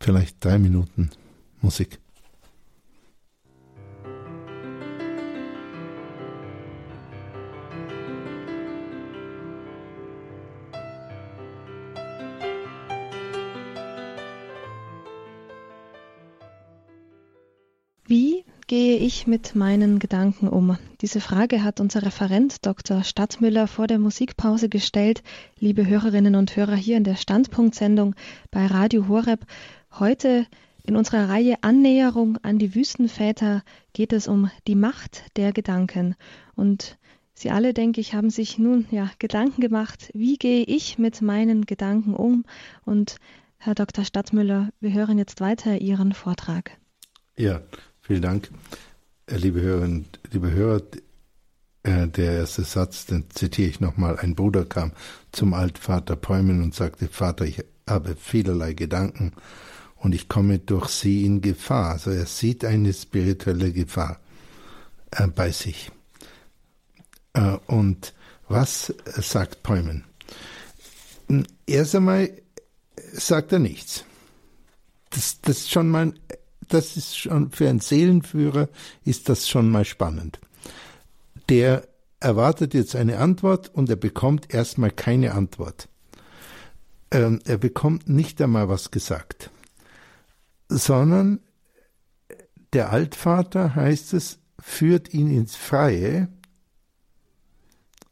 Vielleicht 0.00 0.44
drei 0.44 0.58
Minuten 0.58 1.10
Musik. 1.60 1.98
gehe 18.68 18.98
ich 18.98 19.26
mit 19.26 19.54
meinen 19.54 19.98
Gedanken 19.98 20.46
um? 20.46 20.76
Diese 21.00 21.20
Frage 21.20 21.64
hat 21.64 21.80
unser 21.80 22.02
Referent 22.02 22.66
Dr. 22.66 23.02
Stadtmüller 23.02 23.66
vor 23.66 23.86
der 23.86 23.98
Musikpause 23.98 24.68
gestellt. 24.68 25.22
Liebe 25.58 25.86
Hörerinnen 25.86 26.36
und 26.36 26.54
Hörer 26.54 26.76
hier 26.76 26.98
in 26.98 27.04
der 27.04 27.16
Standpunktsendung 27.16 28.14
bei 28.50 28.66
Radio 28.66 29.08
Horeb. 29.08 29.46
Heute 29.98 30.46
in 30.88 30.96
unserer 30.96 31.28
Reihe 31.28 31.56
Annäherung 31.60 32.38
an 32.38 32.58
die 32.58 32.74
Wüstenväter 32.74 33.62
geht 33.92 34.12
es 34.12 34.26
um 34.26 34.50
die 34.66 34.74
Macht 34.74 35.24
der 35.36 35.52
Gedanken. 35.52 36.16
Und 36.56 36.98
Sie 37.34 37.50
alle, 37.50 37.72
denke 37.72 38.00
ich, 38.00 38.14
haben 38.14 38.30
sich 38.30 38.58
nun 38.58 38.86
ja 38.90 39.10
Gedanken 39.20 39.60
gemacht, 39.60 40.10
wie 40.12 40.36
gehe 40.38 40.64
ich 40.64 40.98
mit 40.98 41.22
meinen 41.22 41.66
Gedanken 41.66 42.14
um? 42.14 42.44
Und 42.84 43.18
Herr 43.58 43.76
Dr. 43.76 44.04
Stadtmüller, 44.04 44.70
wir 44.80 44.92
hören 44.92 45.18
jetzt 45.18 45.40
weiter 45.40 45.80
Ihren 45.80 46.12
Vortrag. 46.14 46.72
Ja, 47.36 47.60
Vielen 48.08 48.22
Dank, 48.22 48.50
äh, 49.26 49.36
liebe 49.36 49.60
Hörerinnen, 49.60 50.06
liebe 50.30 50.50
Hörer. 50.50 50.80
Äh, 51.82 52.08
der 52.08 52.32
erste 52.32 52.62
Satz, 52.62 53.04
den 53.04 53.28
zitiere 53.28 53.68
ich 53.68 53.80
nochmal. 53.80 54.18
Ein 54.18 54.34
Bruder 54.34 54.64
kam 54.64 54.92
zum 55.30 55.52
Altvater 55.52 56.16
Päumen 56.16 56.62
und 56.62 56.74
sagte, 56.74 57.08
Vater, 57.08 57.44
ich 57.44 57.62
habe 57.86 58.16
vielerlei 58.16 58.72
Gedanken 58.72 59.34
und 60.00 60.14
ich 60.14 60.28
komme 60.28 60.58
durch 60.58 60.88
sie 60.88 61.24
in 61.24 61.40
Gefahr. 61.40 61.92
Also 61.92 62.10
er 62.10 62.26
sieht 62.26 62.64
eine 62.64 62.92
spirituelle 62.92 63.72
Gefahr 63.72 64.20
äh, 65.10 65.26
bei 65.26 65.50
sich. 65.50 65.90
und 67.66 68.14
was 68.48 68.92
sagt 69.04 69.62
Päumen? 69.62 70.04
Erst 71.66 71.94
einmal 71.94 72.30
sagt 73.12 73.52
er 73.52 73.58
nichts. 73.58 74.04
Das, 75.10 75.40
das 75.42 75.58
ist 75.58 75.70
schon 75.70 75.90
mal 75.90 76.14
das 76.68 76.96
ist 76.96 77.16
schon 77.16 77.50
für 77.50 77.68
einen 77.68 77.80
Seelenführer 77.80 78.68
ist 79.04 79.28
das 79.28 79.48
schon 79.48 79.70
mal 79.70 79.84
spannend. 79.84 80.38
Der 81.48 81.88
erwartet 82.20 82.74
jetzt 82.74 82.94
eine 82.94 83.18
Antwort 83.18 83.74
und 83.74 83.88
er 83.88 83.96
bekommt 83.96 84.52
erstmal 84.52 84.90
keine 84.90 85.32
Antwort. 85.32 85.88
Ähm, 87.10 87.40
er 87.44 87.58
bekommt 87.58 88.08
nicht 88.08 88.40
einmal 88.42 88.68
was 88.68 88.90
gesagt, 88.90 89.50
sondern 90.68 91.40
der 92.72 92.92
Altvater 92.92 93.74
heißt 93.74 94.12
es, 94.14 94.38
führt 94.60 95.14
ihn 95.14 95.30
ins 95.30 95.56
Freie. 95.56 96.28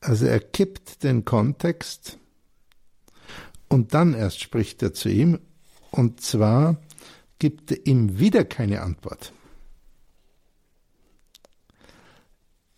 Also 0.00 0.26
er 0.26 0.40
kippt 0.40 1.02
den 1.02 1.24
Kontext 1.24 2.18
und 3.68 3.94
dann 3.94 4.14
erst 4.14 4.40
spricht 4.40 4.82
er 4.82 4.94
zu 4.94 5.08
ihm 5.08 5.40
und 5.90 6.20
zwar 6.20 6.76
gibt 7.38 7.86
ihm 7.86 8.18
wieder 8.18 8.44
keine 8.44 8.82
Antwort. 8.82 9.32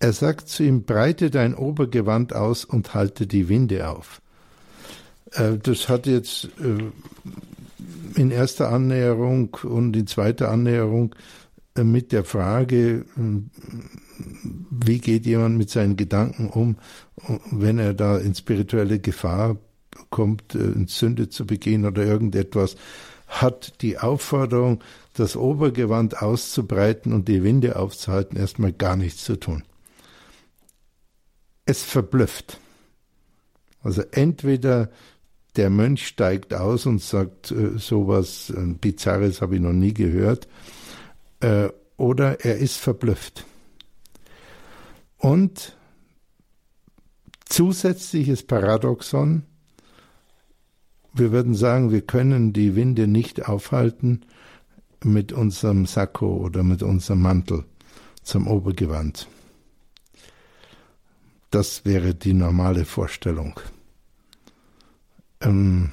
Er 0.00 0.12
sagt 0.12 0.48
zu 0.48 0.62
ihm, 0.62 0.84
breite 0.84 1.30
dein 1.30 1.54
Obergewand 1.54 2.32
aus 2.32 2.64
und 2.64 2.94
halte 2.94 3.26
die 3.26 3.48
Winde 3.48 3.88
auf. 3.88 4.22
Äh, 5.32 5.58
das 5.58 5.88
hat 5.88 6.06
jetzt 6.06 6.44
äh, 6.60 6.90
in 8.14 8.30
erster 8.30 8.70
Annäherung 8.70 9.56
und 9.62 9.96
in 9.96 10.06
zweiter 10.06 10.50
Annäherung 10.50 11.14
äh, 11.76 11.84
mit 11.84 12.12
der 12.12 12.24
Frage, 12.24 13.04
wie 14.70 14.98
geht 14.98 15.26
jemand 15.26 15.56
mit 15.56 15.70
seinen 15.70 15.96
Gedanken 15.96 16.48
um, 16.48 16.76
wenn 17.50 17.78
er 17.78 17.94
da 17.94 18.18
in 18.18 18.34
spirituelle 18.34 18.98
Gefahr 18.98 19.56
kommt, 20.10 20.56
Sünde 20.86 21.28
zu 21.28 21.46
begehen 21.46 21.84
oder 21.84 22.04
irgendetwas, 22.04 22.76
hat 23.26 23.82
die 23.82 23.98
Aufforderung, 23.98 24.82
das 25.12 25.36
Obergewand 25.36 26.22
auszubreiten 26.22 27.12
und 27.12 27.28
die 27.28 27.42
Winde 27.42 27.76
aufzuhalten, 27.76 28.36
erstmal 28.36 28.72
gar 28.72 28.96
nichts 28.96 29.24
zu 29.24 29.36
tun. 29.36 29.64
Es 31.64 31.82
verblüfft. 31.82 32.58
Also 33.82 34.02
entweder 34.12 34.90
der 35.58 35.70
Mönch 35.70 36.06
steigt 36.06 36.54
aus 36.54 36.86
und 36.86 37.02
sagt, 37.02 37.50
äh, 37.50 37.78
sowas 37.78 38.50
äh, 38.50 38.74
Bizarres 38.80 39.42
habe 39.42 39.56
ich 39.56 39.60
noch 39.60 39.72
nie 39.72 39.92
gehört, 39.92 40.48
äh, 41.40 41.68
oder 41.96 42.44
er 42.44 42.58
ist 42.58 42.76
verblüfft. 42.76 43.44
Und 45.18 45.76
zusätzliches 47.44 48.44
Paradoxon, 48.44 49.42
wir 51.12 51.32
würden 51.32 51.54
sagen, 51.54 51.90
wir 51.90 52.02
können 52.02 52.52
die 52.52 52.76
Winde 52.76 53.08
nicht 53.08 53.48
aufhalten 53.48 54.20
mit 55.02 55.32
unserem 55.32 55.86
Sakko 55.86 56.36
oder 56.36 56.62
mit 56.62 56.84
unserem 56.84 57.22
Mantel 57.22 57.64
zum 58.22 58.46
Obergewand. 58.46 59.26
Das 61.50 61.84
wäre 61.84 62.14
die 62.14 62.34
normale 62.34 62.84
Vorstellung. 62.84 63.58
Ähm, 65.40 65.92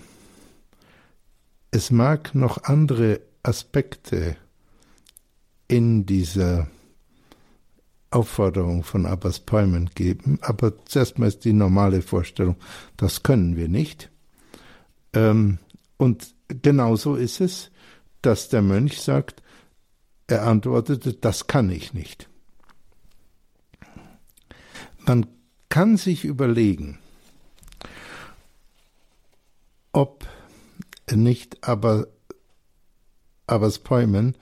es 1.71 1.91
mag 1.91 2.33
noch 2.35 2.63
andere 2.63 3.21
Aspekte 3.43 4.37
in 5.67 6.05
dieser 6.05 6.67
Aufforderung 8.11 8.83
von 8.83 9.05
Abbas 9.05 9.41
Päumen 9.41 9.89
geben, 9.93 10.39
aber 10.41 10.85
zuerst 10.85 11.19
mal 11.19 11.27
ist 11.27 11.43
die 11.43 11.53
normale 11.53 12.01
Vorstellung, 12.01 12.55
das 12.97 13.23
können 13.23 13.55
wir 13.55 13.67
nicht 13.67 14.09
Ähm, 15.15 15.59
und 15.97 16.35
genauso 16.47 17.15
ist 17.15 17.41
es, 17.41 17.71
dass 18.21 18.49
der 18.49 18.61
Mönch 18.61 19.01
sagt, 19.01 19.41
er 20.27 20.45
antwortete, 20.45 21.13
das 21.13 21.47
kann 21.47 21.69
ich 21.69 21.93
nicht. 21.93 22.29
Man 25.05 25.27
kann 25.69 25.97
sich 25.97 26.25
überlegen, 26.25 26.99
ob 29.95 30.27
nicht 31.09 31.67
aber 31.67 32.07
Aberspäumen 33.47 34.35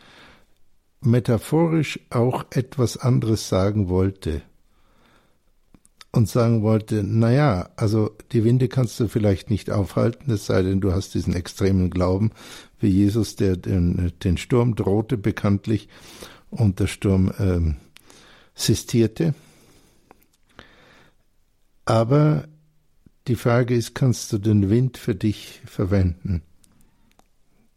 metaphorisch 1.01 1.99
auch 2.09 2.45
etwas 2.51 2.97
anderes 2.97 3.49
sagen 3.49 3.87
wollte 3.87 4.41
und 6.11 6.27
sagen 6.27 6.63
wollte, 6.63 7.03
naja, 7.03 7.69
also 7.75 8.15
die 8.31 8.43
Winde 8.43 8.67
kannst 8.67 8.99
du 8.99 9.07
vielleicht 9.07 9.49
nicht 9.49 9.69
aufhalten, 9.69 10.31
es 10.31 10.45
sei 10.45 10.63
denn, 10.63 10.81
du 10.81 10.93
hast 10.93 11.13
diesen 11.13 11.35
extremen 11.35 11.89
Glauben, 11.89 12.31
wie 12.79 12.89
Jesus, 12.89 13.35
der 13.35 13.57
den, 13.57 14.13
den 14.23 14.37
Sturm 14.37 14.75
drohte 14.75 15.17
bekanntlich 15.17 15.87
und 16.49 16.79
der 16.79 16.87
Sturm 16.87 17.31
ähm, 17.39 17.75
sistierte. 18.55 19.35
Aber 21.85 22.47
die 23.27 23.35
Frage 23.35 23.75
ist, 23.75 23.95
kannst 23.95 24.33
du 24.33 24.37
den 24.37 24.69
Wind 24.69 24.97
für 24.97 25.15
dich 25.15 25.61
verwenden? 25.65 26.41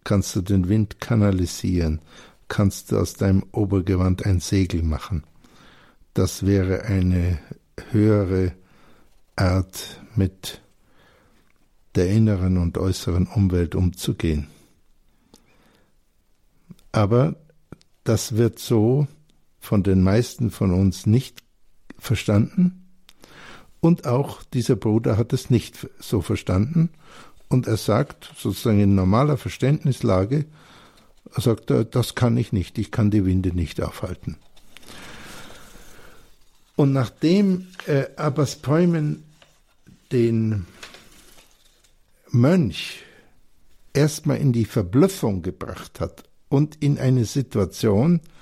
Kannst 0.04 0.34
du 0.36 0.40
den 0.40 0.68
Wind 0.68 1.00
kanalisieren? 1.00 2.00
Kannst 2.48 2.90
du 2.90 2.98
aus 2.98 3.14
deinem 3.14 3.44
Obergewand 3.52 4.24
ein 4.24 4.40
Segel 4.40 4.82
machen? 4.82 5.24
Das 6.14 6.46
wäre 6.46 6.82
eine 6.82 7.38
höhere 7.90 8.52
Art 9.36 10.00
mit 10.14 10.62
der 11.94 12.10
inneren 12.10 12.56
und 12.56 12.78
äußeren 12.78 13.26
Umwelt 13.26 13.74
umzugehen. 13.74 14.48
Aber 16.92 17.36
das 18.04 18.36
wird 18.36 18.58
so 18.58 19.06
von 19.58 19.82
den 19.82 20.02
meisten 20.02 20.50
von 20.50 20.72
uns 20.72 21.06
nicht 21.06 21.42
verstanden 21.98 22.85
und 23.86 24.06
auch 24.06 24.42
dieser 24.42 24.74
Bruder 24.74 25.16
hat 25.16 25.32
es 25.32 25.48
nicht 25.48 25.88
so 26.00 26.20
verstanden 26.20 26.90
und 27.48 27.68
er 27.68 27.76
sagt 27.76 28.32
sozusagen 28.36 28.80
in 28.80 28.96
normaler 28.96 29.36
Verständnislage, 29.36 30.44
sagt 31.36 31.70
er, 31.70 31.84
das 31.84 32.16
kann 32.16 32.36
ich 32.36 32.52
nicht, 32.52 32.78
ich 32.78 32.90
kann 32.90 33.10
die 33.10 33.24
Winde 33.24 33.54
nicht 33.54 33.80
aufhalten. 33.80 34.36
Und 36.74 36.92
nachdem 36.92 37.68
äh, 37.86 38.06
Abbas 38.16 38.56
Päumen 38.56 39.22
den 40.12 40.66
Mönch 42.30 43.04
erstmal 43.94 44.38
in 44.38 44.52
die 44.52 44.64
Verblüffung 44.64 45.42
gebracht 45.42 46.00
hat 46.00 46.24
und 46.48 46.76
in 46.82 46.98
eine 46.98 47.24
Situation, 47.24 48.20
äh, 48.20 48.35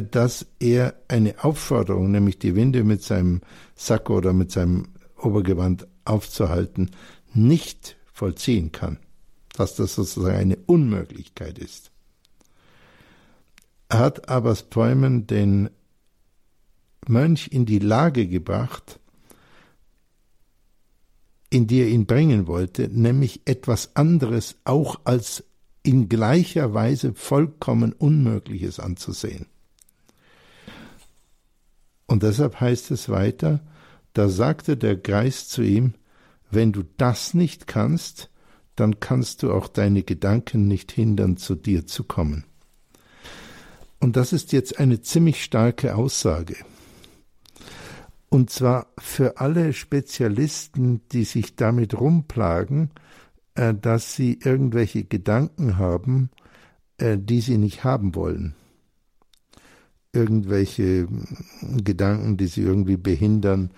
dass 0.00 0.46
er 0.58 0.94
eine 1.08 1.44
Aufforderung, 1.44 2.10
nämlich 2.10 2.38
die 2.38 2.54
Winde 2.54 2.82
mit 2.82 3.02
seinem 3.02 3.42
Sack 3.74 4.08
oder 4.08 4.32
mit 4.32 4.50
seinem 4.50 4.88
Obergewand 5.18 5.86
aufzuhalten, 6.04 6.90
nicht 7.34 7.96
vollziehen 8.12 8.72
kann, 8.72 8.98
dass 9.54 9.74
das 9.76 9.94
sozusagen 9.94 10.36
eine 10.36 10.56
Unmöglichkeit 10.56 11.58
ist. 11.58 11.90
Hat 13.90 14.30
Abbas 14.30 14.62
Päumen 14.62 15.26
den 15.26 15.68
Mönch 17.06 17.48
in 17.52 17.66
die 17.66 17.78
Lage 17.78 18.26
gebracht, 18.26 18.98
in 21.50 21.66
die 21.66 21.80
er 21.80 21.88
ihn 21.88 22.06
bringen 22.06 22.46
wollte, 22.46 22.88
nämlich 22.88 23.42
etwas 23.44 23.94
anderes 23.94 24.56
auch 24.64 25.00
als 25.04 25.44
in 25.82 26.08
gleicher 26.08 26.72
Weise 26.72 27.12
vollkommen 27.12 27.92
Unmögliches 27.92 28.80
anzusehen. 28.80 29.46
Und 32.12 32.22
deshalb 32.22 32.60
heißt 32.60 32.90
es 32.90 33.08
weiter, 33.08 33.60
da 34.12 34.28
sagte 34.28 34.76
der 34.76 34.96
Geist 34.96 35.48
zu 35.48 35.62
ihm, 35.62 35.94
wenn 36.50 36.70
du 36.70 36.82
das 36.98 37.32
nicht 37.32 37.66
kannst, 37.66 38.28
dann 38.76 39.00
kannst 39.00 39.42
du 39.42 39.50
auch 39.50 39.66
deine 39.66 40.02
Gedanken 40.02 40.68
nicht 40.68 40.92
hindern, 40.92 41.38
zu 41.38 41.54
dir 41.54 41.86
zu 41.86 42.04
kommen. 42.04 42.44
Und 43.98 44.16
das 44.16 44.34
ist 44.34 44.52
jetzt 44.52 44.78
eine 44.78 45.00
ziemlich 45.00 45.42
starke 45.42 45.94
Aussage. 45.96 46.56
Und 48.28 48.50
zwar 48.50 48.88
für 48.98 49.38
alle 49.38 49.72
Spezialisten, 49.72 51.00
die 51.12 51.24
sich 51.24 51.56
damit 51.56 51.98
rumplagen, 51.98 52.90
äh, 53.54 53.72
dass 53.72 54.14
sie 54.14 54.38
irgendwelche 54.38 55.04
Gedanken 55.04 55.78
haben, 55.78 56.28
äh, 56.98 57.16
die 57.16 57.40
sie 57.40 57.56
nicht 57.56 57.84
haben 57.84 58.14
wollen. 58.14 58.54
Irgendwelche 60.12 61.08
Gedanken, 61.82 62.36
die 62.36 62.46
sie 62.46 62.62
irgendwie 62.62 62.98
behindern 62.98 63.70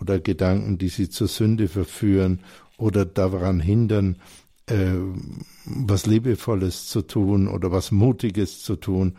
oder 0.00 0.18
Gedanken, 0.20 0.78
die 0.78 0.88
sie 0.88 1.10
zur 1.10 1.28
Sünde 1.28 1.68
verführen 1.68 2.40
oder 2.78 3.04
daran 3.04 3.60
hindern, 3.60 4.16
äh, 4.66 4.92
was 5.64 6.06
Liebevolles 6.06 6.86
zu 6.86 7.02
tun 7.02 7.48
oder 7.48 7.72
was 7.72 7.90
Mutiges 7.90 8.62
zu 8.62 8.76
tun 8.76 9.16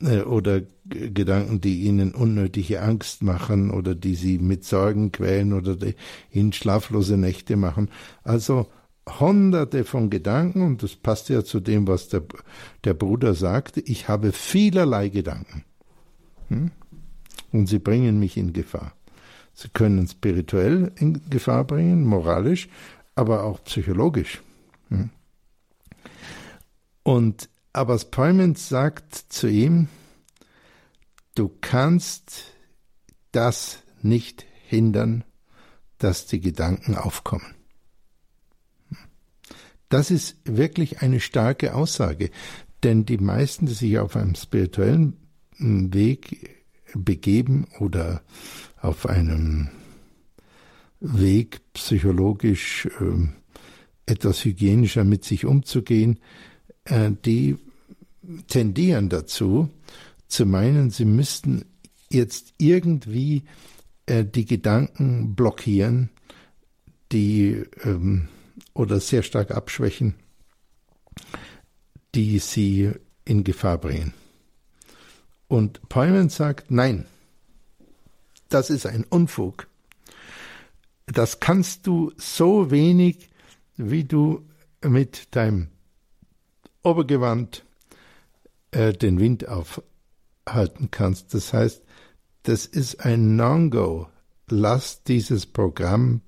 äh, 0.00 0.20
oder 0.20 0.62
Gedanken, 0.86 1.60
die 1.60 1.82
ihnen 1.82 2.14
unnötige 2.14 2.82
Angst 2.82 3.22
machen 3.22 3.70
oder 3.70 3.94
die 3.94 4.14
sie 4.14 4.38
mit 4.38 4.64
Sorgen 4.64 5.12
quälen 5.12 5.52
oder 5.52 5.76
die 5.76 5.94
ihnen 6.32 6.52
schlaflose 6.52 7.16
Nächte 7.16 7.56
machen. 7.56 7.90
Also 8.24 8.66
hunderte 9.20 9.84
von 9.84 10.10
Gedanken, 10.10 10.62
und 10.62 10.82
das 10.82 10.96
passt 10.96 11.28
ja 11.28 11.44
zu 11.44 11.60
dem, 11.60 11.86
was 11.86 12.08
der, 12.08 12.24
der 12.84 12.94
Bruder 12.94 13.34
sagte, 13.34 13.80
ich 13.80 14.08
habe 14.08 14.32
vielerlei 14.32 15.08
Gedanken. 15.08 15.64
Hm? 16.48 16.70
Und 17.52 17.66
sie 17.66 17.78
bringen 17.78 18.18
mich 18.18 18.36
in 18.36 18.52
Gefahr. 18.52 18.92
Sie 19.54 19.68
können 19.68 20.06
spirituell 20.06 20.92
in 20.96 21.28
Gefahr 21.30 21.64
bringen, 21.64 22.04
moralisch, 22.04 22.68
aber 23.14 23.44
auch 23.44 23.62
psychologisch. 23.64 24.42
Hm? 24.88 25.10
Und 27.02 27.48
Abbas 27.72 28.10
Päumens 28.10 28.68
sagt 28.68 29.14
zu 29.14 29.48
ihm, 29.48 29.88
du 31.34 31.50
kannst 31.60 32.52
das 33.32 33.82
nicht 34.02 34.44
hindern, 34.66 35.24
dass 35.98 36.26
die 36.26 36.40
Gedanken 36.40 36.96
aufkommen. 36.96 37.54
Das 39.88 40.10
ist 40.10 40.36
wirklich 40.44 41.00
eine 41.00 41.20
starke 41.20 41.74
Aussage, 41.74 42.30
denn 42.82 43.06
die 43.06 43.18
meisten, 43.18 43.66
die 43.66 43.74
sich 43.74 43.98
auf 43.98 44.16
einem 44.16 44.34
spirituellen 44.34 45.16
Weg 45.58 46.64
begeben 46.94 47.66
oder 47.78 48.22
auf 48.80 49.06
einem 49.06 49.68
Weg 51.00 51.60
psychologisch 51.74 52.86
äh, 52.86 53.28
etwas 54.06 54.44
hygienischer 54.44 55.04
mit 55.04 55.24
sich 55.24 55.44
umzugehen, 55.44 56.18
äh, 56.84 57.10
die 57.24 57.56
tendieren 58.46 59.08
dazu, 59.08 59.70
zu 60.26 60.44
meinen, 60.44 60.90
sie 60.90 61.04
müssten 61.04 61.64
jetzt 62.10 62.54
irgendwie 62.58 63.44
äh, 64.06 64.24
die 64.24 64.44
Gedanken 64.44 65.34
blockieren, 65.34 66.10
die 67.12 67.64
ähm, 67.84 68.28
oder 68.74 69.00
sehr 69.00 69.22
stark 69.22 69.50
abschwächen, 69.50 70.14
die 72.14 72.38
sie 72.38 72.90
in 73.24 73.44
Gefahr 73.44 73.78
bringen. 73.78 74.12
Und 75.48 75.88
Peumann 75.88 76.28
sagt, 76.28 76.70
nein, 76.70 77.06
das 78.48 78.70
ist 78.70 78.86
ein 78.86 79.04
Unfug. 79.04 79.66
Das 81.06 81.40
kannst 81.40 81.86
du 81.86 82.12
so 82.16 82.70
wenig, 82.70 83.30
wie 83.76 84.04
du 84.04 84.46
mit 84.82 85.34
deinem 85.34 85.68
Obergewand 86.82 87.64
äh, 88.70 88.92
den 88.92 89.18
Wind 89.18 89.48
aufhalten 89.48 90.90
kannst. 90.90 91.32
Das 91.34 91.52
heißt, 91.52 91.82
das 92.42 92.66
ist 92.66 93.04
ein 93.04 93.36
Non-Go. 93.36 94.08
Lass 94.50 95.02
dieses 95.02 95.46
Programm 95.46 96.20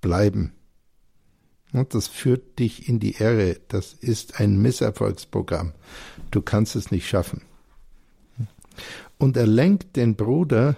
bleiben. 0.00 0.52
Und 1.72 1.94
das 1.94 2.08
führt 2.08 2.58
dich 2.58 2.88
in 2.88 3.00
die 3.00 3.16
Irre. 3.16 3.60
Das 3.68 3.92
ist 3.92 4.40
ein 4.40 4.60
Misserfolgsprogramm. 4.60 5.72
Du 6.30 6.42
kannst 6.42 6.76
es 6.76 6.90
nicht 6.90 7.08
schaffen. 7.08 7.42
Und 9.18 9.36
er 9.36 9.46
lenkt 9.46 9.96
den 9.96 10.16
Bruder 10.16 10.76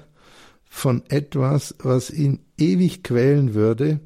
von 0.68 1.02
etwas, 1.08 1.74
was 1.78 2.10
ihn 2.10 2.40
ewig 2.56 3.02
quälen 3.02 3.54
würde, 3.54 4.00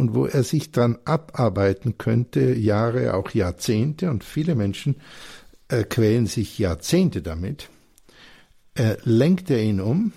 und 0.00 0.14
wo 0.14 0.24
er 0.24 0.42
sich 0.42 0.72
dran 0.72 0.98
abarbeiten 1.04 1.98
könnte, 1.98 2.54
Jahre, 2.54 3.14
auch 3.14 3.30
Jahrzehnte, 3.30 4.10
und 4.10 4.24
viele 4.24 4.54
Menschen 4.54 4.96
äh, 5.68 5.84
quälen 5.84 6.26
sich 6.26 6.58
Jahrzehnte 6.58 7.20
damit, 7.20 7.68
äh, 8.74 8.96
lenkt 9.04 9.50
er 9.50 9.62
ihn 9.62 9.80
um 9.80 10.12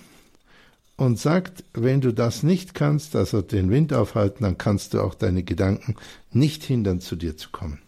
und 0.96 1.18
sagt, 1.18 1.64
wenn 1.74 2.00
du 2.00 2.12
das 2.12 2.42
nicht 2.42 2.74
kannst, 2.74 3.14
also 3.14 3.42
den 3.42 3.70
Wind 3.70 3.92
aufhalten, 3.92 4.44
dann 4.44 4.58
kannst 4.58 4.94
du 4.94 5.02
auch 5.02 5.14
deine 5.14 5.42
Gedanken 5.42 5.96
nicht 6.32 6.64
hindern, 6.64 7.00
zu 7.00 7.14
dir 7.14 7.36
zu 7.36 7.50
kommen. 7.50 7.83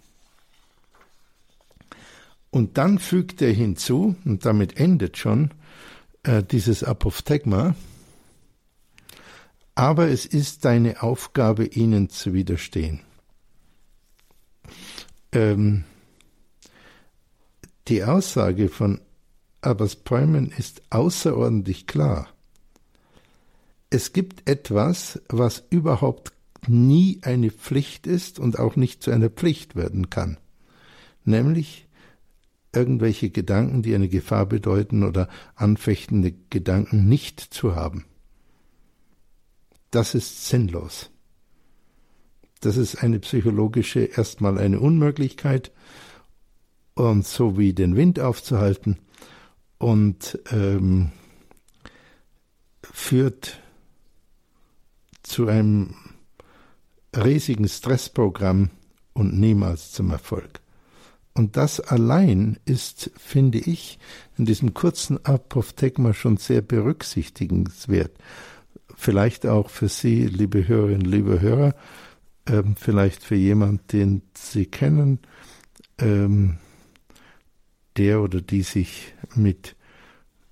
Und 2.57 2.79
dann 2.79 2.99
fügt 2.99 3.43
er 3.43 3.53
hinzu, 3.53 4.17
und 4.25 4.47
damit 4.47 4.81
endet 4.81 5.19
schon 5.19 5.51
äh, 6.23 6.43
dieses 6.43 6.83
Apophthegma, 6.83 7.75
aber 9.75 10.09
es 10.09 10.25
ist 10.25 10.65
deine 10.65 11.03
Aufgabe, 11.03 11.67
ihnen 11.67 12.09
zu 12.09 12.33
widerstehen. 12.33 13.03
Ähm, 15.33 15.85
die 17.89 18.05
Aussage 18.05 18.71
von 18.71 19.03
Abbas 19.61 19.97
Päumen 19.97 20.51
ist 20.51 20.81
außerordentlich 20.89 21.87
klar. 21.87 22.27
Es 23.91 24.15
gibt 24.15 24.49
etwas, 24.49 25.21
was 25.29 25.63
überhaupt 25.69 26.33
nie 26.67 27.19
eine 27.21 27.51
Pflicht 27.51 28.07
ist 28.07 28.39
und 28.39 28.59
auch 28.59 28.77
nicht 28.77 29.03
zu 29.03 29.11
einer 29.11 29.29
Pflicht 29.29 29.77
werden 29.77 30.09
kann, 30.09 30.39
nämlich 31.27 31.86
irgendwelche 32.77 33.31
Gedanken, 33.31 33.83
die 33.83 33.95
eine 33.95 34.09
Gefahr 34.09 34.47
bedeuten 34.47 35.03
oder 35.03 35.29
anfechtende 35.55 36.35
Gedanken 36.51 37.09
nicht 37.09 37.41
zu 37.41 37.75
haben. 37.75 38.05
Das 39.91 40.15
ist 40.15 40.47
sinnlos. 40.47 41.11
Das 42.61 42.77
ist 42.77 43.03
eine 43.03 43.19
psychologische 43.19 44.01
erstmal 44.01 44.59
eine 44.59 44.81
Unmöglichkeit 44.81 45.73
und 46.95 47.27
so 47.27 47.59
wie 47.59 47.73
den 47.73 47.97
Wind 47.97 48.21
aufzuhalten 48.21 48.99
und 49.79 50.39
ähm, 50.51 51.11
führt 52.83 53.61
zu 55.23 55.49
einem 55.49 55.95
riesigen 57.15 57.69
Stressprogramm 57.69 58.71
und 59.13 59.39
niemals 59.39 59.93
zum 59.93 60.11
Erfolg. 60.11 60.61
Und 61.37 61.59
das 61.59 61.81
allein 61.81 62.59
ist, 62.65 63.11
finde 63.19 63.59
ich, 63.59 63.99
in 64.39 64.47
diesem 64.47 64.73
kurzen 64.73 65.23
Apophthegma 65.27 66.15
schon 66.15 66.39
sehr 66.39 66.63
berücksichtigenswert. 66.63 68.13
Vielleicht 68.97 69.47
auch 69.47 69.69
für 69.69 69.89
Sie, 69.89 70.27
liebe 70.27 70.67
Hörerinnen, 70.67 71.05
liebe 71.05 71.43
Hörer, 71.43 71.75
ähm, 72.47 72.75
vielleicht 72.75 73.23
für 73.23 73.35
jemand, 73.35 73.93
den 73.93 74.23
Sie 74.33 74.65
kennen, 74.65 75.19
ähm, 75.99 76.57
der 77.99 78.23
oder 78.23 78.41
die 78.41 78.63
sich 78.63 79.13
mit 79.35 79.77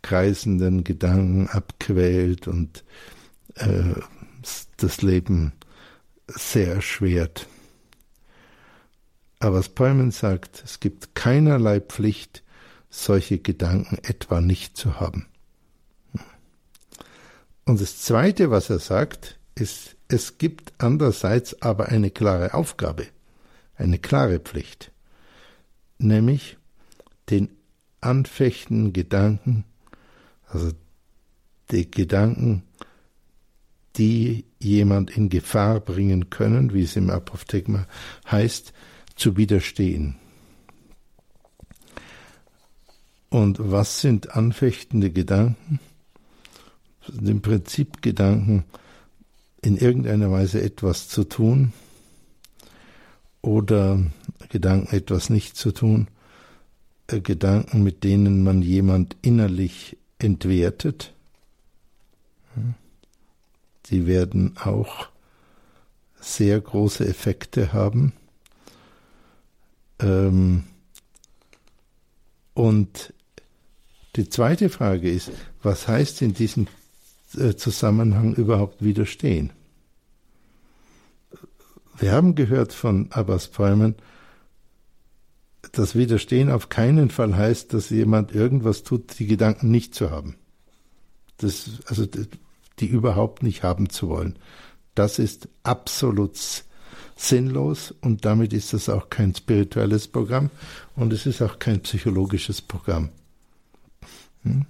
kreisenden 0.03 0.85
Gedanken 0.85 1.49
abquält 1.49 2.47
und 2.47 2.85
äh, 3.55 3.95
das 4.77 5.01
Leben 5.01 5.53
sehr 6.29 6.75
erschwert. 6.75 7.49
Aber 9.39 9.59
was 9.59 9.69
Peumann 9.69 10.11
sagt, 10.11 10.63
es 10.65 10.81
gibt 10.81 11.15
keinerlei 11.15 11.81
Pflicht, 11.81 12.43
solche 12.89 13.39
Gedanken 13.39 13.99
etwa 14.03 14.41
nicht 14.41 14.77
zu 14.77 15.01
haben. 15.01 15.27
Und 17.65 17.81
das 17.81 17.99
Zweite, 17.99 18.51
was 18.51 18.71
er 18.71 18.79
sagt, 18.79 19.39
ist, 19.55 19.97
es 20.09 20.39
gibt 20.39 20.73
andererseits 20.79 21.61
aber 21.63 21.89
eine 21.89 22.11
klare 22.11 22.55
Aufgabe, 22.55 23.07
eine 23.77 23.99
klare 23.99 24.39
Pflicht, 24.39 24.93
nämlich 25.99 26.59
den 27.31 27.49
anfechtenden 28.01 28.93
Gedanken, 28.93 29.65
also 30.47 30.73
die 31.71 31.91
Gedanken, 31.91 32.63
die 33.97 34.45
jemand 34.59 35.17
in 35.17 35.29
Gefahr 35.31 35.81
bringen 35.81 36.29
können, 36.29 36.75
wie 36.75 36.83
es 36.83 36.97
im 36.97 37.11
Apophthegma 37.11 37.87
heißt, 38.31 38.73
zu 39.17 39.37
widerstehen. 39.37 40.17
Und 43.31 43.59
was 43.59 44.01
sind 44.01 44.31
anfechtende 44.31 45.11
Gedanken? 45.11 45.81
Im 47.09 47.43
Prinzip 47.43 48.01
Gedanken, 48.01 48.65
in 49.61 49.77
irgendeiner 49.77 50.31
Weise 50.31 50.63
etwas 50.63 51.09
zu 51.09 51.25
tun 51.25 51.73
oder 53.43 54.01
Gedanken, 54.51 54.95
etwas 54.95 55.31
nicht 55.31 55.57
zu 55.57 55.73
tun, 55.73 56.09
äh, 57.09 57.21
Gedanken, 57.21 57.83
mit 57.83 58.05
denen 58.05 58.43
man 58.43 58.63
jemand 58.63 59.17
innerlich 59.21 59.97
entwertet. 60.19 61.13
Sie 63.87 64.07
werden 64.07 64.57
auch 64.57 65.09
sehr 66.21 66.61
große 66.61 67.07
Effekte 67.07 67.73
haben. 67.73 68.13
Ähm, 70.05 70.65
und 72.53 73.15
die 74.17 74.29
zweite 74.29 74.69
Frage 74.69 75.11
ist, 75.11 75.31
was 75.63 75.89
heißt 75.89 76.23
in 76.23 76.35
diesem 76.35 76.69
äh, 77.37 77.55
Zusammenhang 77.55 78.35
überhaupt 78.35 78.85
widerstehen? 78.85 79.53
Wir 81.99 82.13
haben 82.13 82.35
gehört 82.35 82.73
von 82.73 83.11
Abbas 83.11 83.49
Päumen, 83.49 83.95
dass 85.73 85.95
Widerstehen 85.95 86.51
auf 86.51 86.69
keinen 86.69 87.11
Fall 87.11 87.37
heißt, 87.37 87.73
dass 87.73 87.91
jemand 87.91 88.33
irgendwas 88.33 88.83
tut, 88.83 89.19
die 89.19 89.27
Gedanken 89.27 89.71
nicht 89.71 89.95
zu 89.95 90.11
haben. 90.11 90.37
Das, 91.39 91.81
also, 91.87 92.07
die 92.79 92.87
überhaupt 92.87 93.43
nicht 93.43 93.63
haben 93.63 93.89
zu 93.89 94.09
wollen. 94.09 94.39
Das 94.95 95.19
ist 95.19 95.49
absolut 95.63 96.37
sinnlos 97.17 97.95
und 98.01 98.25
damit 98.25 98.53
ist 98.53 98.73
das 98.73 98.89
auch 98.89 99.09
kein 99.09 99.35
spirituelles 99.35 100.09
Programm 100.09 100.51
und 100.97 101.13
es 101.13 101.27
ist 101.27 101.43
auch 101.43 101.59
kein 101.59 101.81
psychologisches 101.81 102.61
Programm. 102.61 103.11
Hm? 104.43 104.67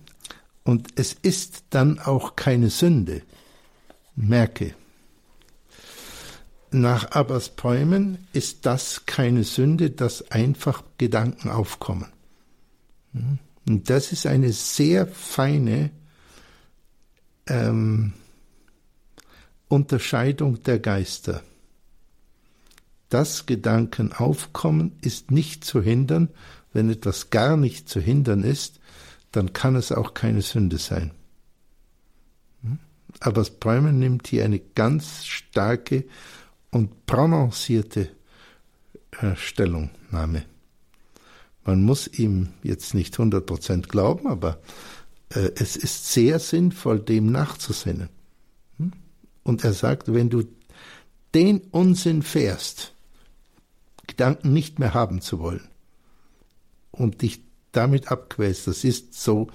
Und 0.63 0.89
es 0.97 1.13
ist 1.13 1.65
dann 1.71 1.99
auch 1.99 2.37
keine 2.37 2.71
Sünde. 2.71 3.23
Merke. 4.17 4.75
Nach 6.71 7.11
Abbas 7.13 7.51
Poemen 7.51 8.27
ist 8.33 8.67
das 8.67 9.07
keine 9.07 9.45
Sünde, 9.45 9.91
dass 9.91 10.31
einfach 10.31 10.83
Gedanken 10.99 11.51
aufkommen. 11.51 12.11
Hm? 13.13 13.39
Und 13.67 13.91
das 13.91 14.13
ist 14.13 14.27
eine 14.27 14.53
sehr 14.53 15.07
feine 15.07 15.91
ähm, 17.47 18.13
Unterscheidung 19.69 20.63
der 20.63 20.79
Geister. 20.79 21.43
Dass 23.09 23.47
Gedanken 23.47 24.13
aufkommen, 24.13 24.93
ist 25.01 25.31
nicht 25.31 25.65
zu 25.65 25.83
hindern. 25.83 26.31
Wenn 26.73 26.91
etwas 26.91 27.31
gar 27.31 27.57
nicht 27.57 27.89
zu 27.89 28.01
hindern 28.01 28.43
ist, 28.43 28.81
dann 29.31 29.53
kann 29.53 29.77
es 29.77 29.93
auch 29.93 30.15
keine 30.15 30.43
Sünde 30.43 30.79
sein. 30.79 31.13
Hm? 32.63 32.79
Aber 33.21 33.45
Bäumen 33.45 33.99
nimmt 33.99 34.29
hier 34.29 34.45
eine 34.45 34.59
ganz 34.59 35.25
starke 35.25 36.05
und 36.71 37.07
prononcierte 37.07 38.11
äh, 39.21 39.37
Stellungnahme. 39.37 40.45
Man 41.65 41.83
muss 41.83 42.07
ihm 42.07 42.49
jetzt 42.63 42.95
nicht 42.95 43.17
100% 43.17 43.89
glauben, 43.89 44.27
aber 44.27 44.61
äh, 45.31 45.51
es 45.57 45.77
ist 45.77 46.13
sehr 46.13 46.39
sinnvoll, 46.39 47.01
dem 47.01 47.33
nachzusinnen. 47.33 48.09
Hm? 48.79 48.93
Und 49.43 49.65
er 49.65 49.73
sagt, 49.73 50.13
wenn 50.13 50.31
du 50.31 50.45
den 51.35 51.59
Unsinn 51.71 52.23
fährst, 52.23 52.94
Gedanken 54.17 54.53
nicht 54.53 54.79
mehr 54.79 54.95
haben 54.95 55.21
zu 55.21 55.41
wollen 55.41 55.69
und 56.93 57.23
dich 57.23 57.43
damit 57.73 58.13
abquälst, 58.13 58.69
das 58.69 58.85
ist 58.85 59.21
so, 59.21 59.49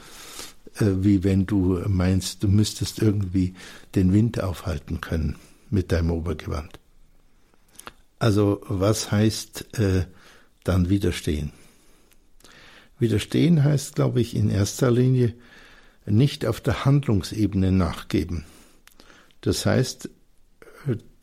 äh, 0.76 0.86
wie 0.97 1.24
wenn 1.24 1.45
du 1.45 1.82
meinst, 1.88 2.43
du 2.43 2.49
müsstest 2.49 3.01
irgendwie 3.01 3.53
den 3.95 4.12
Wind 4.12 4.41
aufhalten 4.41 4.99
können 4.99 5.38
mit 5.70 5.93
deinem 5.93 6.12
Obergewand. 6.12 6.78
Also 8.20 8.62
was 8.68 9.12
heißt 9.12 9.80
äh, 9.80 10.05
dann 10.66 10.89
widerstehen? 10.89 11.53
Widerstehen 12.99 13.64
heißt, 13.64 13.95
glaube 13.95 14.20
ich, 14.20 14.36
in 14.36 14.49
erster 14.49 14.91
Linie 14.91 15.34
nicht 16.05 16.45
auf 16.45 16.60
der 16.60 16.84
Handlungsebene 16.84 17.72
nachgeben. 17.72 18.43
Das 19.39 19.66
heißt, 19.66 20.10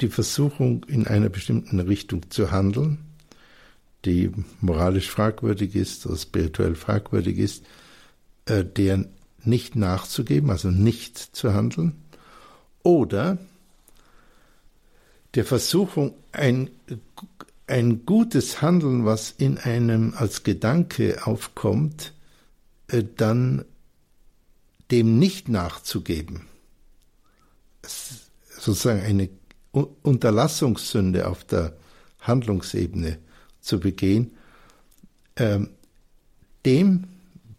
die 0.01 0.09
Versuchung 0.09 0.85
in 0.85 1.07
einer 1.07 1.29
bestimmten 1.29 1.81
Richtung 1.81 2.31
zu 2.31 2.51
handeln, 2.51 3.06
die 4.05 4.31
moralisch 4.61 5.11
fragwürdig 5.11 5.75
ist 5.75 6.07
oder 6.07 6.17
spirituell 6.17 6.75
fragwürdig 6.75 7.39
ist, 7.39 7.65
äh, 8.47 8.65
der 8.65 9.07
nicht 9.45 9.77
nachzugeben, 9.77 10.51
also 10.51 10.71
nicht 10.71 11.19
zu 11.19 11.55
handeln, 11.55 12.03
oder 12.83 13.39
der 15.35 15.45
Versuchung, 15.45 16.15
ein, 16.33 16.71
ein 17.67 18.07
gutes 18.07 18.63
Handeln, 18.63 19.05
was 19.05 19.33
in 19.33 19.59
einem 19.59 20.15
als 20.17 20.45
Gedanke 20.45 21.27
aufkommt, 21.27 22.13
äh, 22.89 23.03
dann 23.17 23.65
dem 24.91 25.19
nicht 25.19 25.49
nachzugeben. 25.49 26.47
sozusagen 28.59 29.03
eine 29.03 29.29
Unterlassungssünde 29.73 31.29
auf 31.29 31.45
der 31.45 31.77
Handlungsebene 32.21 33.19
zu 33.67 33.81
begehen, 33.81 34.33
ähm, 35.37 35.71
dem 36.65 37.05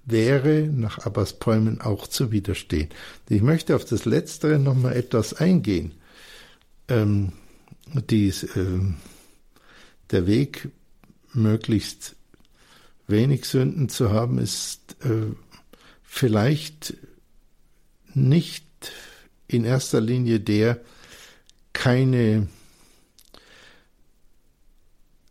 wäre 0.06 0.70
nach 0.72 1.00
Abbas 1.00 1.34
Päumen 1.34 1.82
auch 1.82 2.08
zu 2.08 2.32
widerstehen. 2.32 2.90
Ich 3.30 3.42
möchte 3.42 3.76
auf 3.76 3.86
das 3.86 4.06
Letztere 4.06 4.58
nochmal 4.58 4.96
etwas 4.96 5.34
eingehen. 5.34 5.94
Ähm, 6.88 7.34
dies, 8.10 8.44
äh, 8.44 8.80
der 10.12 10.28
Weg, 10.28 10.70
möglichst 11.34 12.16
wenig 13.08 13.46
Sünden 13.46 13.90
zu 13.90 14.12
haben, 14.12 14.40
ist 14.40 14.96
äh, 15.04 15.34
vielleicht 16.04 16.96
nicht 18.14 18.66
in 19.48 19.66
erster 19.66 20.02
Linie 20.02 20.40
der, 20.40 20.80
keine 21.74 22.48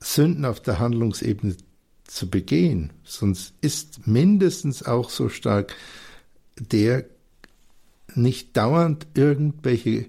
Sünden 0.06 0.44
auf 0.44 0.60
der 0.60 0.78
Handlungsebene 0.78 1.56
zu 2.04 2.30
begehen, 2.30 2.92
sonst 3.02 3.54
ist 3.60 4.06
mindestens 4.06 4.84
auch 4.84 5.10
so 5.10 5.28
stark 5.28 5.74
der 6.58 7.04
nicht 8.14 8.56
dauernd 8.56 9.06
irgendwelche 9.14 10.06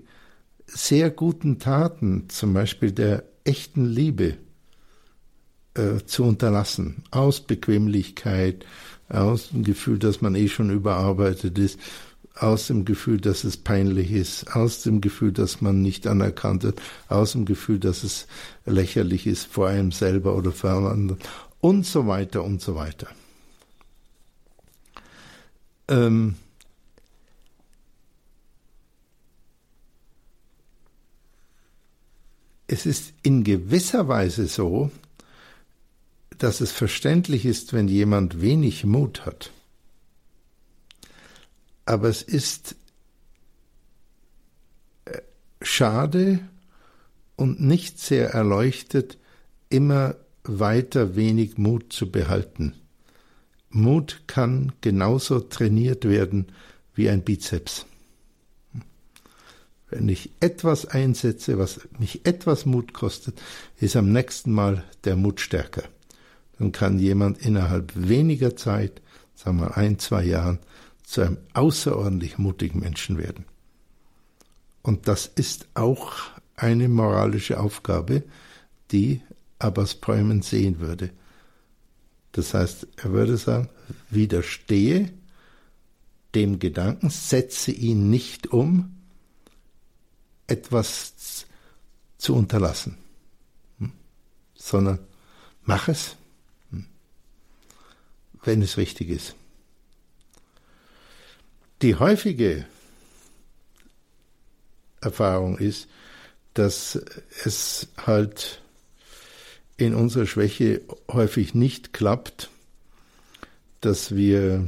sehr 0.67 1.09
guten 1.09 1.59
Taten, 1.59 2.29
zum 2.29 2.53
Beispiel 2.53 2.91
der 2.91 3.23
echten 3.43 3.85
Liebe, 3.85 4.37
äh, 5.73 6.05
zu 6.05 6.23
unterlassen, 6.23 7.03
aus 7.11 7.41
Bequemlichkeit, 7.41 8.65
aus 9.09 9.49
dem 9.49 9.63
Gefühl, 9.63 9.99
dass 9.99 10.21
man 10.21 10.35
eh 10.35 10.47
schon 10.47 10.69
überarbeitet 10.69 11.57
ist, 11.57 11.79
aus 12.39 12.67
dem 12.67 12.85
Gefühl, 12.85 13.19
dass 13.19 13.43
es 13.43 13.57
peinlich 13.57 14.11
ist, 14.11 14.55
aus 14.55 14.83
dem 14.83 15.01
Gefühl, 15.01 15.31
dass 15.31 15.61
man 15.61 15.81
nicht 15.81 16.07
anerkannt 16.07 16.63
wird, 16.63 16.81
aus 17.07 17.33
dem 17.33 17.45
Gefühl, 17.45 17.79
dass 17.79 18.03
es 18.03 18.27
lächerlich 18.65 19.27
ist 19.27 19.45
vor 19.45 19.67
einem 19.67 19.91
selber 19.91 20.35
oder 20.35 20.51
vor 20.51 20.71
anderen. 20.71 21.19
Und 21.59 21.85
so 21.85 22.07
weiter 22.07 22.43
und 22.43 22.61
so 22.61 22.75
weiter. 22.75 23.07
Ähm, 25.87 26.35
es 32.67 32.85
ist 32.85 33.13
in 33.23 33.43
gewisser 33.43 34.07
Weise 34.07 34.47
so, 34.47 34.91
dass 36.37 36.61
es 36.61 36.71
verständlich 36.71 37.45
ist, 37.45 37.73
wenn 37.73 37.87
jemand 37.87 38.41
wenig 38.41 38.85
Mut 38.85 39.25
hat 39.25 39.51
aber 41.87 42.09
es 42.09 42.21
ist 42.21 42.75
äh, 45.05 45.21
schade 45.61 46.39
und 47.35 47.61
nicht 47.61 47.99
sehr 47.99 48.31
erleuchtet, 48.31 49.17
immer 49.69 50.15
weiter 50.43 51.15
wenig 51.15 51.57
Mut 51.57 51.91
zu 51.91 52.11
behalten. 52.11 52.73
Mut 53.69 54.23
kann 54.27 54.73
genauso 54.81 55.39
trainiert 55.39 56.05
werden 56.05 56.47
wie 56.93 57.09
ein 57.09 57.23
Bizeps. 57.23 57.85
Wenn 59.89 60.09
ich 60.09 60.31
etwas 60.41 60.85
einsetze, 60.85 61.57
was 61.57 61.87
mich 61.97 62.25
etwas 62.25 62.65
Mut 62.65 62.93
kostet, 62.93 63.41
ist 63.79 63.95
am 63.95 64.11
nächsten 64.11 64.51
Mal 64.51 64.83
der 65.05 65.15
Mut 65.15 65.39
stärker. 65.39 65.83
Dann 66.59 66.71
kann 66.71 66.99
jemand 66.99 67.39
innerhalb 67.39 67.93
weniger 67.95 68.57
Zeit, 68.57 69.01
sagen 69.35 69.59
wir 69.59 69.77
ein, 69.77 69.99
zwei 69.99 70.23
Jahren, 70.23 70.59
zu 71.07 71.21
einem 71.21 71.37
außerordentlich 71.53 72.37
mutigen 72.37 72.81
Menschen 72.81 73.17
werden. 73.17 73.45
Und 74.81 75.07
das 75.07 75.25
ist 75.25 75.69
auch 75.73 76.11
eine 76.57 76.89
moralische 76.89 77.61
Aufgabe, 77.61 78.23
die 78.91 79.21
Abbas 79.57 79.95
Päumen 79.95 80.41
sehen 80.41 80.79
würde. 80.79 81.11
Das 82.33 82.53
heißt, 82.53 82.87
er 82.97 83.11
würde 83.13 83.37
sagen, 83.37 83.69
widerstehe 84.09 85.13
dem 86.35 86.59
Gedanken, 86.59 87.09
setze 87.09 87.71
ihn 87.71 88.09
nicht 88.09 88.47
um, 88.47 88.97
etwas 90.45 91.45
zu 92.17 92.35
unterlassen, 92.35 92.97
hm? 93.79 93.93
sondern 94.55 94.99
mach 95.63 95.87
es, 95.87 96.17
hm? 96.71 96.85
wenn 98.43 98.61
es 98.61 98.75
richtig 98.75 99.09
ist. 99.09 99.35
Die 101.81 101.95
häufige 101.95 102.65
Erfahrung 104.99 105.59
ist, 105.59 105.87
dass 106.55 106.99
es 107.43 107.87
halt 107.97 108.61
in 109.77 109.93
unserer 109.93 110.25
Schwäche 110.25 110.81
häufig 111.11 111.53
nicht 111.53 111.93
klappt, 111.93 112.49
dass 113.81 114.15
wir 114.15 114.67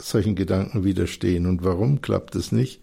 solchen 0.00 0.34
Gedanken 0.34 0.82
widerstehen. 0.82 1.46
Und 1.46 1.62
warum 1.62 2.00
klappt 2.02 2.34
es 2.34 2.50
nicht? 2.50 2.80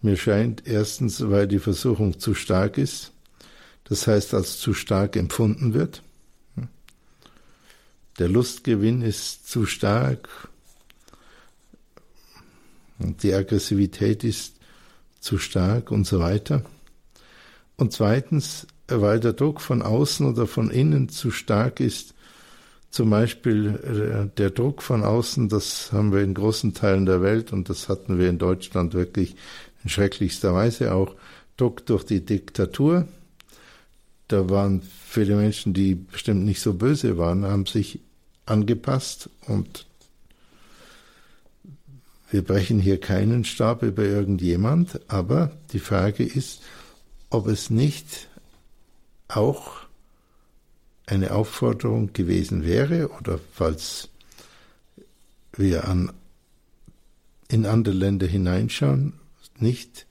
Mir 0.00 0.16
scheint 0.16 0.66
erstens, 0.66 1.28
weil 1.28 1.46
die 1.46 1.58
Versuchung 1.58 2.18
zu 2.18 2.34
stark 2.34 2.78
ist, 2.78 3.12
das 3.84 4.06
heißt 4.06 4.32
als 4.32 4.58
zu 4.58 4.72
stark 4.72 5.14
empfunden 5.14 5.74
wird. 5.74 6.02
Der 8.18 8.28
Lustgewinn 8.28 9.02
ist 9.02 9.46
zu 9.46 9.66
stark 9.66 10.49
die 13.00 13.34
Aggressivität 13.34 14.24
ist 14.24 14.56
zu 15.20 15.38
stark 15.38 15.90
und 15.90 16.06
so 16.06 16.20
weiter. 16.20 16.62
Und 17.76 17.92
zweitens, 17.92 18.66
weil 18.88 19.20
der 19.20 19.32
Druck 19.32 19.60
von 19.60 19.82
außen 19.82 20.26
oder 20.26 20.46
von 20.46 20.70
innen 20.70 21.08
zu 21.08 21.30
stark 21.30 21.80
ist, 21.80 22.14
zum 22.90 23.10
Beispiel 23.10 24.28
äh, 24.28 24.36
der 24.36 24.50
Druck 24.50 24.82
von 24.82 25.04
außen, 25.04 25.48
das 25.48 25.92
haben 25.92 26.12
wir 26.12 26.22
in 26.22 26.34
großen 26.34 26.74
Teilen 26.74 27.06
der 27.06 27.22
Welt 27.22 27.52
und 27.52 27.68
das 27.68 27.88
hatten 27.88 28.18
wir 28.18 28.28
in 28.28 28.38
Deutschland 28.38 28.94
wirklich 28.94 29.36
in 29.84 29.90
schrecklichster 29.90 30.52
Weise 30.52 30.92
auch, 30.92 31.14
Druck 31.56 31.86
durch 31.86 32.04
die 32.04 32.24
Diktatur. 32.24 33.06
Da 34.28 34.48
waren 34.50 34.82
viele 34.82 35.36
Menschen, 35.36 35.72
die 35.72 35.94
bestimmt 35.94 36.44
nicht 36.44 36.60
so 36.60 36.74
böse 36.74 37.16
waren, 37.16 37.44
haben 37.44 37.66
sich 37.66 38.00
angepasst 38.46 39.30
und 39.46 39.86
wir 42.30 42.44
brechen 42.44 42.78
hier 42.78 43.00
keinen 43.00 43.44
Stab 43.44 43.82
über 43.82 44.04
irgendjemand, 44.04 45.00
aber 45.08 45.50
die 45.72 45.80
Frage 45.80 46.24
ist, 46.24 46.62
ob 47.28 47.48
es 47.48 47.70
nicht 47.70 48.28
auch 49.28 49.80
eine 51.06 51.32
Aufforderung 51.32 52.12
gewesen 52.12 52.64
wäre 52.64 53.10
oder 53.10 53.40
falls 53.52 54.08
wir 55.52 55.88
an, 55.88 56.12
in 57.48 57.66
andere 57.66 57.94
Länder 57.94 58.26
hineinschauen, 58.26 59.14
nicht 59.58 60.06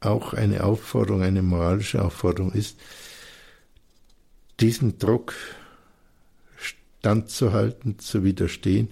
auch 0.00 0.34
eine 0.34 0.64
Aufforderung, 0.64 1.22
eine 1.22 1.42
moralische 1.42 2.04
Aufforderung 2.04 2.52
ist, 2.52 2.76
diesem 4.60 4.98
Druck 4.98 5.34
standzuhalten, 6.56 7.98
zu 8.00 8.24
widerstehen 8.24 8.90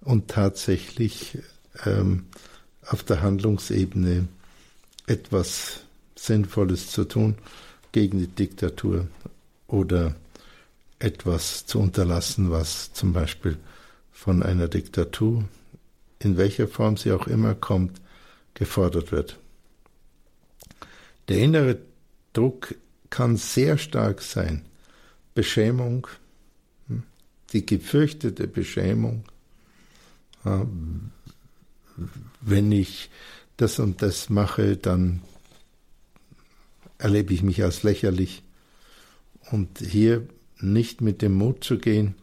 und 0.00 0.28
tatsächlich 0.28 1.38
ähm, 1.84 2.26
auf 2.86 3.02
der 3.02 3.22
Handlungsebene 3.22 4.28
etwas 5.06 5.80
Sinnvolles 6.16 6.90
zu 6.90 7.04
tun 7.04 7.36
gegen 7.92 8.18
die 8.18 8.26
Diktatur 8.26 9.08
oder 9.66 10.14
etwas 10.98 11.66
zu 11.66 11.80
unterlassen, 11.80 12.50
was 12.50 12.92
zum 12.92 13.12
Beispiel 13.12 13.56
von 14.12 14.42
einer 14.42 14.68
Diktatur, 14.68 15.44
in 16.18 16.36
welcher 16.36 16.68
Form 16.68 16.96
sie 16.96 17.12
auch 17.12 17.26
immer 17.26 17.54
kommt, 17.54 18.00
gefordert 18.54 19.12
wird. 19.12 19.38
Der 21.28 21.38
innere 21.38 21.78
Druck 22.32 22.74
kann 23.08 23.36
sehr 23.36 23.78
stark 23.78 24.20
sein. 24.20 24.62
Beschämung, 25.34 26.06
hm, 26.88 27.04
die 27.52 27.64
gefürchtete 27.64 28.46
Beschämung, 28.46 29.24
wenn 32.40 32.72
ich 32.72 33.10
das 33.56 33.78
und 33.78 34.02
das 34.02 34.30
mache, 34.30 34.76
dann 34.76 35.22
erlebe 36.98 37.34
ich 37.34 37.42
mich 37.42 37.62
als 37.62 37.82
lächerlich. 37.82 38.42
Und 39.50 39.78
hier 39.78 40.26
nicht 40.60 41.00
mit 41.00 41.22
dem 41.22 41.34
Mut 41.34 41.64
zu 41.64 41.78
gehen. 41.78 42.14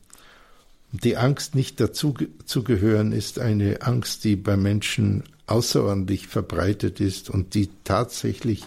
Die 0.91 1.17
Angst, 1.17 1.55
nicht 1.55 1.80
dazu 1.80 2.15
zu 2.45 2.63
gehören, 2.63 3.11
ist 3.11 3.39
eine 3.39 3.82
Angst, 3.82 4.23
die 4.23 4.36
bei 4.36 4.55
Menschen 4.55 5.23
außerordentlich 5.47 6.28
verbreitet 6.28 6.99
ist 6.99 7.30
und 7.30 7.53
die 7.53 7.69
tatsächlich 7.84 8.65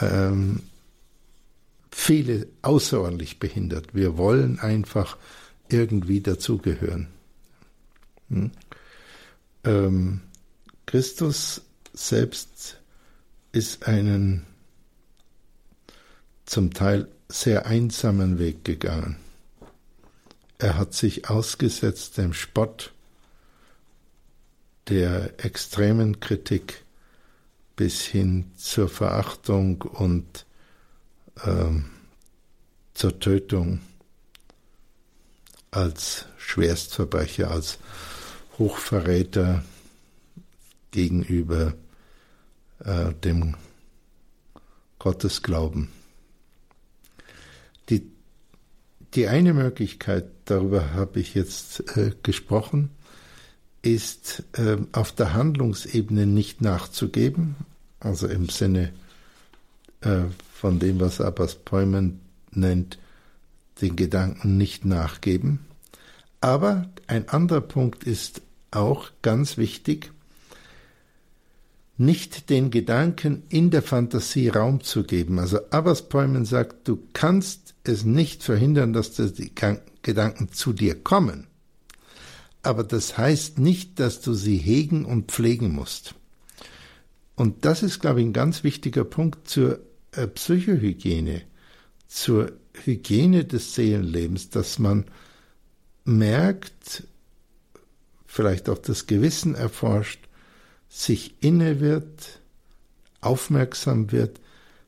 ähm, 0.00 0.60
viele 1.90 2.46
außerordentlich 2.62 3.38
behindert. 3.38 3.94
Wir 3.94 4.16
wollen 4.16 4.58
einfach 4.58 5.16
irgendwie 5.68 6.20
dazugehören. 6.20 7.08
Hm? 8.30 8.50
Ähm, 9.64 10.20
Christus 10.86 11.62
selbst 11.92 12.78
ist 13.52 13.86
einen 13.86 14.46
zum 16.46 16.72
Teil 16.72 17.08
sehr 17.28 17.66
einsamen 17.66 18.38
Weg 18.38 18.64
gegangen. 18.64 19.16
Er 20.58 20.76
hat 20.76 20.94
sich 20.94 21.28
ausgesetzt 21.28 22.18
dem 22.18 22.32
Spott, 22.32 22.92
der 24.88 25.44
extremen 25.44 26.20
Kritik 26.20 26.84
bis 27.76 28.02
hin 28.02 28.50
zur 28.56 28.88
Verachtung 28.88 29.82
und 29.82 30.46
ähm, 31.44 31.90
zur 32.94 33.20
Tötung 33.20 33.80
als 35.70 36.24
Schwerstverbrecher, 36.38 37.50
als 37.50 37.78
Hochverräter 38.58 39.64
gegenüber 40.90 41.74
äh, 42.80 43.12
dem 43.12 43.54
Gottesglauben. 44.98 45.88
Die, 47.88 48.10
die 49.14 49.28
eine 49.28 49.54
Möglichkeit, 49.54 50.26
darüber 50.44 50.92
habe 50.92 51.20
ich 51.20 51.34
jetzt 51.34 51.96
äh, 51.96 52.12
gesprochen, 52.22 52.90
ist 53.82 54.42
äh, 54.52 54.76
auf 54.92 55.12
der 55.12 55.34
Handlungsebene 55.34 56.26
nicht 56.26 56.60
nachzugeben, 56.60 57.54
also 58.00 58.26
im 58.26 58.48
Sinne 58.48 58.92
äh, 60.00 60.22
von 60.52 60.78
dem, 60.78 61.00
was 61.00 61.20
Abbas 61.20 61.54
Peumann 61.54 62.20
nennt, 62.50 62.98
den 63.80 63.94
Gedanken 63.94 64.56
nicht 64.56 64.84
nachgeben. 64.84 65.60
Aber 66.40 66.88
ein 67.06 67.28
anderer 67.28 67.60
Punkt 67.60 68.04
ist 68.04 68.42
auch 68.70 69.10
ganz 69.22 69.56
wichtig, 69.56 70.12
nicht 71.96 72.48
den 72.48 72.70
Gedanken 72.70 73.42
in 73.48 73.70
der 73.70 73.82
Fantasie 73.82 74.48
Raum 74.48 74.82
zu 74.82 75.02
geben. 75.02 75.38
Also 75.38 75.58
Abbas 75.70 76.08
Peumann 76.08 76.44
sagt, 76.44 76.86
du 76.86 77.02
kannst 77.12 77.74
es 77.82 78.04
nicht 78.04 78.44
verhindern, 78.44 78.92
dass 78.92 79.12
die 79.14 79.52
Gedanken 80.02 80.52
zu 80.52 80.72
dir 80.72 81.02
kommen. 81.02 81.48
Aber 82.62 82.84
das 82.84 83.18
heißt 83.18 83.58
nicht, 83.58 83.98
dass 83.98 84.20
du 84.20 84.34
sie 84.34 84.58
hegen 84.58 85.04
und 85.04 85.32
pflegen 85.32 85.72
musst. 85.72 86.14
Und 87.34 87.64
das 87.64 87.82
ist, 87.82 88.00
glaube 88.00 88.20
ich, 88.20 88.26
ein 88.26 88.32
ganz 88.32 88.64
wichtiger 88.64 89.04
Punkt 89.04 89.48
zur 89.48 89.80
äh, 90.12 90.26
Psychohygiene, 90.26 91.42
zur 92.06 92.52
Hygiene 92.84 93.44
des 93.44 93.74
Seelenlebens, 93.74 94.50
dass 94.50 94.78
man 94.78 95.04
merkt, 96.04 97.04
vielleicht 98.38 98.68
auch 98.68 98.78
das 98.78 99.08
Gewissen 99.08 99.56
erforscht, 99.56 100.20
sich 100.88 101.34
inne 101.40 101.80
wird, 101.80 102.38
aufmerksam 103.20 104.12
wird, 104.12 104.38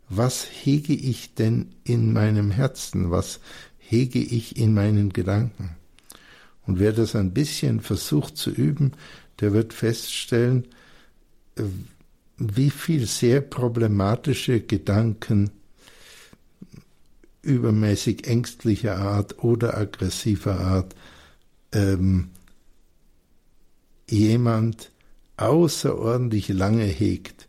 was 0.09 0.45
hege 0.45 0.93
ich 0.93 1.35
denn 1.35 1.73
in 1.83 2.13
meinem 2.13 2.53
Herzen, 2.53 3.11
was 3.11 3.41
hege 3.79 4.21
ich 4.21 4.57
in 4.57 4.73
meinen 4.73 5.13
Gedanken. 5.13 5.75
Und 6.65 6.79
wer 6.79 6.93
das 6.93 7.17
ein 7.17 7.33
bisschen 7.33 7.81
versucht 7.81 8.37
zu 8.37 8.51
üben, 8.53 8.93
der 9.41 9.53
wird 9.53 9.75
feststellen, 9.75 10.69
wie 12.37 12.71
viel 12.71 13.05
sehr 13.09 13.41
problematische 13.41 14.61
Gedanken 14.61 15.51
übermäßig 17.43 18.29
ängstlicher 18.29 18.97
Art 18.97 19.43
oder 19.43 19.77
aggressiver 19.77 20.61
Art 20.61 20.95
ähm, 21.73 22.29
jemand 24.11 24.91
außerordentlich 25.37 26.49
lange 26.49 26.85
hegt. 26.85 27.49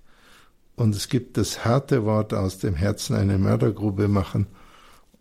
Und 0.75 0.95
es 0.95 1.09
gibt 1.09 1.37
das 1.37 1.65
harte 1.65 2.05
Wort 2.05 2.33
aus 2.33 2.59
dem 2.59 2.75
Herzen 2.75 3.15
eine 3.15 3.37
Mördergrube 3.37 4.07
machen 4.07 4.47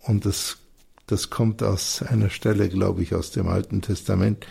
und 0.01 0.25
das, 0.25 0.59
das 1.07 1.31
kommt 1.31 1.63
aus 1.63 2.03
einer 2.03 2.31
Stelle, 2.31 2.69
glaube 2.69 3.03
ich, 3.03 3.15
aus 3.15 3.31
dem 3.31 3.49
Alten 3.49 3.83
Testament. 3.83 4.47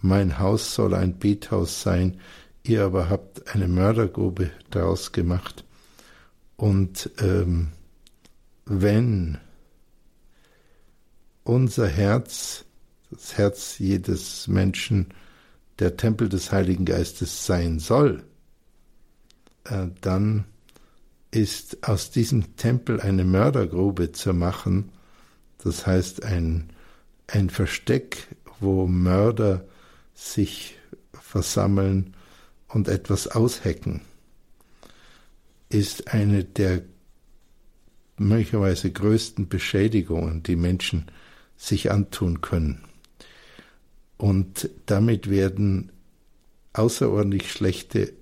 Mein 0.00 0.38
Haus 0.38 0.74
soll 0.74 0.94
ein 0.94 1.18
Bethaus 1.18 1.82
sein, 1.82 2.20
ihr 2.62 2.84
aber 2.84 3.08
habt 3.10 3.54
eine 3.54 3.68
Mördergrube 3.68 4.50
daraus 4.70 5.12
gemacht. 5.12 5.64
Und 6.56 7.10
ähm, 7.18 7.68
wenn 8.64 9.38
unser 11.44 11.86
Herz, 11.86 12.64
das 13.10 13.36
Herz 13.36 13.78
jedes 13.78 14.48
Menschen, 14.48 15.08
der 15.78 15.96
Tempel 15.96 16.28
des 16.28 16.52
Heiligen 16.52 16.84
Geistes 16.84 17.46
sein 17.46 17.78
soll, 17.78 18.24
äh, 19.64 19.88
dann 20.00 20.44
ist 21.30 21.86
aus 21.86 22.10
diesem 22.10 22.56
Tempel 22.56 23.00
eine 23.00 23.24
Mördergrube 23.24 24.12
zu 24.12 24.32
machen, 24.32 24.90
das 25.58 25.86
heißt 25.86 26.22
ein, 26.24 26.70
ein 27.26 27.50
Versteck, 27.50 28.28
wo 28.60 28.86
Mörder 28.86 29.64
sich 30.14 30.78
versammeln 31.12 32.14
und 32.68 32.88
etwas 32.88 33.28
aushecken, 33.28 34.00
ist 35.68 36.12
eine 36.12 36.44
der 36.44 36.82
möglicherweise 38.16 38.90
größten 38.90 39.48
Beschädigungen, 39.48 40.42
die 40.42 40.56
Menschen 40.56 41.06
sich 41.56 41.90
antun 41.90 42.40
können. 42.40 42.85
Und 44.18 44.70
damit 44.86 45.28
werden 45.28 45.92
außerordentlich 46.72 47.50
schlechte 47.50 48.12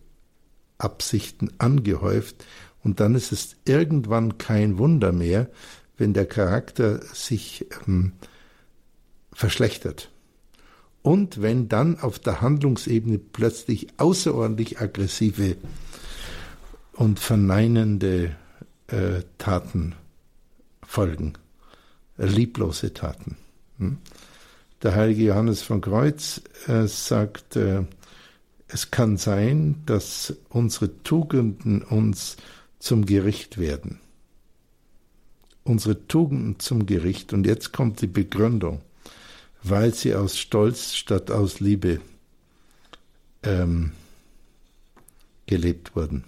Absichten 0.79 1.53
angehäuft 1.59 2.45
und 2.83 3.01
dann 3.01 3.15
ist 3.15 3.33
es 3.33 3.57
irgendwann 3.65 4.39
kein 4.39 4.79
Wunder 4.79 5.13
mehr, 5.13 5.49
wenn 5.97 6.13
der 6.13 6.27
Charakter 6.27 7.01
sich 7.03 7.67
ähm, 7.87 8.13
verschlechtert. 9.33 10.11
Und 11.03 11.43
wenn 11.43 11.69
dann 11.69 11.99
auf 11.99 12.19
der 12.19 12.41
Handlungsebene 12.41 13.19
plötzlich 13.19 13.89
außerordentlich 13.99 14.81
aggressive 14.81 15.57
und 16.93 17.19
verneinende 17.21 18.37
äh, 18.87 19.23
Taten 19.39 19.95
folgen, 20.83 21.35
äh, 22.19 22.27
lieblose 22.27 22.95
Taten. 22.95 23.37
Hm? 23.79 23.99
Der 24.85 24.95
heilige 24.95 25.25
Johannes 25.25 25.63
von 25.63 25.81
Kreuz 25.81 26.43
äh, 26.67 26.87
sagt, 26.87 27.57
äh, 27.57 27.85
es 28.69 28.91
kann 28.91 29.17
sein, 29.17 29.83
dass 29.87 30.37
unsere 30.51 31.03
Tugenden 31.03 31.81
uns 31.81 32.37
zum 32.81 33.07
Gericht 33.07 33.57
werden. 33.57 33.99
Unsere 35.63 36.07
Tugenden 36.07 36.61
zum 36.61 36.85
Gericht. 36.85 37.33
Und 37.33 37.47
jetzt 37.47 37.73
kommt 37.73 38.03
die 38.03 38.07
Begründung, 38.07 38.83
weil 39.63 39.95
sie 39.95 40.15
aus 40.15 40.39
Stolz 40.39 40.95
statt 40.95 41.31
aus 41.31 41.61
Liebe 41.61 42.03
ähm, 43.43 43.93
gelebt 45.47 45.97
wurden. 45.97 46.25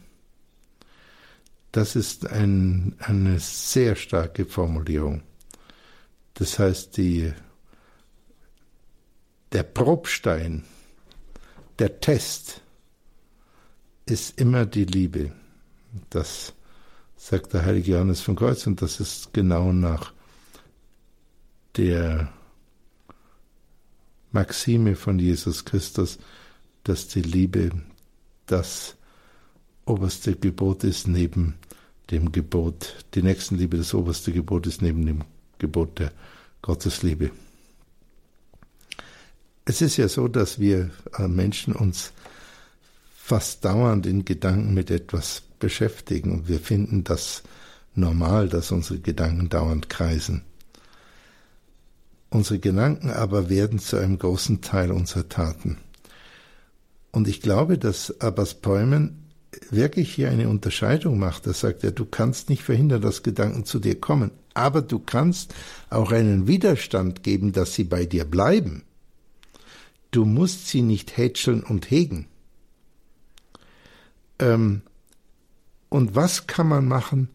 Das 1.73 1.95
ist 1.95 2.27
ein, 2.27 2.95
eine 3.01 3.39
sehr 3.39 3.97
starke 3.97 4.47
Formulierung. 4.47 5.21
Das 6.33 6.59
heißt, 6.59 6.97
die 6.97 7.35
der 9.53 9.63
Probstein, 9.63 10.65
der 11.79 12.01
Test 12.01 12.61
ist 14.07 14.41
immer 14.41 14.67
die 14.67 14.85
Liebe. 14.85 15.33
Das 16.11 16.55
sagt 17.17 17.55
der 17.55 17.65
heilige 17.65 17.93
Johannes 17.93 18.21
von 18.21 18.37
Kreuz 18.37 18.67
und 18.67 18.83
das 18.83 19.01
ist 19.01 19.33
genau 19.33 19.73
nach 19.73 20.13
der 21.77 22.33
Maxime 24.33 24.97
von 24.97 25.19
Jesus 25.19 25.65
Christus, 25.65 26.19
dass 26.85 27.09
die 27.09 27.23
Liebe 27.23 27.71
das 28.47 28.97
oberste 29.87 30.35
Gebot 30.35 30.85
ist 30.85 31.09
neben 31.09 31.55
dem 32.11 32.33
Gebot, 32.33 33.05
die 33.15 33.23
Nächstenliebe 33.23 33.77
das 33.77 33.95
oberste 33.95 34.33
Gebot 34.33 34.67
ist 34.67 34.83
neben 34.83 35.05
dem 35.07 35.25
Gebot 35.59 35.99
der 35.99 36.13
Gottesliebe. 36.63 37.31
Es 39.69 39.83
ist 39.83 39.97
ja 39.97 40.09
so, 40.09 40.29
dass 40.29 40.61
wir 40.61 40.91
äh, 41.19 41.27
Menschen 41.27 41.75
uns 41.75 42.13
fast 43.17 43.65
dauernd 43.65 44.07
in 44.07 44.25
Gedanken 44.25 44.73
mit 44.75 44.93
etwas 44.93 45.43
beschäftigen 45.59 46.33
und 46.33 46.49
wir 46.49 46.61
finden 46.61 47.03
das 47.03 47.43
normal, 47.97 48.49
dass 48.49 48.71
unsere 48.71 49.01
Gedanken 49.01 49.49
dauernd 49.49 49.89
kreisen. 49.89 50.43
Unsere 52.31 52.61
Gedanken 52.61 53.11
aber 53.11 53.51
werden 53.51 53.81
zu 53.81 53.97
einem 53.97 54.19
großen 54.19 54.61
Teil 54.61 54.93
unserer 54.93 55.29
Taten. 55.29 55.79
Und 57.11 57.27
ich 57.27 57.41
glaube, 57.41 57.77
dass 57.77 58.21
Abbas 58.21 58.55
Peumen 58.55 59.25
wirklich 59.71 60.15
hier 60.15 60.31
eine 60.31 60.49
Unterscheidung 60.49 61.19
macht. 61.19 61.45
Er 61.47 61.55
sagt 61.55 61.83
ja, 61.83 61.91
du 61.91 62.05
kannst 62.05 62.51
nicht 62.51 62.63
verhindern, 62.63 63.01
dass 63.01 63.25
Gedanken 63.25 63.65
zu 63.65 63.81
dir 63.81 63.99
kommen, 64.01 64.31
aber 64.55 64.81
du 64.81 65.01
kannst 65.01 65.55
auch 65.91 66.13
einen 66.13 66.47
Widerstand 66.47 67.25
geben, 67.25 67.51
dass 67.51 67.75
sie 67.75 67.85
bei 67.85 68.07
dir 68.07 68.25
bleiben. 68.25 68.85
Du 70.11 70.25
musst 70.25 70.69
sie 70.69 70.83
nicht 70.83 71.17
hätscheln 71.17 71.63
und 71.63 71.91
hegen. 71.91 72.29
Ähm, 74.39 74.83
und 75.89 76.15
was 76.15 76.47
kann 76.47 76.69
man 76.69 76.87
machen, 76.87 77.29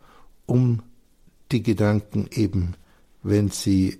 um 0.46 0.82
die 1.52 1.64
Gedanken 1.64 2.28
eben, 2.32 2.76
wenn 3.24 3.50
sie 3.50 4.00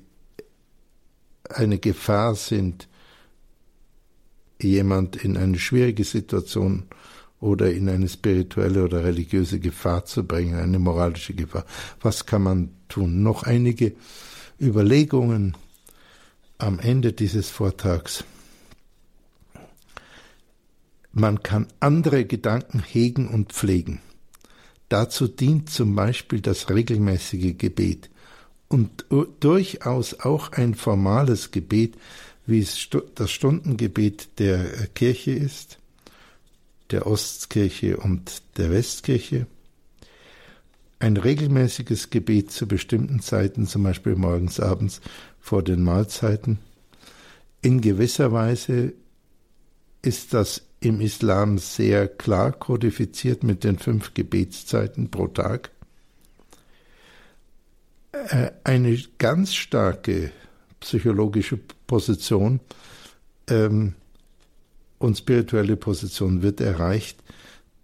eine 1.50 1.80
Gefahr 1.80 2.36
sind, 2.36 2.88
jemand 4.62 5.16
in 5.16 5.38
eine 5.38 5.58
schwierige 5.58 6.04
Situation 6.04 6.86
oder 7.40 7.72
in 7.72 7.90
eine 7.90 8.08
spirituelle 8.08 8.84
oder 8.84 9.04
religiöse 9.04 9.60
Gefahr 9.60 10.06
zu 10.06 10.24
bringen, 10.24 10.56
eine 10.56 10.80
moralische 10.80 11.34
Gefahr. 11.34 11.66
Was 12.00 12.26
kann 12.26 12.44
man 12.44 12.70
tun? 12.88 13.24
Noch 13.24 13.44
einige 13.44 13.94
Überlegungen 14.60 15.58
am 16.60 16.80
Ende 16.80 17.14
dieses 17.14 17.50
Vortrags. 17.50 18.24
Man 21.14 21.44
kann 21.44 21.68
andere 21.80 22.26
Gedanken 22.26 22.80
hegen 22.80 23.28
und 23.28 23.52
pflegen. 23.52 24.00
Dazu 24.90 25.28
dient 25.28 25.70
zum 25.70 25.96
Beispiel 25.96 26.42
das 26.42 26.70
regelmäßige 26.70 27.58
Gebet 27.58 28.10
und 28.68 29.06
durchaus 29.40 30.20
auch 30.22 30.54
ein 30.54 30.76
formales 30.76 31.52
Gebet, 31.52 31.96
wie 32.46 32.60
es 32.60 32.90
das 33.16 33.32
Stundengebet 33.32 34.40
der 34.40 34.88
Kirche 34.96 35.32
ist, 35.32 35.78
der 36.92 37.08
Ostkirche 37.08 37.98
und 37.98 38.42
der 38.58 38.72
Westkirche. 38.72 39.48
Ein 41.00 41.18
regelmäßiges 41.18 42.10
Gebet 42.10 42.52
zu 42.52 42.68
bestimmten 42.68 43.22
Zeiten, 43.22 43.68
zum 43.68 43.84
Beispiel 43.84 44.16
morgens, 44.16 44.60
abends 44.60 45.02
vor 45.40 45.64
den 45.64 45.84
Mahlzeiten. 45.84 46.60
In 47.62 47.82
gewisser 47.82 48.32
Weise 48.32 48.94
ist 50.02 50.34
das 50.34 50.64
im 50.82 51.00
Islam 51.00 51.60
sehr 51.60 52.08
klar 52.08 52.52
kodifiziert 52.52 53.44
mit 53.44 53.64
den 53.64 53.78
fünf 53.78 54.14
Gebetszeiten 54.14 55.10
pro 55.12 55.28
Tag. 55.28 55.70
Äh, 58.12 58.52
eine 58.64 59.00
ganz 59.20 59.54
starke 59.54 60.32
psychologische 60.80 61.58
Position 61.86 62.60
ähm, 63.48 63.94
und 64.98 65.18
spirituelle 65.18 65.78
Position 65.78 66.42
wird 66.42 66.60
erreicht 66.60 67.20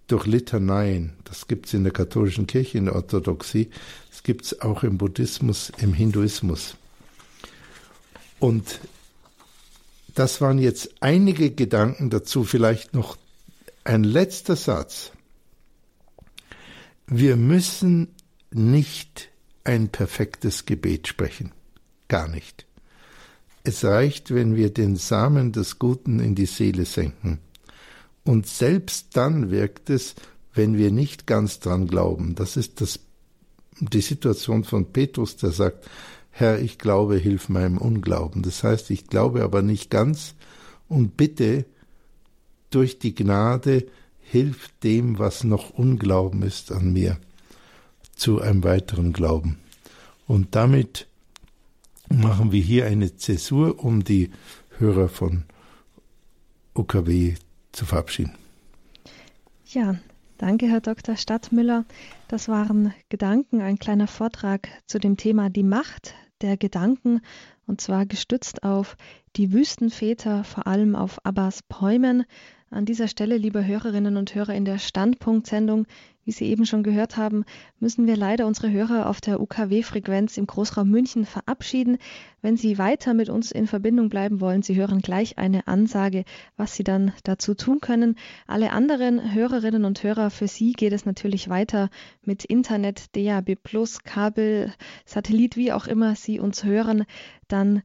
durch 0.08 0.26
Litaneien. 0.26 1.14
Das 1.24 1.48
gibt 1.48 1.68
es 1.68 1.74
in 1.76 1.84
der 1.84 1.93
katholischen 1.93 2.48
Kirche, 2.48 2.80
in 2.80 2.86
der 2.86 2.95
Orthodoxie. 2.95 3.70
Das 4.10 4.24
gibt 4.24 4.45
es 4.45 4.62
auch 4.62 4.84
im 4.84 4.98
Buddhismus, 4.98 5.72
im 5.78 5.93
Hinduismus. 5.93 6.76
Und 8.39 8.80
das 10.18 10.41
waren 10.41 10.57
jetzt 10.57 10.95
einige 10.99 11.51
Gedanken 11.51 12.09
dazu, 12.09 12.43
vielleicht 12.43 12.95
noch 12.95 13.18
ein 13.84 14.03
letzter 14.03 14.55
Satz. 14.55 15.11
Wir 17.05 17.36
müssen 17.36 18.15
nicht 18.51 19.30
ein 19.63 19.89
perfektes 19.89 20.65
Gebet 20.65 21.07
sprechen. 21.07 21.51
Gar 22.07 22.30
nicht. 22.30 22.65
Es 23.63 23.86
reicht, 23.86 24.34
wenn 24.34 24.55
wir 24.55 24.74
den 24.74 24.95
Samen 24.95 25.51
des 25.51 25.78
Guten 25.78 26.20
in 26.20 26.34
die 26.34 26.47
Seele 26.47 26.86
senken. 26.86 27.39
Und 28.24 28.47
selbst 28.47 29.15
dann 29.15 29.51
wirkt 29.51 29.91
es, 29.91 30.15
wenn 30.53 30.78
wir 30.78 30.89
nicht 30.89 31.28
ganz 31.28 31.59
dran 31.59 31.86
glauben. 31.86 32.34
Das 32.34 32.57
ist 32.57 32.82
das, 32.82 32.99
die 33.80 34.01
Situation 34.01 34.63
von 34.63 34.91
Petrus, 34.91 35.38
der 35.38 35.51
sagt, 35.51 35.88
Herr, 36.40 36.62
ich 36.62 36.78
glaube, 36.78 37.16
hilf 37.16 37.50
meinem 37.50 37.80
Unglauben. 37.80 38.44
Das 38.44 38.64
heißt, 38.64 38.92
ich 38.92 39.08
glaube 39.08 39.42
aber 39.42 39.64
nicht 39.64 39.90
ganz 39.90 40.36
und 40.88 41.18
bitte 41.18 41.66
durch 42.70 43.00
die 43.00 43.16
Gnade 43.16 43.88
hilf 44.20 44.70
dem, 44.84 45.18
was 45.18 45.44
noch 45.44 45.72
Unglauben 45.72 46.44
ist 46.44 46.72
an 46.72 46.94
mir, 46.94 47.18
zu 48.16 48.40
einem 48.40 48.64
weiteren 48.64 49.14
Glauben. 49.14 49.58
Und 50.28 50.54
damit 50.54 51.08
machen 52.08 52.52
wir 52.52 52.62
hier 52.62 52.86
eine 52.86 53.16
Zäsur, 53.16 53.84
um 53.84 54.04
die 54.04 54.30
Hörer 54.78 55.10
von 55.10 55.44
UKW 56.76 57.34
zu 57.72 57.88
verabschieden. 57.88 58.36
Ja, 59.66 59.96
danke, 60.38 60.68
Herr 60.68 60.82
Dr. 60.82 61.16
Stadtmüller. 61.16 61.84
Das 62.28 62.48
waren 62.48 62.94
Gedanken, 63.10 63.62
ein 63.62 63.80
kleiner 63.80 64.08
Vortrag 64.08 64.70
zu 64.86 65.00
dem 65.00 65.18
Thema 65.18 65.50
die 65.50 65.64
Macht 65.64 66.14
der 66.42 66.58
Gedanken, 66.58 67.22
und 67.66 67.82
zwar 67.82 68.06
gestützt 68.06 68.64
auf 68.64 68.96
die 69.36 69.54
Wüstenväter, 69.54 70.44
vor 70.44 70.68
allem 70.68 70.96
auf 70.96 71.26
Abbas 71.26 71.64
Päumen. 71.64 72.26
An 72.70 72.86
dieser 72.86 73.08
Stelle, 73.08 73.38
liebe 73.38 73.66
Hörerinnen 73.66 74.18
und 74.18 74.36
Hörer 74.36 74.54
in 74.54 74.66
der 74.66 74.78
Standpunktsendung, 74.78 75.86
wie 76.28 76.34
Sie 76.34 76.46
eben 76.48 76.66
schon 76.66 76.84
gehört 76.84 77.16
haben, 77.16 77.46
müssen 77.80 78.06
wir 78.06 78.18
leider 78.18 78.48
unsere 78.48 78.70
Hörer 78.70 79.08
auf 79.10 79.22
der 79.22 79.40
UKW-Frequenz 79.40 80.38
im 80.38 80.46
Großraum 80.46 80.90
München 80.90 81.26
verabschieden. 81.26 82.00
Wenn 82.42 82.58
Sie 82.58 82.78
weiter 82.78 83.14
mit 83.14 83.30
uns 83.30 83.52
in 83.52 83.66
Verbindung 83.66 84.10
bleiben 84.10 84.42
wollen, 84.42 84.62
Sie 84.62 84.76
hören 84.76 85.00
gleich 85.00 85.38
eine 85.38 85.68
Ansage, 85.68 86.26
was 86.58 86.76
Sie 86.76 86.84
dann 86.84 87.14
dazu 87.24 87.54
tun 87.54 87.80
können. 87.80 88.18
Alle 88.46 88.74
anderen 88.74 89.34
Hörerinnen 89.34 89.86
und 89.86 90.04
Hörer, 90.04 90.30
für 90.30 90.50
Sie 90.50 90.74
geht 90.74 90.92
es 90.92 91.06
natürlich 91.06 91.48
weiter 91.48 91.90
mit 92.24 92.44
Internet, 92.44 93.16
DAB+, 93.16 93.56
Kabel, 94.04 94.74
Satellit, 95.06 95.56
wie 95.56 95.72
auch 95.72 95.88
immer 95.88 96.18
Sie 96.18 96.42
uns 96.42 96.66
hören. 96.66 97.06
Dann 97.48 97.84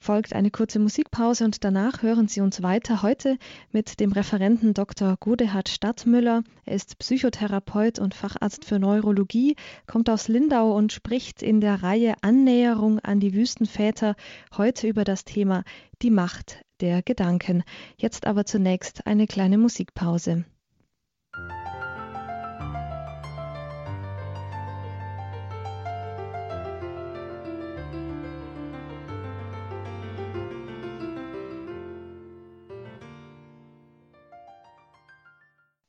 folgt 0.00 0.34
eine 0.34 0.50
kurze 0.50 0.78
Musikpause 0.78 1.44
und 1.44 1.64
danach 1.64 2.02
hören 2.02 2.28
Sie 2.28 2.40
uns 2.40 2.62
weiter 2.62 3.02
heute 3.02 3.38
mit 3.72 4.00
dem 4.00 4.12
Referenten 4.12 4.74
Dr. 4.74 5.16
Godehard 5.18 5.68
Stadtmüller. 5.68 6.42
Er 6.64 6.74
ist 6.74 6.98
Psychotherapeut 6.98 7.98
und 7.98 8.14
Facharzt 8.14 8.64
für 8.64 8.78
Neurologie, 8.78 9.56
kommt 9.86 10.08
aus 10.08 10.28
Lindau 10.28 10.76
und 10.76 10.92
spricht 10.92 11.42
in 11.42 11.60
der 11.60 11.82
Reihe 11.82 12.14
Annäherung 12.22 12.98
an 13.00 13.20
die 13.20 13.34
Wüstenväter 13.34 14.14
heute 14.56 14.88
über 14.88 15.04
das 15.04 15.24
Thema 15.24 15.64
die 16.02 16.10
Macht 16.10 16.62
der 16.80 17.02
Gedanken. 17.02 17.62
Jetzt 17.96 18.26
aber 18.26 18.46
zunächst 18.46 19.06
eine 19.06 19.26
kleine 19.26 19.58
Musikpause. 19.58 20.44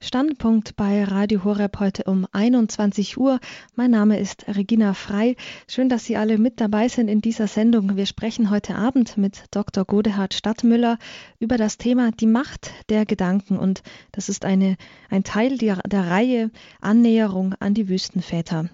Standpunkt 0.04 0.76
bei 0.76 1.04
Radio 1.04 1.43
Horeb 1.43 1.80
heute 1.80 2.06
um 2.06 2.26
21 2.32 3.18
Uhr. 3.18 3.39
Mein 3.76 3.91
Name 3.91 4.20
ist 4.20 4.47
Regina 4.47 4.95
Frei. 4.95 5.36
Schön, 5.68 5.89
dass 5.89 6.06
Sie 6.06 6.18
alle 6.18 6.39
mit 6.39 6.60
dabei 6.60 6.88
sind 6.88 7.08
in 7.08 7.22
dieser 7.22 7.45
Sendung. 7.45 7.95
Wir 7.95 8.08
sprechen 8.08 8.49
heute 8.49 8.74
Abend 8.74 9.16
mit 9.18 9.43
Dr. 9.52 9.86
Godehard 9.86 10.34
Stadtmüller 10.34 10.97
über 11.39 11.56
das 11.58 11.78
Thema 11.78 12.10
die 12.12 12.26
Macht 12.26 12.72
der 12.89 13.06
Gedanken. 13.06 13.60
Und 13.60 13.84
das 14.12 14.28
ist 14.28 14.43
eine, 14.43 14.76
ein 15.12 15.24
Teil 15.24 15.60
der, 15.60 15.76
der 15.88 16.08
Reihe 16.08 16.49
Annäherung 16.82 17.54
an 17.60 17.76
die 17.76 17.88
Wüstenväter. 17.88 18.72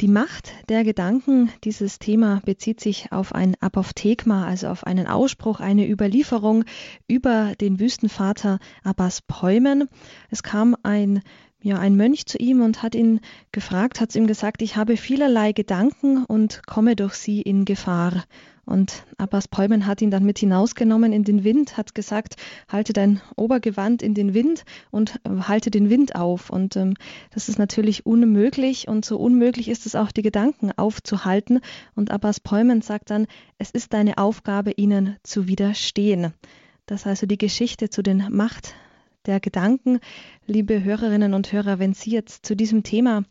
Die 0.00 0.08
Macht 0.08 0.52
der 0.68 0.84
Gedanken, 0.84 1.50
dieses 1.64 1.98
Thema 1.98 2.40
bezieht 2.44 2.80
sich 2.80 3.12
auf 3.12 3.34
ein 3.34 3.54
Apophthegma, 3.60 4.46
also 4.46 4.68
auf 4.68 4.84
einen 4.84 5.06
Ausspruch, 5.06 5.60
eine 5.60 5.88
Überlieferung 5.88 6.64
über 7.06 7.54
den 7.60 7.80
Wüstenvater 7.80 8.58
Abbas 8.82 9.22
Päumen. 9.22 9.88
Es 10.30 10.42
kam 10.42 10.76
ein 10.82 11.22
ja, 11.64 11.78
ein 11.78 11.96
Mönch 11.96 12.26
zu 12.26 12.36
ihm 12.36 12.60
und 12.60 12.82
hat 12.82 12.94
ihn 12.94 13.20
gefragt, 13.50 13.98
hat 13.98 14.14
ihm 14.14 14.26
gesagt, 14.26 14.60
ich 14.60 14.76
habe 14.76 14.98
vielerlei 14.98 15.52
Gedanken 15.52 16.22
und 16.26 16.60
komme 16.66 16.94
durch 16.94 17.14
sie 17.14 17.40
in 17.40 17.64
Gefahr. 17.64 18.24
Und 18.66 19.04
Abbas 19.18 19.48
Päumen 19.48 19.86
hat 19.86 20.00
ihn 20.00 20.10
dann 20.10 20.24
mit 20.24 20.38
hinausgenommen 20.38 21.12
in 21.12 21.24
den 21.24 21.44
Wind, 21.44 21.76
hat 21.76 21.94
gesagt, 21.94 22.36
halte 22.68 22.92
dein 22.92 23.20
Obergewand 23.36 24.02
in 24.02 24.14
den 24.14 24.34
Wind 24.34 24.64
und 24.90 25.20
äh, 25.24 25.30
halte 25.42 25.70
den 25.70 25.90
Wind 25.90 26.14
auf. 26.14 26.50
Und 26.50 26.76
ähm, 26.76 26.94
das 27.32 27.48
ist 27.48 27.58
natürlich 27.58 28.06
unmöglich 28.06 28.88
und 28.88 29.04
so 29.04 29.18
unmöglich 29.18 29.68
ist 29.68 29.86
es 29.86 29.94
auch, 29.94 30.12
die 30.12 30.22
Gedanken 30.22 30.72
aufzuhalten. 30.76 31.60
Und 31.94 32.10
Abbas 32.10 32.40
Päumen 32.40 32.82
sagt 32.82 33.10
dann, 33.10 33.26
es 33.58 33.70
ist 33.70 33.92
deine 33.92 34.18
Aufgabe, 34.18 34.72
ihnen 34.72 35.16
zu 35.22 35.46
widerstehen. 35.48 36.32
Das 36.86 37.02
ist 37.02 37.06
also 37.06 37.26
die 37.26 37.38
Geschichte 37.38 37.88
zu 37.90 38.02
den 38.02 38.28
Macht 38.30 38.74
der 39.26 39.40
Gedanken. 39.40 40.00
Liebe 40.46 40.84
Hörerinnen 40.84 41.32
und 41.32 41.52
Hörer, 41.52 41.78
wenn 41.78 41.94
Sie 41.94 42.10
jetzt 42.10 42.44
zu 42.44 42.54
diesem 42.54 42.82
Thema 42.82 43.24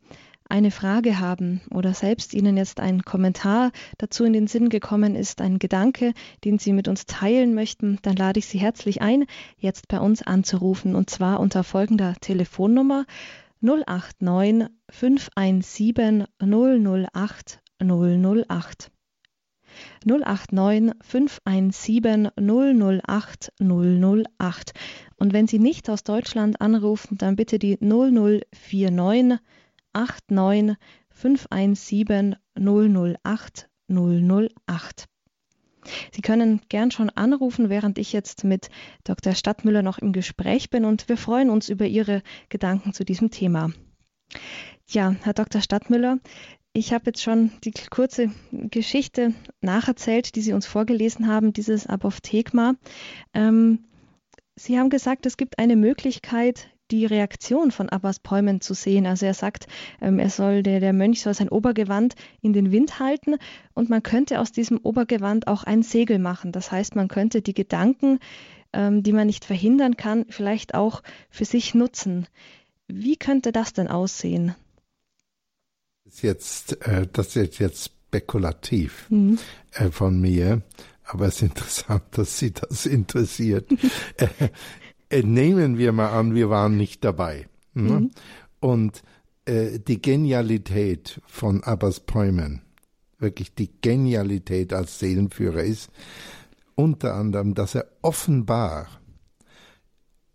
eine 0.54 0.70
Frage 0.70 1.20
haben 1.20 1.62
oder 1.72 1.96
selbst 1.96 2.36
Ihnen 2.36 2.58
jetzt 2.58 2.80
ein 2.80 3.02
Kommentar 3.02 3.72
dazu 3.98 4.24
in 4.24 4.34
den 4.34 4.46
Sinn 4.46 4.70
gekommen 4.70 5.16
ist, 5.16 5.42
ein 5.42 5.58
Gedanke, 5.58 6.14
den 6.46 6.60
Sie 6.60 6.74
mit 6.74 6.88
uns 6.88 7.08
teilen 7.08 7.56
möchten, 7.56 7.98
dann 8.04 8.16
lade 8.16 8.38
ich 8.38 8.46
Sie 8.46 8.60
herzlich 8.60 9.02
ein, 9.02 9.26
jetzt 9.58 9.88
bei 9.88 10.00
uns 10.00 10.22
anzurufen 10.22 10.96
und 10.96 11.10
zwar 11.10 11.40
unter 11.40 11.64
folgender 11.64 12.14
Telefonnummer 12.22 13.06
089 13.62 14.70
517 14.92 16.26
008 16.40 17.60
008. 17.80 18.92
089 20.06 20.94
517 21.02 22.30
008 22.38 23.54
008. 23.60 24.74
Und 25.18 25.34
wenn 25.34 25.48
Sie 25.48 25.58
nicht 25.58 25.90
aus 25.90 26.04
Deutschland 26.04 26.62
anrufen, 26.62 27.18
dann 27.18 27.36
bitte 27.36 27.58
die 27.58 27.80
0049 27.82 29.40
89 29.94 30.78
517 31.10 32.36
008 32.56 33.70
008. 33.90 35.06
Sie 36.12 36.22
können 36.22 36.62
gern 36.70 36.92
schon 36.92 37.10
anrufen, 37.10 37.70
während 37.70 37.98
ich 37.98 38.14
jetzt 38.14 38.44
mit 38.44 38.70
Dr. 39.04 39.36
Stadtmüller 39.36 39.82
noch 39.82 40.00
im 40.00 40.14
Gespräch 40.14 40.70
bin 40.70 40.86
und 40.86 41.10
wir 41.10 41.18
freuen 41.18 41.50
uns 41.50 41.70
über 41.70 41.86
Ihre 41.86 42.22
Gedanken 42.50 42.94
zu 42.94 43.04
diesem 43.04 43.32
Thema. 43.32 43.72
Ja, 44.88 45.16
Herr 45.24 45.34
Dr. 45.34 45.62
Stadtmüller, 45.62 46.20
ich 46.74 46.94
habe 46.94 47.06
jetzt 47.08 47.22
schon 47.22 47.52
die 47.64 47.74
kurze 47.92 48.32
Geschichte 48.52 49.34
nacherzählt, 49.62 50.36
die 50.36 50.42
Sie 50.42 50.54
uns 50.54 50.66
vorgelesen 50.66 51.28
haben, 51.28 51.54
dieses 51.54 51.86
Apophthegma. 51.86 52.74
Ähm, 53.34 53.86
Sie 54.56 54.80
haben 54.80 54.90
gesagt, 54.90 55.26
es 55.26 55.38
gibt 55.38 55.60
eine 55.60 55.76
Möglichkeit, 55.76 56.70
die 56.92 57.06
Reaktion 57.06 57.72
von 57.72 57.90
Abbas 57.90 58.20
Päumen 58.20 58.62
zu 58.62 58.74
sehen. 58.74 59.06
Also 59.06 59.26
er 59.26 59.34
sagt, 59.34 59.68
ähm, 60.02 60.20
er 60.20 60.30
soll, 60.30 60.64
der, 60.64 60.80
der 60.80 60.94
Mönch 60.94 61.22
soll 61.22 61.34
sein 61.34 61.50
Obergewand 61.50 62.16
in 62.42 62.54
den 62.54 62.72
Wind 62.72 63.00
halten 63.00 63.36
und 63.74 63.90
man 63.90 64.04
könnte 64.04 64.40
aus 64.40 64.52
diesem 64.52 64.78
Obergewand 64.78 65.48
auch 65.48 65.64
ein 65.64 65.84
Segel 65.84 66.20
machen. 66.20 66.52
Das 66.52 66.72
heißt, 66.72 66.96
man 66.96 67.08
könnte 67.08 67.42
die 67.42 67.54
Gedanken, 67.54 68.20
ähm, 68.74 69.04
die 69.04 69.14
man 69.14 69.28
nicht 69.28 69.46
verhindern 69.46 69.98
kann, 69.98 70.26
vielleicht 70.30 70.76
auch 70.76 71.04
für 71.30 71.46
sich 71.46 71.74
nutzen. 71.74 72.28
Wie 72.88 73.16
könnte 73.16 73.52
das 73.52 73.74
denn 73.74 73.88
aussehen? 73.88 74.56
Das 76.04 76.16
ist 76.16 76.22
jetzt, 76.22 76.86
äh, 76.86 77.08
das 77.12 77.36
ist 77.36 77.60
jetzt 77.60 77.92
spekulativ 78.08 79.08
mhm. 79.10 79.40
äh, 79.72 79.90
von 79.90 80.20
mir, 80.20 80.62
aber 81.06 81.28
es 81.28 81.38
ist 81.38 81.44
interessant, 81.44 82.04
dass 82.12 82.38
Sie 82.40 82.52
das 82.52 82.86
interessiert. 82.86 83.68
Äh, 85.14 85.24
nehmen 85.24 85.78
wir 85.78 85.92
mal 85.92 86.10
an, 86.10 86.34
wir 86.34 86.50
waren 86.50 86.76
nicht 86.76 87.04
dabei. 87.04 87.48
Ne? 87.74 88.00
Mhm. 88.00 88.12
Und 88.60 89.04
äh, 89.46 89.80
die 89.80 90.02
Genialität 90.02 91.22
von 91.28 91.64
Abbas 91.64 92.00
Päumen, 92.00 92.62
wirklich 93.20 93.54
die 93.54 93.70
Genialität 93.82 94.74
als 94.74 95.00
Seelenführer 95.00 95.64
ist, 95.64 95.92
unter 96.76 97.14
anderem, 97.14 97.54
dass 97.54 97.76
er 97.76 97.86
offenbar 98.02 98.88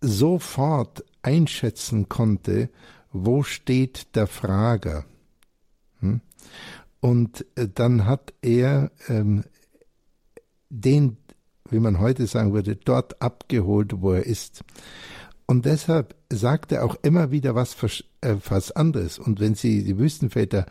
sofort 0.00 1.04
einschätzen 1.22 2.08
konnte, 2.08 2.70
wo 3.10 3.42
steht 3.42 4.14
der 4.14 4.28
Frager. 4.28 5.04
Hm? 6.00 6.20
Und 7.00 7.44
äh, 7.56 7.68
dann 7.72 8.04
hat 8.04 8.32
er 8.42 8.92
ähm, 9.08 9.42
den 10.68 11.16
wie 11.70 11.80
man 11.80 11.98
heute 11.98 12.26
sagen 12.26 12.52
würde, 12.52 12.76
dort 12.76 13.20
abgeholt, 13.20 14.00
wo 14.00 14.12
er 14.12 14.26
ist. 14.26 14.62
Und 15.46 15.64
deshalb 15.64 16.14
sagt 16.30 16.72
er 16.72 16.84
auch 16.84 16.96
immer 17.02 17.30
wieder 17.30 17.54
was, 17.54 17.76
äh, 18.20 18.36
was 18.48 18.70
anderes. 18.72 19.18
Und 19.18 19.40
wenn 19.40 19.54
Sie 19.54 19.82
die 19.82 19.98
Wüstenväter 19.98 20.66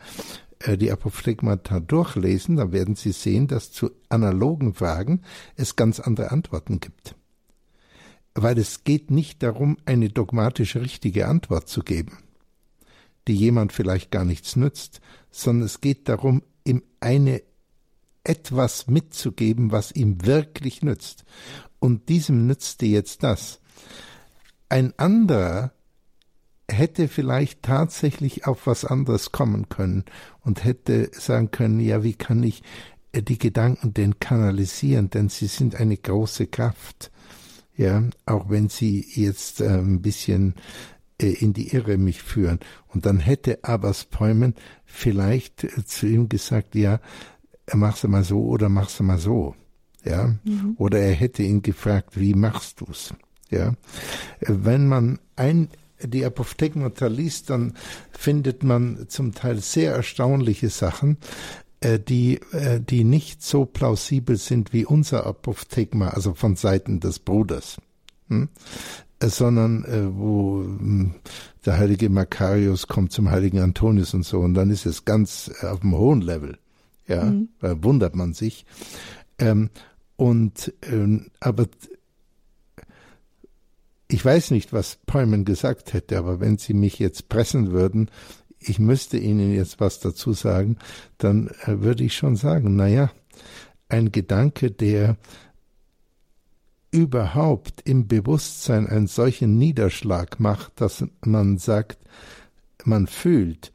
äh, 0.60 0.76
die 0.76 0.92
Apophthegmata 0.92 1.80
durchlesen, 1.80 2.56
dann 2.56 2.72
werden 2.72 2.94
Sie 2.94 3.12
sehen, 3.12 3.48
dass 3.48 3.72
zu 3.72 3.90
analogen 4.08 4.74
Fragen 4.74 5.22
es 5.56 5.76
ganz 5.76 6.00
andere 6.00 6.30
Antworten 6.30 6.80
gibt. 6.80 7.14
Weil 8.34 8.58
es 8.58 8.84
geht 8.84 9.10
nicht 9.10 9.42
darum, 9.42 9.78
eine 9.84 10.10
dogmatisch 10.10 10.76
richtige 10.76 11.26
Antwort 11.26 11.68
zu 11.68 11.82
geben, 11.82 12.18
die 13.26 13.34
jemand 13.34 13.72
vielleicht 13.72 14.10
gar 14.10 14.24
nichts 14.24 14.54
nützt, 14.54 15.00
sondern 15.30 15.66
es 15.66 15.80
geht 15.80 16.08
darum, 16.08 16.42
ihm 16.64 16.82
eine 17.00 17.42
etwas 18.28 18.86
mitzugeben, 18.86 19.72
was 19.72 19.92
ihm 19.92 20.24
wirklich 20.26 20.82
nützt. 20.82 21.24
Und 21.78 22.08
diesem 22.08 22.46
nützte 22.46 22.86
jetzt 22.86 23.22
das. 23.22 23.60
Ein 24.68 24.92
anderer 24.98 25.72
hätte 26.70 27.08
vielleicht 27.08 27.62
tatsächlich 27.62 28.46
auf 28.46 28.66
was 28.66 28.84
anderes 28.84 29.32
kommen 29.32 29.68
können 29.68 30.04
und 30.40 30.64
hätte 30.64 31.10
sagen 31.12 31.50
können, 31.50 31.80
ja, 31.80 32.02
wie 32.02 32.14
kann 32.14 32.42
ich 32.42 32.62
äh, 33.12 33.22
die 33.22 33.38
Gedanken 33.38 33.94
denn 33.94 34.18
kanalisieren, 34.20 35.08
denn 35.08 35.30
sie 35.30 35.46
sind 35.46 35.76
eine 35.76 35.96
große 35.96 36.46
Kraft. 36.46 37.10
Ja, 37.76 38.02
auch 38.26 38.50
wenn 38.50 38.68
sie 38.68 39.06
jetzt 39.14 39.60
äh, 39.60 39.68
ein 39.68 40.02
bisschen 40.02 40.54
äh, 41.20 41.28
in 41.28 41.52
die 41.52 41.68
Irre 41.68 41.96
mich 41.96 42.22
führen. 42.22 42.60
Und 42.88 43.06
dann 43.06 43.18
hätte 43.18 43.64
Abbas 43.64 44.04
Päumen 44.04 44.54
vielleicht 44.84 45.66
zu 45.86 46.06
ihm 46.06 46.28
gesagt, 46.28 46.74
ja, 46.74 47.00
machst 47.76 48.04
du 48.04 48.08
mal 48.08 48.24
so 48.24 48.40
oder 48.42 48.68
machst 48.68 48.98
du 48.98 49.04
mal 49.04 49.18
so. 49.18 49.54
Ja. 50.04 50.34
Mhm. 50.44 50.74
Oder 50.78 51.00
er 51.00 51.12
hätte 51.12 51.42
ihn 51.42 51.62
gefragt, 51.62 52.18
wie 52.18 52.34
machst 52.34 52.80
du's? 52.80 53.14
Ja. 53.50 53.74
Wenn 54.40 54.86
man 54.86 55.18
ein 55.36 55.68
die 56.00 56.24
Apophthegmata 56.24 57.08
liest, 57.08 57.50
dann 57.50 57.74
findet 58.12 58.62
man 58.62 59.06
zum 59.08 59.34
Teil 59.34 59.58
sehr 59.58 59.92
erstaunliche 59.94 60.68
Sachen, 60.68 61.16
äh, 61.80 61.98
die, 61.98 62.40
äh, 62.52 62.80
die 62.80 63.04
nicht 63.04 63.42
so 63.42 63.64
plausibel 63.64 64.36
sind 64.36 64.72
wie 64.72 64.84
unser 64.84 65.26
Apophthegma, 65.26 66.08
also 66.08 66.34
von 66.34 66.56
Seiten 66.56 67.00
des 67.00 67.18
Bruders. 67.18 67.78
Hm? 68.28 68.48
Äh, 69.20 69.28
sondern 69.28 69.84
wo 70.16 70.62
hm, 70.62 71.14
der 71.66 71.78
heilige 71.78 72.08
Makarius 72.08 72.86
kommt 72.86 73.10
zum 73.10 73.30
heiligen 73.30 73.58
Antonius 73.58 74.14
und 74.14 74.24
so, 74.24 74.38
und 74.38 74.54
dann 74.54 74.70
ist 74.70 74.86
es 74.86 75.04
ganz 75.04 75.50
auf 75.62 75.82
einem 75.82 75.96
hohen 75.96 76.20
Level 76.20 76.58
ja, 77.08 77.24
mhm. 77.24 77.48
da 77.60 77.82
wundert 77.82 78.14
man 78.14 78.32
sich. 78.34 78.64
Ähm, 79.38 79.70
und 80.16 80.72
ähm, 80.82 81.30
aber 81.40 81.66
ich 84.08 84.24
weiß 84.24 84.50
nicht, 84.52 84.72
was 84.72 84.98
Päumen 85.06 85.44
gesagt 85.44 85.92
hätte, 85.92 86.18
aber 86.18 86.40
wenn 86.40 86.58
Sie 86.58 86.74
mich 86.74 86.98
jetzt 86.98 87.28
pressen 87.28 87.72
würden, 87.72 88.10
ich 88.58 88.78
müsste 88.78 89.18
Ihnen 89.18 89.54
jetzt 89.54 89.80
was 89.80 90.00
dazu 90.00 90.32
sagen, 90.32 90.78
dann 91.18 91.48
äh, 91.64 91.80
würde 91.80 92.04
ich 92.04 92.16
schon 92.16 92.36
sagen, 92.36 92.76
na 92.76 92.88
ja, 92.88 93.10
ein 93.88 94.10
Gedanke, 94.12 94.70
der 94.70 95.16
überhaupt 96.90 97.82
im 97.84 98.08
Bewusstsein 98.08 98.86
einen 98.86 99.06
solchen 99.06 99.58
Niederschlag 99.58 100.40
macht, 100.40 100.80
dass 100.80 101.04
man 101.24 101.58
sagt, 101.58 101.98
man 102.84 103.06
fühlt, 103.06 103.72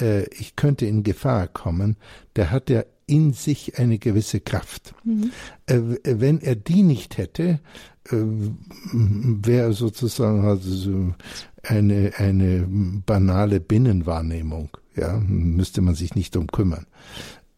äh, 0.00 0.24
ich 0.34 0.56
könnte 0.56 0.86
in 0.86 1.02
Gefahr 1.02 1.48
kommen, 1.48 1.96
der 2.36 2.50
hat 2.50 2.70
ja 2.70 2.84
in 3.06 3.32
sich 3.32 3.78
eine 3.78 3.98
gewisse 3.98 4.40
Kraft. 4.40 4.94
Mhm. 5.04 5.30
Äh, 5.66 5.80
wenn 6.04 6.40
er 6.40 6.56
die 6.56 6.82
nicht 6.82 7.18
hätte, 7.18 7.60
äh, 8.10 8.16
wäre 8.16 9.72
sozusagen 9.72 10.44
also 10.44 11.14
eine, 11.62 12.12
eine 12.16 12.66
banale 13.06 13.60
Binnenwahrnehmung. 13.60 14.70
Ja, 14.96 15.18
müsste 15.18 15.82
man 15.82 15.94
sich 15.94 16.14
nicht 16.14 16.34
drum 16.34 16.46
kümmern. 16.46 16.86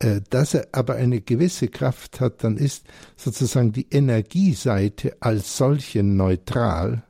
Äh, 0.01 0.21
dass 0.31 0.55
er 0.55 0.69
aber 0.73 0.95
eine 0.95 1.21
gewisse 1.21 1.69
Kraft 1.69 2.21
hat, 2.21 2.45
dann 2.45 2.57
ist 2.57 2.87
sozusagen 3.17 3.73
die 3.73 3.87
Energieseite 3.91 5.17
als 5.21 5.57
solche 5.57 6.03
neutral, 6.03 7.05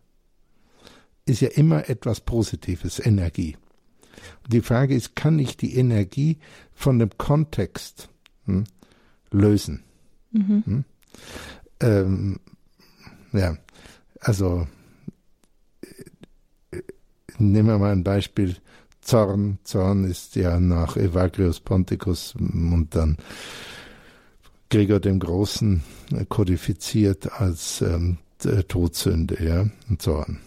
ist 1.26 1.41
ja 1.41 1.49
immer 1.49 1.89
etwas 1.91 2.20
Positives, 2.20 2.99
Energie. 3.05 3.57
Die 4.46 4.60
Frage 4.60 4.94
ist, 4.94 5.16
kann 5.16 5.38
ich 5.38 5.56
die 5.56 5.76
Energie 5.76 6.38
von 6.74 6.98
dem 6.98 7.10
Kontext 7.18 8.08
hm, 8.46 8.64
lösen? 9.30 9.82
Mhm. 10.32 10.62
Hm? 10.64 10.84
Ähm, 11.80 12.40
ja, 13.32 13.56
also 14.20 14.66
nehmen 17.38 17.68
wir 17.68 17.78
mal 17.78 17.92
ein 17.92 18.04
Beispiel. 18.04 18.56
Zorn. 19.00 19.58
Zorn 19.64 20.04
ist 20.04 20.36
ja 20.36 20.60
nach 20.60 20.96
Evagrius 20.96 21.60
Ponticus 21.60 22.34
und 22.34 22.88
dann 22.90 23.16
Gregor 24.68 25.00
dem 25.00 25.18
Großen 25.18 25.82
kodifiziert 26.28 27.32
als 27.32 27.80
ähm, 27.80 28.18
Todsünde, 28.68 29.42
ja, 29.42 29.66
Zorn. 29.98 30.40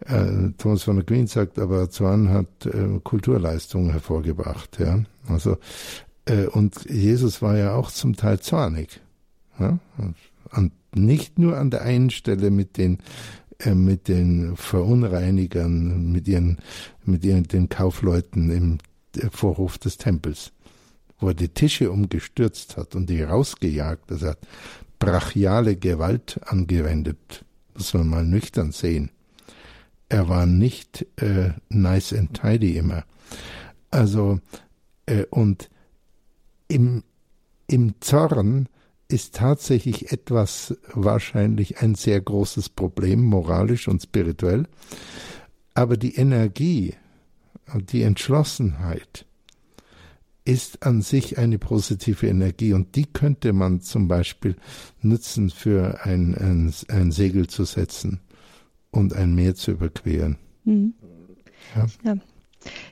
Äh, 0.00 0.50
Thomas 0.58 0.82
von 0.82 0.98
Aquin 0.98 1.26
sagt, 1.26 1.58
aber 1.58 1.90
Zorn 1.90 2.28
hat 2.28 2.66
äh, 2.66 3.00
Kulturleistungen 3.02 3.90
hervorgebracht. 3.90 4.78
Ja? 4.78 5.02
Also, 5.28 5.56
äh, 6.26 6.46
und 6.46 6.84
Jesus 6.90 7.42
war 7.42 7.56
ja 7.56 7.74
auch 7.74 7.90
zum 7.90 8.16
Teil 8.16 8.40
zornig. 8.40 9.00
Ja? 9.58 9.78
Und 10.52 10.72
nicht 10.94 11.38
nur 11.38 11.56
an 11.56 11.70
der 11.70 11.82
einen 11.82 12.10
Stelle 12.10 12.50
mit 12.50 12.76
den 12.76 12.98
äh, 13.58 13.74
mit 13.74 14.08
den 14.08 14.56
Verunreinigern, 14.56 16.12
mit 16.12 16.28
ihren, 16.28 16.58
mit 17.04 17.24
ihren, 17.24 17.44
den 17.44 17.68
Kaufleuten 17.68 18.50
im 18.50 18.78
Vorhof 19.30 19.78
des 19.78 19.96
Tempels, 19.96 20.52
wo 21.18 21.28
er 21.28 21.34
die 21.34 21.48
Tische 21.48 21.90
umgestürzt 21.90 22.76
hat 22.76 22.94
und 22.94 23.08
die 23.08 23.22
rausgejagt, 23.22 24.12
also 24.12 24.28
hat 24.28 24.38
brachiale 24.98 25.76
Gewalt 25.76 26.40
angewendet, 26.46 27.44
muss 27.74 27.94
man 27.94 28.08
mal 28.08 28.24
nüchtern 28.24 28.72
sehen 28.72 29.10
er 30.08 30.28
war 30.28 30.46
nicht 30.46 31.06
äh, 31.16 31.50
nice 31.68 32.12
and 32.12 32.40
tidy 32.40 32.76
immer. 32.76 33.04
Also, 33.90 34.40
äh, 35.06 35.24
und 35.30 35.70
im, 36.68 37.02
im 37.66 37.94
Zorn 38.00 38.68
ist 39.08 39.36
tatsächlich 39.36 40.12
etwas 40.12 40.76
wahrscheinlich 40.92 41.80
ein 41.80 41.94
sehr 41.94 42.20
großes 42.20 42.70
Problem, 42.70 43.24
moralisch 43.24 43.88
und 43.88 44.02
spirituell. 44.02 44.66
Aber 45.74 45.96
die 45.96 46.16
Energie 46.16 46.94
und 47.72 47.92
die 47.92 48.02
Entschlossenheit 48.02 49.26
ist 50.44 50.84
an 50.84 51.02
sich 51.02 51.38
eine 51.38 51.58
positive 51.58 52.28
Energie 52.28 52.72
und 52.72 52.94
die 52.94 53.06
könnte 53.06 53.52
man 53.52 53.80
zum 53.80 54.06
Beispiel 54.06 54.56
nutzen, 55.02 55.50
für 55.50 56.04
ein, 56.04 56.36
ein, 56.36 56.72
ein 56.88 57.10
Segel 57.10 57.48
zu 57.48 57.64
setzen 57.64 58.20
und 58.90 59.14
ein 59.14 59.34
Meer 59.34 59.54
zu 59.54 59.72
überqueren. 59.72 60.38
Mhm. 60.64 60.94
Ja. 61.74 61.86
ja. 62.04 62.16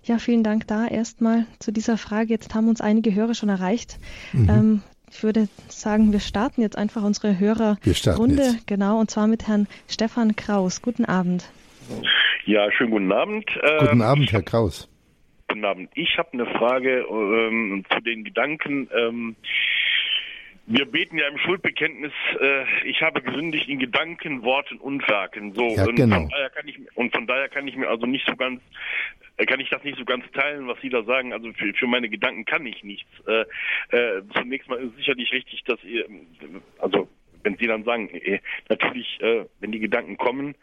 Ja, 0.04 0.18
vielen 0.18 0.44
Dank 0.44 0.68
da 0.68 0.86
erstmal 0.86 1.46
zu 1.58 1.72
dieser 1.72 1.98
Frage. 1.98 2.30
Jetzt 2.30 2.54
haben 2.54 2.68
uns 2.68 2.80
einige 2.80 3.14
Hörer 3.14 3.34
schon 3.34 3.48
erreicht. 3.48 3.98
Mhm. 4.32 4.48
Ähm, 4.48 4.82
ich 5.10 5.22
würde 5.22 5.48
sagen, 5.68 6.12
wir 6.12 6.20
starten 6.20 6.60
jetzt 6.60 6.76
einfach 6.76 7.02
unsere 7.02 7.38
Hörerrunde, 7.38 8.56
genau, 8.66 8.98
und 8.98 9.10
zwar 9.10 9.26
mit 9.26 9.46
Herrn 9.46 9.68
Stefan 9.88 10.34
Kraus. 10.34 10.82
Guten 10.82 11.04
Abend. 11.04 11.50
Ja, 12.46 12.70
schönen 12.72 12.90
guten 12.90 13.12
Abend. 13.12 13.46
Guten 13.78 13.92
ähm, 13.92 14.02
Abend, 14.02 14.32
Herr 14.32 14.42
Kraus. 14.42 14.88
Guten 15.48 15.64
Abend. 15.64 15.90
Ich 15.94 16.18
habe 16.18 16.30
eine 16.32 16.46
Frage 16.46 17.06
ähm, 17.08 17.84
zu 17.92 18.00
den 18.00 18.24
Gedanken. 18.24 18.88
Ähm, 18.96 19.36
wir 20.66 20.86
beten 20.86 21.18
ja 21.18 21.28
im 21.28 21.38
Schuldbekenntnis, 21.38 22.12
äh, 22.40 22.64
ich 22.88 23.02
habe 23.02 23.20
gesündigt 23.20 23.68
in 23.68 23.78
Gedanken, 23.78 24.42
Worten 24.42 24.78
und 24.78 25.06
Werken. 25.08 25.52
So, 25.52 25.74
ja, 25.76 25.86
und, 25.86 25.96
genau. 25.96 26.16
von 26.16 26.28
daher 26.30 26.50
kann 26.50 26.68
ich, 26.68 26.78
und 26.94 27.14
von 27.14 27.26
daher 27.26 27.48
kann 27.48 27.68
ich 27.68 27.76
mir 27.76 27.88
also 27.88 28.06
nicht 28.06 28.26
so 28.26 28.34
ganz, 28.34 28.60
äh, 29.36 29.44
kann 29.44 29.60
ich 29.60 29.68
das 29.68 29.84
nicht 29.84 29.98
so 29.98 30.04
ganz 30.04 30.24
teilen, 30.32 30.66
was 30.66 30.80
Sie 30.80 30.88
da 30.88 31.02
sagen. 31.02 31.32
Also 31.32 31.52
für, 31.52 31.72
für 31.74 31.86
meine 31.86 32.08
Gedanken 32.08 32.44
kann 32.46 32.64
ich 32.64 32.82
nichts. 32.82 33.08
Äh, 33.26 33.44
äh, 33.96 34.22
zunächst 34.34 34.68
mal 34.68 34.78
ist 34.78 34.92
es 34.92 34.96
sicherlich 34.96 35.32
richtig, 35.32 35.64
dass 35.64 35.82
ihr, 35.84 36.06
also 36.78 37.08
wenn 37.42 37.56
Sie 37.58 37.66
dann 37.66 37.84
sagen, 37.84 38.08
äh, 38.08 38.40
natürlich, 38.68 39.20
äh, 39.20 39.44
wenn 39.60 39.72
die 39.72 39.80
Gedanken 39.80 40.16
kommen, 40.16 40.54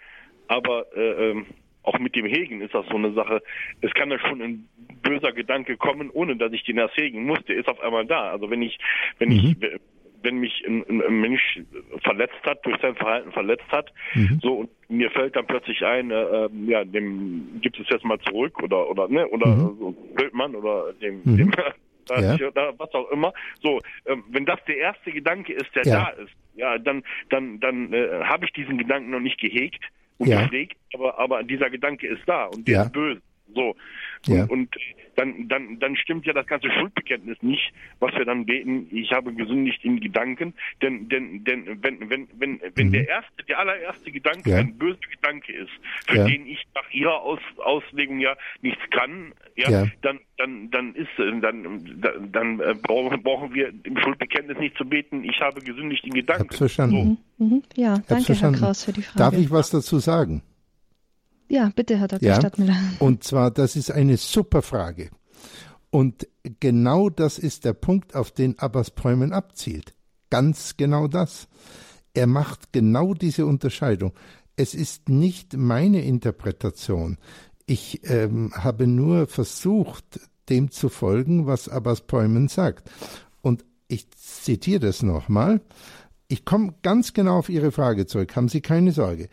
aber 0.48 0.88
äh, 0.96 1.30
ähm, 1.30 1.46
auch 1.84 1.98
mit 2.00 2.16
dem 2.16 2.26
Hegen 2.26 2.62
ist 2.62 2.74
das 2.74 2.86
so 2.88 2.96
eine 2.96 3.14
Sache. 3.14 3.42
Es 3.82 3.94
kann 3.94 4.12
ja 4.12 4.20
schon 4.20 4.42
ein 4.42 4.68
böser 5.02 5.32
Gedanke 5.32 5.78
kommen, 5.78 6.10
ohne 6.12 6.36
dass 6.36 6.52
ich 6.54 6.64
den 6.64 6.78
erst 6.78 6.96
hegen 6.96 7.26
muss. 7.26 7.44
Der 7.48 7.58
ist 7.58 7.68
auf 7.68 7.80
einmal 7.80 8.06
da. 8.06 8.32
Also 8.32 8.50
wenn 8.50 8.62
ich, 8.62 8.78
wenn 9.18 9.30
mhm. 9.30 9.58
ich, 9.60 9.80
wenn 10.24 10.38
mich 10.38 10.64
ein, 10.66 10.84
ein, 10.88 11.22
Mensch 11.22 11.60
verletzt 12.04 12.42
hat, 12.44 12.66
durch 12.66 12.80
sein 12.82 12.96
Verhalten 12.96 13.32
verletzt 13.32 13.70
hat, 13.70 13.92
mhm. 14.14 14.40
so 14.42 14.54
und 14.54 14.70
mir 14.90 15.10
fällt 15.12 15.36
dann 15.36 15.48
plötzlich 15.48 15.84
ein, 15.84 16.12
äh, 16.12 16.16
ähm, 16.16 16.70
ja, 16.70 16.84
dem 16.84 17.60
gibt 17.62 17.80
es 17.80 17.88
jetzt 17.90 18.06
mal 18.06 18.20
zurück 18.20 18.62
oder 18.62 18.90
oder 18.90 19.08
ne 19.08 19.28
oder 19.28 19.48
mhm. 19.48 19.78
so 19.80 19.96
oder 20.58 20.94
dem, 21.02 21.22
mhm. 21.24 21.38
dem 21.38 21.52
ja. 22.10 22.36
oder 22.48 22.74
was 22.78 22.94
auch 22.94 23.10
immer. 23.12 23.34
So, 23.62 23.80
ähm, 24.06 24.24
wenn 24.30 24.46
das 24.46 24.60
der 24.68 24.78
erste 24.78 25.12
Gedanke 25.12 25.54
ist, 25.54 25.74
der 25.76 25.84
ja. 25.84 25.94
da 25.94 26.10
ist, 26.24 26.34
ja, 26.56 26.78
dann 26.78 27.04
dann 27.30 27.60
dann 27.60 27.94
äh, 27.94 28.24
habe 28.24 28.46
ich 28.46 28.54
diesen 28.54 28.78
Gedanken 28.78 29.12
noch 29.12 29.20
nicht 29.20 29.40
gehegt 29.40 29.84
und 30.18 30.28
ja. 30.28 30.42
gepflegt, 30.44 30.78
aber, 30.94 31.18
aber 31.18 31.44
dieser 31.44 31.70
Gedanke 31.70 32.08
ist 32.08 32.24
da 32.28 32.46
und 32.46 32.68
der 32.68 32.84
ist 32.84 32.94
böse. 32.94 33.22
So. 33.54 33.76
Und, 34.28 34.36
ja. 34.36 34.46
und 34.46 34.70
dann, 35.16 35.48
dann, 35.48 35.80
dann 35.80 35.96
stimmt 35.96 36.26
ja 36.26 36.34
das 36.34 36.48
ganze 36.48 36.70
Schuldbekenntnis 36.72 37.38
nicht, 37.42 37.74
was 38.00 38.14
wir 38.14 38.26
dann 38.26 38.46
beten, 38.46 38.88
ich 38.92 39.12
habe 39.12 39.34
gesündigt 39.34 39.84
in 39.84 40.00
Gedanken, 40.00 40.54
denn, 40.82 41.10
denn, 41.10 41.44
denn, 41.44 41.84
wenn, 41.84 42.10
wenn, 42.10 42.28
wenn, 42.38 42.60
wenn 42.76 42.88
mhm. 42.88 42.92
der 42.92 43.08
erste, 43.08 43.44
der 43.48 43.60
allererste 43.60 44.12
Gedanke 44.12 44.50
ja. 44.50 44.58
ein 44.58 44.78
böser 44.78 45.00
Gedanke 45.12 45.54
ist, 45.54 45.72
für 46.08 46.18
ja. 46.18 46.28
den 46.28 46.48
ich 46.48 46.64
nach 46.76 46.90
ihrer 46.92 47.22
Aus, 47.22 47.40
Auslegung 47.58 48.20
ja 48.20 48.36
nichts 48.62 48.82
kann, 48.92 49.34
ja, 49.56 49.70
ja. 49.70 49.88
dann, 50.02 50.20
dann, 50.38 50.72
dann 50.72 50.96
ist, 50.96 51.10
dann, 51.18 51.42
dann, 51.42 52.32
dann 52.32 52.60
äh, 52.60 52.74
brauchen, 52.82 53.22
brauchen 53.22 53.54
wir 53.54 53.74
im 53.84 53.98
Schuldbekenntnis 53.98 54.58
nicht 54.60 54.78
zu 54.78 54.86
beten, 54.86 55.24
ich 55.24 55.40
habe 55.42 55.62
gesündigt 55.62 56.06
in 56.06 56.14
Gedanken. 56.14 56.46
Hab's 56.46 56.58
verstanden. 56.58 57.18
So. 57.38 57.46
Mhm. 57.46 57.64
Ja, 57.76 58.02
danke, 58.08 58.34
Herr 58.34 58.52
Kraus, 58.54 58.86
für 58.86 58.94
die 58.94 59.02
Frage. 59.02 59.18
Darf 59.18 59.34
ich 59.34 59.52
was 59.52 59.70
dazu 59.72 60.00
sagen? 60.00 60.42
Ja, 61.52 61.70
bitte, 61.76 61.98
Herr 61.98 62.08
Dr. 62.08 62.30
Ja, 62.30 62.36
Stadtmüller. 62.36 62.78
Und 63.00 63.26
zwar, 63.26 63.52
das 63.52 63.76
ist 63.76 63.92
eine 63.92 64.16
super 64.16 64.62
Frage. 64.62 65.10
Und 65.90 66.26
genau 66.62 67.10
das 67.10 67.38
ist 67.38 67.66
der 67.66 67.74
Punkt, 67.74 68.16
auf 68.16 68.32
den 68.32 68.58
Abbas 68.58 68.92
Päumen 68.92 69.34
abzielt. 69.34 69.94
Ganz 70.30 70.78
genau 70.78 71.10
das. 71.10 71.50
Er 72.14 72.26
macht 72.26 72.72
genau 72.72 73.14
diese 73.14 73.46
Unterscheidung. 73.46 74.14
Es 74.56 74.74
ist 74.74 75.10
nicht 75.10 75.58
meine 75.58 76.06
Interpretation. 76.06 77.18
Ich 77.66 78.10
ähm, 78.10 78.54
habe 78.56 78.88
nur 78.88 79.28
versucht, 79.28 80.22
dem 80.48 80.72
zu 80.72 80.88
folgen, 80.88 81.48
was 81.48 81.68
Abbas 81.68 82.08
Päumen 82.08 82.48
sagt. 82.48 82.90
Und 83.42 83.66
ich 83.90 84.10
zitiere 84.12 84.80
das 84.80 85.04
nochmal. 85.04 85.60
Ich 86.30 86.46
komme 86.46 86.76
ganz 86.82 87.12
genau 87.12 87.40
auf 87.40 87.50
Ihre 87.50 87.74
Frage 87.74 88.06
zurück. 88.06 88.38
Haben 88.38 88.48
Sie 88.48 88.62
keine 88.62 88.94
Sorge. 88.94 89.28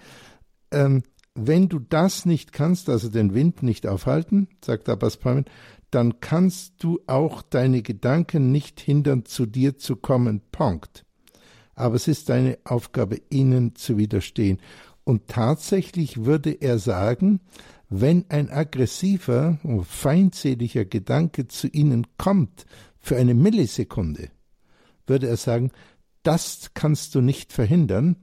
Ähm, 0.72 1.04
wenn 1.46 1.68
du 1.68 1.78
das 1.78 2.26
nicht 2.26 2.52
kannst, 2.52 2.88
also 2.88 3.08
den 3.08 3.34
Wind 3.34 3.62
nicht 3.62 3.86
aufhalten, 3.86 4.48
sagt 4.64 4.88
Abbas 4.88 5.16
Palmen, 5.16 5.44
dann 5.90 6.20
kannst 6.20 6.82
du 6.82 7.00
auch 7.06 7.42
deine 7.42 7.82
Gedanken 7.82 8.52
nicht 8.52 8.80
hindern, 8.80 9.24
zu 9.24 9.46
dir 9.46 9.78
zu 9.78 9.96
kommen. 9.96 10.42
Punkt. 10.52 11.04
Aber 11.74 11.94
es 11.94 12.08
ist 12.08 12.28
deine 12.28 12.58
Aufgabe, 12.64 13.20
ihnen 13.30 13.74
zu 13.74 13.96
widerstehen. 13.96 14.58
Und 15.04 15.28
tatsächlich 15.28 16.24
würde 16.24 16.50
er 16.50 16.78
sagen, 16.78 17.40
wenn 17.88 18.26
ein 18.28 18.50
aggressiver, 18.50 19.58
feindseliger 19.84 20.84
Gedanke 20.84 21.48
zu 21.48 21.68
ihnen 21.68 22.06
kommt, 22.18 22.66
für 22.98 23.16
eine 23.16 23.32
Millisekunde, 23.32 24.28
würde 25.06 25.28
er 25.28 25.38
sagen, 25.38 25.70
das 26.22 26.72
kannst 26.74 27.14
du 27.14 27.22
nicht 27.22 27.52
verhindern, 27.54 28.16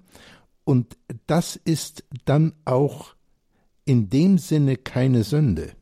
und 0.66 0.98
das 1.28 1.56
ist 1.56 2.04
dann 2.26 2.54
auch 2.66 3.16
in 3.86 4.10
dem 4.10 4.38
Sinne 4.40 4.76
keine 4.76 5.24
Sünde. 5.24 5.74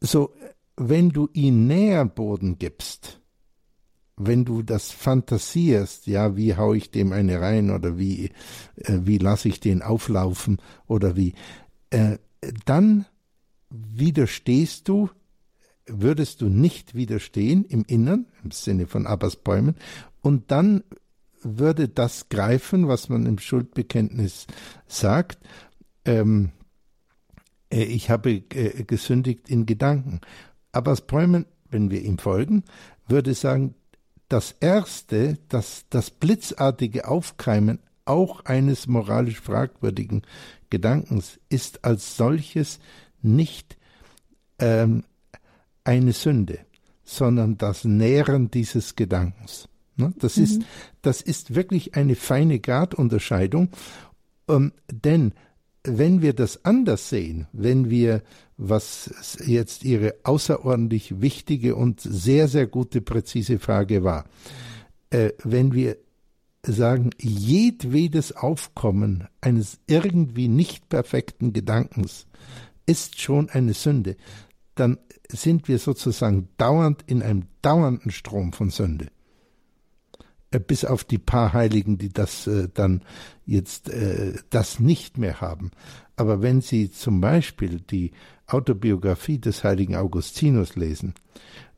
So, 0.00 0.34
wenn 0.76 1.10
du 1.10 1.28
ihm 1.32 1.66
Nährboden 1.66 2.58
gibst, 2.58 3.20
wenn 4.16 4.44
du 4.44 4.62
das 4.62 4.90
fantasierst, 4.90 6.06
ja, 6.06 6.36
wie 6.36 6.56
hau 6.56 6.74
ich 6.74 6.90
dem 6.90 7.12
eine 7.12 7.40
rein 7.40 7.70
oder 7.70 7.98
wie, 7.98 8.30
äh, 8.76 8.98
wie 9.02 9.18
lasse 9.18 9.48
ich 9.48 9.60
den 9.60 9.82
auflaufen 9.82 10.58
oder 10.86 11.16
wie, 11.16 11.34
äh, 11.90 12.18
dann 12.64 13.06
widerstehst 13.70 14.88
du, 14.88 15.10
würdest 15.86 16.40
du 16.40 16.48
nicht 16.48 16.94
widerstehen 16.94 17.64
im 17.64 17.84
Innern, 17.86 18.26
im 18.42 18.50
Sinne 18.50 18.86
von 18.86 19.06
Abbas 19.06 19.36
Bäumen, 19.36 19.76
und 20.22 20.50
dann 20.50 20.82
würde 21.46 21.88
das 21.88 22.28
greifen, 22.28 22.88
was 22.88 23.08
man 23.08 23.26
im 23.26 23.38
Schuldbekenntnis 23.38 24.46
sagt. 24.86 25.38
Ähm, 26.04 26.50
äh, 27.70 27.84
ich 27.84 28.10
habe 28.10 28.30
äh, 28.30 28.84
gesündigt 28.84 29.48
in 29.48 29.66
Gedanken. 29.66 30.20
Aber 30.72 30.94
Bräumen, 30.94 31.46
wenn 31.70 31.90
wir 31.90 32.02
ihm 32.02 32.18
folgen, 32.18 32.64
würde 33.08 33.34
sagen, 33.34 33.74
das 34.28 34.56
Erste, 34.60 35.38
das, 35.48 35.86
das 35.90 36.10
blitzartige 36.10 37.08
Aufkeimen 37.08 37.78
auch 38.04 38.44
eines 38.44 38.86
moralisch 38.86 39.40
fragwürdigen 39.40 40.22
Gedankens 40.70 41.38
ist 41.48 41.84
als 41.84 42.16
solches 42.16 42.78
nicht 43.22 43.76
ähm, 44.58 45.04
eine 45.84 46.12
Sünde, 46.12 46.58
sondern 47.04 47.56
das 47.58 47.84
Nähren 47.84 48.50
dieses 48.50 48.96
Gedankens. 48.96 49.68
Ne? 49.96 50.12
Das, 50.18 50.36
mhm. 50.36 50.44
ist, 50.44 50.62
das 51.02 51.20
ist 51.22 51.54
wirklich 51.54 51.94
eine 51.94 52.14
feine 52.14 52.60
Gradunterscheidung, 52.60 53.70
ähm, 54.48 54.72
denn 54.90 55.32
wenn 55.82 56.20
wir 56.20 56.32
das 56.32 56.64
anders 56.64 57.08
sehen, 57.08 57.46
wenn 57.52 57.90
wir, 57.90 58.22
was 58.56 59.38
jetzt 59.46 59.84
Ihre 59.84 60.16
außerordentlich 60.24 61.20
wichtige 61.20 61.76
und 61.76 62.00
sehr, 62.00 62.48
sehr 62.48 62.66
gute, 62.66 63.00
präzise 63.00 63.58
Frage 63.58 64.02
war, 64.02 64.24
äh, 65.10 65.30
wenn 65.44 65.72
wir 65.72 65.96
sagen, 66.62 67.10
jedwedes 67.20 68.32
Aufkommen 68.34 69.28
eines 69.40 69.78
irgendwie 69.86 70.48
nicht 70.48 70.88
perfekten 70.88 71.52
Gedankens 71.52 72.26
ist 72.86 73.20
schon 73.20 73.48
eine 73.50 73.74
Sünde, 73.74 74.16
dann 74.74 74.98
sind 75.28 75.68
wir 75.68 75.78
sozusagen 75.78 76.48
dauernd 76.56 77.04
in 77.06 77.22
einem 77.22 77.44
dauernden 77.62 78.10
Strom 78.10 78.52
von 78.52 78.70
Sünde. 78.70 79.08
Äh, 80.56 80.60
bis 80.60 80.84
auf 80.84 81.04
die 81.04 81.18
paar 81.18 81.52
Heiligen, 81.52 81.98
die 81.98 82.12
das 82.12 82.46
äh, 82.46 82.68
dann 82.72 83.02
jetzt 83.44 83.88
äh, 83.88 84.34
das 84.50 84.80
nicht 84.80 85.18
mehr 85.18 85.40
haben. 85.40 85.70
Aber 86.16 86.42
wenn 86.42 86.60
Sie 86.60 86.90
zum 86.90 87.20
Beispiel 87.20 87.80
die 87.80 88.12
Autobiografie 88.46 89.38
des 89.38 89.64
heiligen 89.64 89.96
Augustinus 89.96 90.76
lesen, 90.76 91.14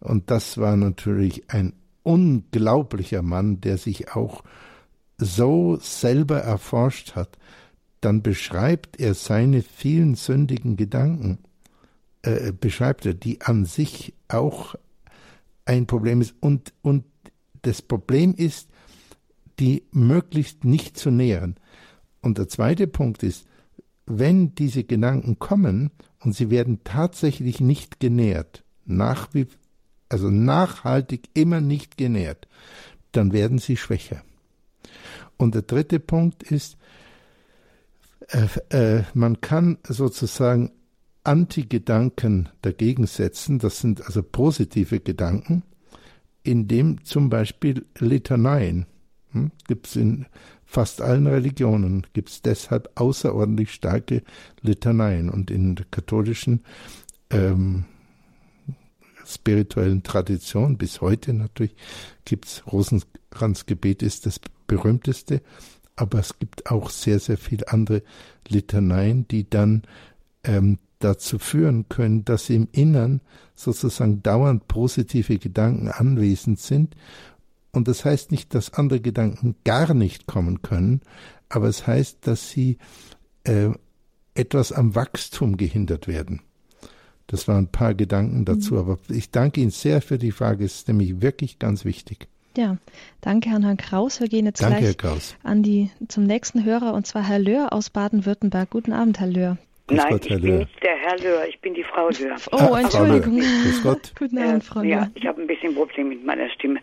und 0.00 0.30
das 0.30 0.58
war 0.58 0.76
natürlich 0.76 1.50
ein 1.50 1.72
unglaublicher 2.04 3.22
Mann, 3.22 3.60
der 3.60 3.78
sich 3.78 4.12
auch 4.14 4.44
so 5.18 5.76
selber 5.80 6.38
erforscht 6.38 7.16
hat, 7.16 7.36
dann 8.00 8.22
beschreibt 8.22 9.00
er 9.00 9.14
seine 9.14 9.62
vielen 9.62 10.14
sündigen 10.14 10.76
Gedanken, 10.76 11.38
äh, 12.22 12.52
beschreibt 12.52 13.06
er, 13.06 13.14
die 13.14 13.40
an 13.40 13.64
sich 13.64 14.14
auch 14.28 14.76
ein 15.64 15.86
Problem 15.86 16.20
ist 16.20 16.34
und, 16.40 16.72
und 16.82 17.04
das 17.62 17.82
Problem 17.82 18.34
ist, 18.34 18.67
die 19.58 19.84
möglichst 19.92 20.64
nicht 20.64 20.96
zu 20.96 21.10
nähren. 21.10 21.56
Und 22.20 22.38
der 22.38 22.48
zweite 22.48 22.86
Punkt 22.86 23.22
ist, 23.22 23.46
wenn 24.06 24.54
diese 24.54 24.84
Gedanken 24.84 25.38
kommen 25.38 25.90
und 26.20 26.34
sie 26.34 26.50
werden 26.50 26.80
tatsächlich 26.84 27.60
nicht 27.60 28.00
genährt, 28.00 28.64
nach 28.84 29.34
wie, 29.34 29.46
also 30.08 30.30
nachhaltig 30.30 31.28
immer 31.34 31.60
nicht 31.60 31.96
genährt, 31.96 32.48
dann 33.12 33.32
werden 33.32 33.58
sie 33.58 33.76
schwächer. 33.76 34.22
Und 35.36 35.54
der 35.54 35.62
dritte 35.62 36.00
Punkt 36.00 36.42
ist, 36.42 36.76
äh, 38.28 38.98
äh, 38.98 39.04
man 39.14 39.40
kann 39.40 39.78
sozusagen 39.86 40.72
Anti-Gedanken 41.24 42.48
dagegen 42.62 43.06
setzen, 43.06 43.58
das 43.58 43.80
sind 43.80 44.04
also 44.04 44.22
positive 44.22 45.00
Gedanken, 45.00 45.62
indem 46.42 47.04
zum 47.04 47.28
Beispiel 47.28 47.84
Litaneien, 47.98 48.86
hm, 49.32 49.50
gibt 49.66 49.86
es 49.86 49.96
in 49.96 50.26
fast 50.64 51.00
allen 51.00 51.26
Religionen, 51.26 52.06
gibt 52.12 52.28
es 52.28 52.42
deshalb 52.42 52.90
außerordentlich 52.94 53.72
starke 53.72 54.22
Litaneien 54.60 55.30
und 55.30 55.50
in 55.50 55.76
der 55.76 55.86
katholischen 55.90 56.62
ähm, 57.30 57.84
spirituellen 59.26 60.02
Tradition 60.02 60.78
bis 60.78 61.00
heute 61.00 61.32
natürlich 61.34 61.76
gibt's 62.24 62.62
Rosenkranzgebet 62.66 64.02
ist 64.02 64.26
das 64.26 64.40
berühmteste, 64.66 65.42
aber 65.96 66.20
es 66.20 66.38
gibt 66.38 66.70
auch 66.70 66.90
sehr, 66.90 67.18
sehr 67.18 67.38
viele 67.38 67.68
andere 67.68 68.02
Litaneien, 68.46 69.26
die 69.28 69.48
dann 69.48 69.82
ähm, 70.44 70.78
dazu 70.98 71.38
führen 71.38 71.88
können, 71.88 72.24
dass 72.24 72.50
im 72.50 72.68
Innern 72.72 73.20
sozusagen 73.54 74.22
dauernd 74.22 74.68
positive 74.68 75.38
Gedanken 75.38 75.88
anwesend 75.88 76.58
sind. 76.58 76.94
Und 77.78 77.86
das 77.86 78.04
heißt 78.04 78.32
nicht, 78.32 78.56
dass 78.56 78.74
andere 78.74 78.98
Gedanken 78.98 79.54
gar 79.64 79.94
nicht 79.94 80.26
kommen 80.26 80.62
können, 80.62 81.00
aber 81.48 81.68
es 81.68 81.86
heißt, 81.86 82.26
dass 82.26 82.50
sie 82.50 82.76
äh, 83.44 83.68
etwas 84.34 84.72
am 84.72 84.96
Wachstum 84.96 85.56
gehindert 85.56 86.08
werden. 86.08 86.42
Das 87.28 87.46
waren 87.46 87.66
ein 87.66 87.70
paar 87.70 87.94
Gedanken 87.94 88.44
dazu, 88.44 88.74
mhm. 88.74 88.80
aber 88.80 88.98
ich 89.08 89.30
danke 89.30 89.60
Ihnen 89.60 89.70
sehr 89.70 90.02
für 90.02 90.18
die 90.18 90.32
Frage, 90.32 90.64
es 90.64 90.74
ist 90.74 90.88
nämlich 90.88 91.22
wirklich 91.22 91.60
ganz 91.60 91.84
wichtig. 91.84 92.26
Ja, 92.56 92.78
danke 93.20 93.50
an 93.50 93.62
Herrn 93.62 93.76
Kraus. 93.76 94.18
Wir 94.18 94.26
gehen 94.26 94.46
jetzt 94.46 94.60
danke, 94.60 94.94
gleich 94.94 95.36
an 95.44 95.62
die, 95.62 95.92
zum 96.08 96.24
nächsten 96.24 96.64
Hörer 96.64 96.94
und 96.94 97.06
zwar 97.06 97.22
Herr 97.22 97.38
Löhr 97.38 97.72
aus 97.72 97.90
Baden-Württemberg. 97.90 98.70
Guten 98.70 98.92
Abend, 98.92 99.20
Herr 99.20 99.28
Löhr. 99.28 99.56
Grüß 99.86 99.98
Nein, 99.98 100.10
Gott, 100.10 100.26
ich 100.26 100.40
bin 100.40 100.58
nicht 100.58 100.82
der 100.82 100.96
Herr 100.96 101.18
Löhr, 101.18 101.46
ich 101.48 101.60
bin 101.60 101.74
die 101.74 101.84
Frau 101.84 102.08
Löhr. 102.08 102.36
Oh, 102.50 102.74
ah, 102.74 102.80
Entschuldigung. 102.80 103.38
Grüß 103.38 103.82
Gott. 103.84 104.12
Guten 104.18 104.38
Abend, 104.38 104.64
Frau 104.64 104.80
Löhr. 104.80 104.90
Ja, 104.90 105.10
ich 105.14 105.26
habe 105.26 105.40
ein 105.40 105.46
bisschen 105.46 105.74
Problem 105.74 106.08
mit 106.08 106.24
meiner 106.24 106.50
Stimme. 106.50 106.80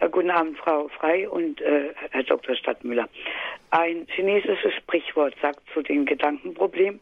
Äh, 0.00 0.08
guten 0.10 0.30
Abend, 0.30 0.56
Frau 0.58 0.88
Frei 0.88 1.28
und 1.28 1.60
äh, 1.60 1.92
Herr 2.10 2.22
Dr. 2.22 2.54
Stadtmüller. 2.54 3.08
Ein 3.70 4.06
chinesisches 4.14 4.74
Sprichwort 4.74 5.34
sagt 5.42 5.60
zu 5.74 5.82
dem 5.82 6.06
Gedankenproblem, 6.06 7.00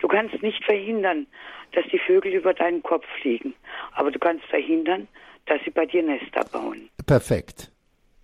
du 0.00 0.08
kannst 0.08 0.42
nicht 0.42 0.64
verhindern, 0.64 1.26
dass 1.72 1.84
die 1.92 1.98
Vögel 1.98 2.32
über 2.32 2.54
deinen 2.54 2.82
Kopf 2.82 3.06
fliegen, 3.20 3.54
aber 3.92 4.10
du 4.10 4.18
kannst 4.18 4.44
verhindern, 4.46 5.06
dass 5.46 5.60
sie 5.64 5.70
bei 5.70 5.86
dir 5.86 6.02
Nester 6.02 6.44
bauen. 6.52 6.88
Perfekt. 7.06 7.70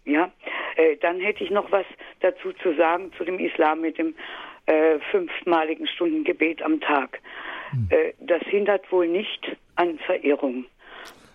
Ja, 0.04 0.32
äh, 0.76 0.96
dann 0.96 1.20
hätte 1.20 1.44
ich 1.44 1.50
noch 1.50 1.70
was 1.70 1.86
dazu 2.20 2.52
zu 2.62 2.74
sagen 2.76 3.12
zu 3.18 3.24
dem 3.24 3.38
Islam 3.38 3.80
mit 3.80 3.98
dem 3.98 4.14
äh, 4.66 4.98
fünfmaligen 5.10 5.86
Stundengebet 5.86 6.62
am 6.62 6.80
Tag. 6.80 7.20
Hm. 7.70 7.88
Äh, 7.90 8.12
das 8.20 8.42
hindert 8.42 8.90
wohl 8.90 9.08
nicht 9.08 9.56
an 9.74 9.98
Verehrung. 9.98 10.64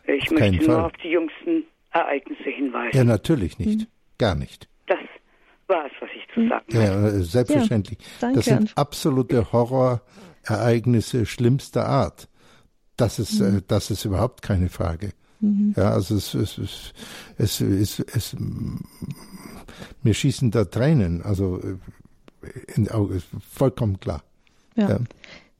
Ich 0.07 0.31
auf 0.31 0.39
möchte 0.39 0.65
nur 0.65 0.75
Fall. 0.75 0.85
auf 0.85 0.93
die 1.03 1.11
jüngsten 1.11 1.65
Ereignisse 1.91 2.49
hinweisen. 2.49 2.97
Ja, 2.97 3.03
natürlich 3.03 3.59
nicht. 3.59 3.81
Hm. 3.81 3.87
Gar 4.17 4.35
nicht. 4.35 4.67
Das 4.87 4.99
war 5.67 5.85
es, 5.85 5.91
was 5.99 6.09
ich 6.15 6.27
zu 6.33 6.41
hm. 6.41 6.49
sagen 6.49 6.65
habe. 6.73 6.83
Ja, 6.83 7.07
äh, 7.07 7.23
selbstverständlich. 7.23 7.99
Ja, 8.21 8.31
das 8.33 8.45
sind 8.45 8.77
absolute 8.77 9.51
Horrorereignisse 9.51 11.25
schlimmster 11.25 11.85
Art. 11.85 12.27
Das 12.97 13.19
ist, 13.19 13.39
mhm. 13.39 13.57
äh, 13.57 13.61
das 13.67 13.89
ist 13.89 14.05
überhaupt 14.05 14.41
keine 14.41 14.69
Frage. 14.69 15.11
Mhm. 15.39 15.73
Ja, 15.75 15.91
also 15.91 16.15
es, 16.15 16.33
es, 16.33 16.57
es, 16.57 16.93
es, 17.37 17.61
es, 17.61 17.99
es, 17.99 18.35
mir 20.03 20.13
schießen 20.13 20.51
da 20.51 20.65
Tränen, 20.65 21.23
also 21.23 21.59
äh, 21.59 21.77
in 22.75 22.87
vollkommen 23.49 23.99
klar. 23.99 24.23
Ja. 24.75 24.89
ja. 24.89 24.99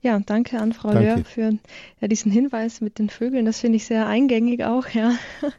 Ja, 0.04 0.20
danke 0.20 0.60
an 0.60 0.74
Frau 0.74 0.92
danke. 0.94 1.08
Löhr 1.08 1.26
für 1.26 1.58
ja, 2.00 2.08
diesen 2.08 2.32
Hinweis 2.32 2.82
mit 2.82 2.98
den 2.98 3.10
Vögeln. 3.10 3.46
Das 3.46 3.60
finde 3.60 3.76
ich 3.76 3.86
sehr 3.86 4.08
eingängig 4.08 4.64
auch, 4.64 4.88
ja, 4.90 5.12
mhm. 5.12 5.52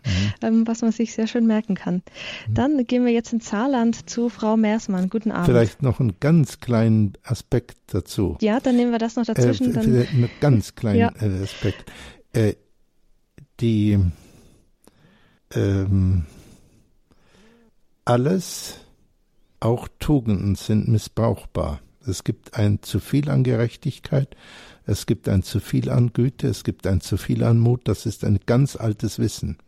ähm, 0.42 0.66
was 0.66 0.82
man 0.82 0.90
sich 0.90 1.14
sehr 1.14 1.28
schön 1.28 1.46
merken 1.46 1.76
kann. 1.76 2.02
Mhm. 2.48 2.54
Dann 2.54 2.84
gehen 2.84 3.04
wir 3.04 3.12
jetzt 3.12 3.32
ins 3.32 3.48
Saarland 3.48 4.10
zu 4.10 4.28
Frau 4.28 4.56
Meersmann. 4.56 5.08
Guten 5.08 5.30
Abend. 5.30 5.46
Vielleicht 5.46 5.82
noch 5.82 6.00
einen 6.00 6.18
ganz 6.18 6.58
kleinen 6.58 7.12
Aspekt 7.22 7.76
dazu. 7.86 8.36
Ja, 8.40 8.58
dann 8.58 8.76
nehmen 8.76 8.90
wir 8.90 8.98
das 8.98 9.14
noch 9.14 9.24
dazwischen. 9.24 9.76
Äh, 9.76 10.08
einen 10.08 10.30
ganz 10.40 10.74
kleinen 10.74 10.98
ja. 10.98 11.12
Äh, 11.20 11.44
Aspekt. 11.44 11.84
Äh, 12.32 12.54
die 13.60 13.98
ähm, 15.54 16.24
alles, 18.04 18.78
auch 19.60 19.86
Tugenden 20.00 20.56
sind 20.56 20.88
missbrauchbar. 20.88 21.80
Es 22.06 22.24
gibt 22.24 22.54
ein 22.54 22.82
zu 22.82 23.00
viel 23.00 23.30
an 23.30 23.44
Gerechtigkeit, 23.44 24.36
es 24.84 25.06
gibt 25.06 25.28
ein 25.28 25.42
zu 25.42 25.60
viel 25.60 25.90
an 25.90 26.12
Güte, 26.12 26.48
es 26.48 26.64
gibt 26.64 26.86
ein 26.86 27.00
zu 27.00 27.16
viel 27.16 27.44
an 27.44 27.58
Mut, 27.58 27.82
das 27.84 28.06
ist 28.06 28.24
ein 28.24 28.40
ganz 28.46 28.76
altes 28.76 29.18
Wissen. 29.18 29.58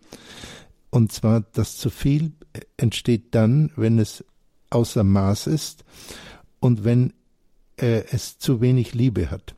Und 0.91 1.13
zwar, 1.13 1.41
das 1.53 1.77
zu 1.77 1.91
viel 1.91 2.33
entsteht 2.77 3.35
dann, 3.35 3.73
wenn 3.77 3.99
es 3.99 4.25
außer 4.71 5.05
Maß 5.05 5.49
ist 5.49 5.85
und 6.61 6.85
wenn 6.85 7.13
äh, 7.77 8.05
es 8.11 8.39
zu 8.39 8.61
wenig 8.61 8.95
Liebe 8.95 9.31
hat. 9.31 9.55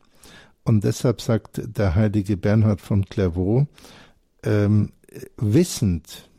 Und 0.63 0.83
deshalb 0.83 1.21
sagt 1.21 1.61
der 1.63 1.95
heilige 1.95 2.37
Bernhard 2.37 2.81
von 2.81 3.05
Clairvaux, 3.05 3.67
ähm, 4.43 4.91
wissend 5.37 6.29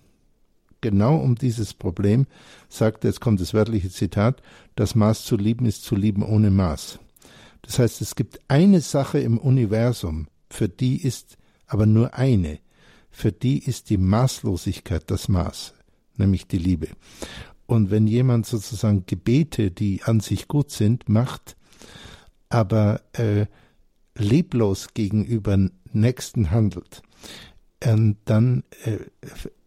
genau 0.81 1.17
um 1.17 1.35
dieses 1.35 1.75
Problem, 1.75 2.27
sagt, 2.69 3.05
jetzt 3.05 3.21
kommt 3.21 3.41
das 3.41 3.55
wörtliche 3.55 3.91
Zitat, 3.91 4.43
das 4.77 4.95
Maß 4.95 5.25
zu 5.25 5.37
lieben 5.37 5.67
ist 5.67 5.85
zu 5.85 5.97
lieben 5.97 6.23
ohne 6.23 6.51
Maß. 6.51 6.99
Das 7.63 7.79
heißt, 7.79 8.01
es 8.01 8.15
gibt 8.15 8.41
eine 8.49 8.81
Sache 8.81 9.19
im 9.19 9.39
Universum, 9.39 10.29
für 10.51 10.69
die 10.69 11.03
ist 11.03 11.37
aber 11.67 11.87
nur 11.87 12.15
eine, 12.15 12.61
für 13.11 13.33
die 13.33 13.59
ist 13.59 13.91
die 13.91 13.99
Maßlosigkeit 13.99 15.11
das 15.11 15.29
Maß, 15.29 15.75
nämlich 16.17 16.47
die 16.47 16.59
Liebe. 16.59 16.89
Und 17.67 17.91
wenn 17.91 18.07
jemand 18.07 18.47
sozusagen 18.47 19.05
Gebete, 19.05 19.71
die 19.71 20.03
an 20.03 20.21
sich 20.21 20.49
gut 20.49 20.71
sind, 20.71 21.09
macht, 21.09 21.57
aber 22.49 23.03
äh, 23.13 23.47
leblos 24.17 24.95
gegenüber 24.95 25.59
Nächsten 25.93 26.51
handelt, 26.51 27.03
und 27.85 28.17
dann 28.25 28.65
äh, 28.85 28.99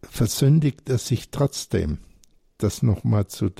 versündigt 0.02 0.88
er 0.88 0.98
sich 0.98 1.30
trotzdem. 1.30 1.98
Das 2.58 2.82
nochmal 2.82 3.26
zu, 3.26 3.50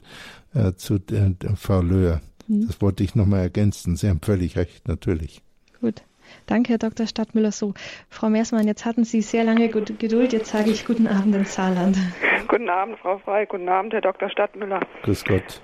äh, 0.54 0.74
zu 0.74 0.96
äh, 0.96 1.34
Frau 1.56 1.80
Löhr. 1.80 2.20
Mhm. 2.46 2.66
Das 2.68 2.80
wollte 2.80 3.02
ich 3.02 3.14
nochmal 3.14 3.40
ergänzen. 3.40 3.96
Sie 3.96 4.08
haben 4.08 4.20
völlig 4.22 4.56
recht, 4.56 4.86
natürlich. 4.86 5.42
Gut. 5.80 6.02
Danke, 6.46 6.70
Herr 6.70 6.78
Dr. 6.78 7.06
Stadtmüller. 7.06 7.52
So, 7.52 7.74
Frau 8.08 8.28
Meersmann, 8.28 8.66
jetzt 8.66 8.84
hatten 8.84 9.04
Sie 9.04 9.22
sehr 9.22 9.44
lange 9.44 9.68
Geduld. 9.68 10.32
Jetzt 10.32 10.50
sage 10.50 10.70
ich 10.70 10.86
guten 10.86 11.06
Abend 11.06 11.34
ins 11.34 11.54
Saarland. 11.54 11.98
Guten 12.48 12.68
Abend, 12.68 12.98
Frau 12.98 13.18
Frei. 13.18 13.46
Guten 13.46 13.68
Abend, 13.68 13.92
Herr 13.92 14.00
Dr. 14.00 14.28
Stadtmüller. 14.28 14.80
Grüß 15.04 15.24
Gott. 15.24 15.62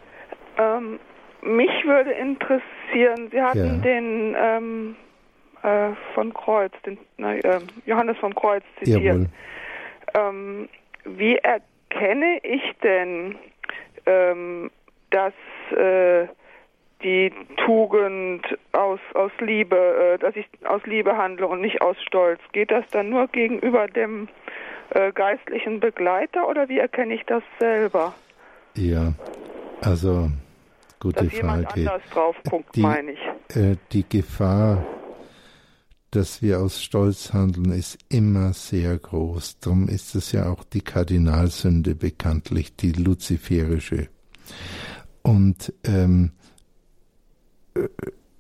Ähm, 0.57 0.99
mich 1.43 1.71
würde 1.85 2.13
interessieren, 2.13 3.29
Sie 3.31 3.41
hatten 3.41 3.59
ja. 3.59 3.77
den 3.77 4.35
ähm, 4.39 4.97
äh, 5.63 5.91
von 6.15 6.33
Kreuz, 6.35 6.73
den, 6.85 6.99
äh, 7.19 7.61
Johannes 7.87 8.17
vom 8.19 8.35
Kreuz 8.35 8.63
zitiert. 8.79 9.29
Ähm, 10.15 10.69
wie 11.05 11.37
erkenne 11.37 12.39
ich 12.43 12.63
denn, 12.83 13.37
ähm, 14.07 14.71
dass 15.11 15.33
äh, 15.77 16.27
die 17.03 17.33
Tugend 17.65 18.43
aus, 18.73 19.01
aus 19.15 19.31
Liebe, 19.41 19.77
äh, 19.77 20.19
dass 20.19 20.35
ich 20.37 20.47
aus 20.65 20.83
Liebe 20.85 21.17
handle 21.17 21.47
und 21.47 21.61
nicht 21.61 21.81
aus 21.81 21.97
Stolz? 22.03 22.41
Geht 22.53 22.71
das 22.71 22.85
dann 22.91 23.11
nur 23.11 23.29
gegenüber 23.29 23.87
dem 23.87 24.29
äh, 24.91 25.13
geistlichen 25.13 25.81
Begleiter 25.81 26.49
oder 26.49 26.69
wie 26.69 26.79
erkenne 26.79 27.15
ich 27.15 27.25
das 27.27 27.43
selber? 27.59 28.15
Ja, 28.75 29.13
also 29.83 30.29
gute 31.01 31.25
Dass 31.25 31.35
Frage. 31.35 31.37
Jemand 31.37 31.77
anders 31.77 32.03
drauf 32.11 32.37
guckt, 32.49 32.75
die, 32.75 32.81
meine 32.81 33.13
ich. 33.13 33.21
Äh, 33.57 33.77
die 33.93 34.09
Gefahr 34.09 34.85
dass 36.11 36.43
wir 36.43 36.61
aus 36.61 36.83
Stolz 36.83 37.33
handeln, 37.33 37.73
ist 37.73 37.99
immer 38.09 38.53
sehr 38.53 38.99
groß. 38.99 39.59
Darum 39.61 39.89
ist 39.89 40.15
es 40.15 40.33
ja 40.33 40.49
auch 40.49 40.65
die 40.65 40.81
Kardinalsünde 40.81 41.95
bekanntlich, 41.95 42.77
die 42.77 42.93
luziferische. 42.93 44.09
Und 45.23 45.73
ähm, 45.85 46.33
äh, 47.75 47.89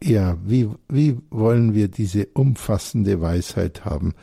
ja, 0.03 0.39
wie, 0.45 0.69
wie 0.89 1.19
wollen 1.31 1.74
wir 1.74 1.89
diese 1.89 2.27
umfassende 2.27 3.20
Weisheit 3.20 3.85
haben? 3.85 4.15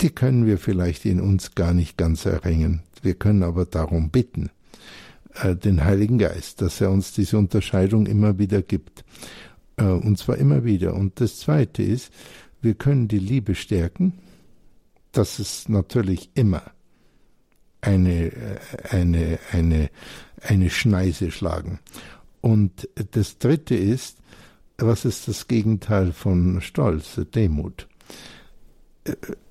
die 0.00 0.10
können 0.10 0.46
wir 0.46 0.58
vielleicht 0.58 1.04
in 1.04 1.20
uns 1.20 1.54
gar 1.54 1.72
nicht 1.72 1.96
ganz 1.96 2.26
erringen. 2.26 2.82
Wir 3.02 3.14
können 3.14 3.42
aber 3.42 3.64
darum 3.64 4.10
bitten, 4.10 4.50
äh, 5.34 5.56
den 5.56 5.84
Heiligen 5.84 6.18
Geist, 6.18 6.60
dass 6.60 6.80
er 6.80 6.90
uns 6.90 7.12
diese 7.12 7.38
Unterscheidung 7.38 8.06
immer 8.06 8.38
wieder 8.38 8.62
gibt. 8.62 9.04
Äh, 9.76 9.84
und 9.84 10.18
zwar 10.18 10.36
immer 10.38 10.64
wieder. 10.64 10.94
Und 10.94 11.20
das 11.20 11.38
Zweite 11.38 11.82
ist, 11.82 12.12
wir 12.60 12.74
können 12.74 13.08
die 13.08 13.18
Liebe 13.18 13.54
stärken. 13.54 14.14
Das 15.12 15.38
ist 15.38 15.68
natürlich 15.68 16.30
immer 16.34 16.62
eine, 17.80 18.32
äh, 18.32 18.58
eine, 18.90 19.38
eine, 19.52 19.90
eine 20.40 20.70
Schneise 20.70 21.30
schlagen. 21.30 21.80
Und 22.40 22.88
das 23.12 23.38
Dritte 23.38 23.74
ist, 23.74 24.18
was 24.76 25.04
ist 25.04 25.28
das 25.28 25.46
Gegenteil 25.48 26.12
von 26.12 26.60
Stolz, 26.60 27.20
Demut? 27.34 27.88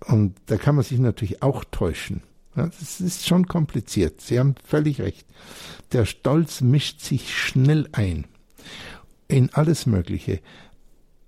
Und 0.05 0.35
da 0.47 0.57
kann 0.57 0.75
man 0.75 0.83
sich 0.83 0.99
natürlich 0.99 1.41
auch 1.41 1.63
täuschen. 1.63 2.21
das 2.55 2.99
ist 2.99 3.27
schon 3.27 3.47
kompliziert. 3.47 4.21
Sie 4.21 4.39
haben 4.39 4.55
völlig 4.63 4.99
recht. 4.99 5.25
Der 5.91 6.05
Stolz 6.05 6.61
mischt 6.61 7.01
sich 7.01 7.35
schnell 7.35 7.87
ein 7.93 8.25
in 9.27 9.49
alles 9.53 9.85
Mögliche. 9.85 10.39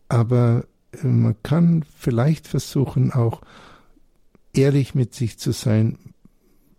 Aber 0.09 0.65
äh, 0.91 1.07
man 1.07 1.35
kann 1.43 1.83
vielleicht 1.97 2.47
versuchen, 2.47 3.11
auch 3.11 3.41
ehrlich 4.53 4.95
mit 4.95 5.13
sich 5.13 5.37
zu 5.37 5.51
sein. 5.51 5.97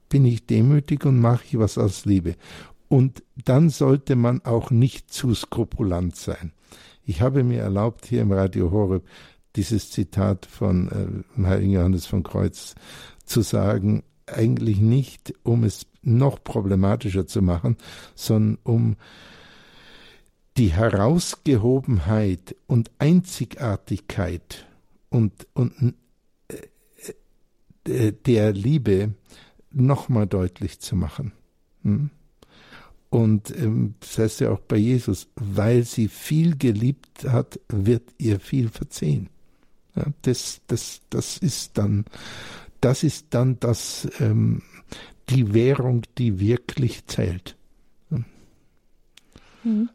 Bin 0.08 0.24
ich 0.24 0.46
demütig 0.46 1.04
und 1.04 1.20
mache 1.20 1.44
ich 1.46 1.58
was 1.58 1.78
aus 1.78 2.04
Liebe? 2.04 2.36
Und 2.88 3.24
dann 3.44 3.70
sollte 3.70 4.14
man 4.14 4.44
auch 4.44 4.70
nicht 4.70 5.12
zu 5.12 5.34
skrupulant 5.34 6.14
sein. 6.14 6.52
Ich 7.04 7.20
habe 7.20 7.42
mir 7.42 7.60
erlaubt, 7.60 8.06
hier 8.06 8.22
im 8.22 8.32
Radio 8.32 8.70
Horeb 8.70 9.04
dieses 9.56 9.90
Zitat 9.90 10.46
von 10.46 11.24
äh, 11.38 11.42
Heiligen 11.44 11.72
Johannes 11.72 12.06
von 12.06 12.22
Kreuz 12.22 12.74
zu 13.24 13.42
sagen, 13.42 14.04
eigentlich 14.26 14.78
nicht, 14.78 15.34
um 15.42 15.64
es 15.64 15.86
noch 16.02 16.42
problematischer 16.42 17.26
zu 17.26 17.42
machen, 17.42 17.76
sondern 18.14 18.58
um 18.62 18.96
die 20.56 20.72
Herausgehobenheit 20.72 22.56
und 22.66 22.90
Einzigartigkeit 22.98 24.66
und, 25.10 25.46
und 25.54 25.94
äh, 26.48 27.90
äh 27.90 28.12
der 28.12 28.52
Liebe 28.52 29.14
nochmal 29.70 30.26
deutlich 30.26 30.80
zu 30.80 30.96
machen. 30.96 31.32
Hm? 31.82 32.10
Und 33.10 33.56
ähm, 33.56 33.94
das 34.00 34.18
heißt 34.18 34.40
ja 34.40 34.50
auch 34.50 34.60
bei 34.60 34.76
Jesus, 34.76 35.28
weil 35.36 35.84
sie 35.84 36.08
viel 36.08 36.56
geliebt 36.56 37.24
hat, 37.24 37.60
wird 37.68 38.02
ihr 38.18 38.40
viel 38.40 38.68
verziehen. 38.68 39.28
Ja, 39.94 40.06
das, 40.22 40.60
das, 40.66 41.00
das 41.10 41.38
ist 41.38 41.78
dann, 41.78 42.04
das 42.80 43.04
ist 43.04 43.26
dann 43.30 43.58
das, 43.60 44.08
ähm, 44.20 44.62
die 45.28 45.54
Währung, 45.54 46.02
die 46.18 46.40
wirklich 46.40 47.06
zählt. 47.06 47.56
Mhm. 49.66 49.90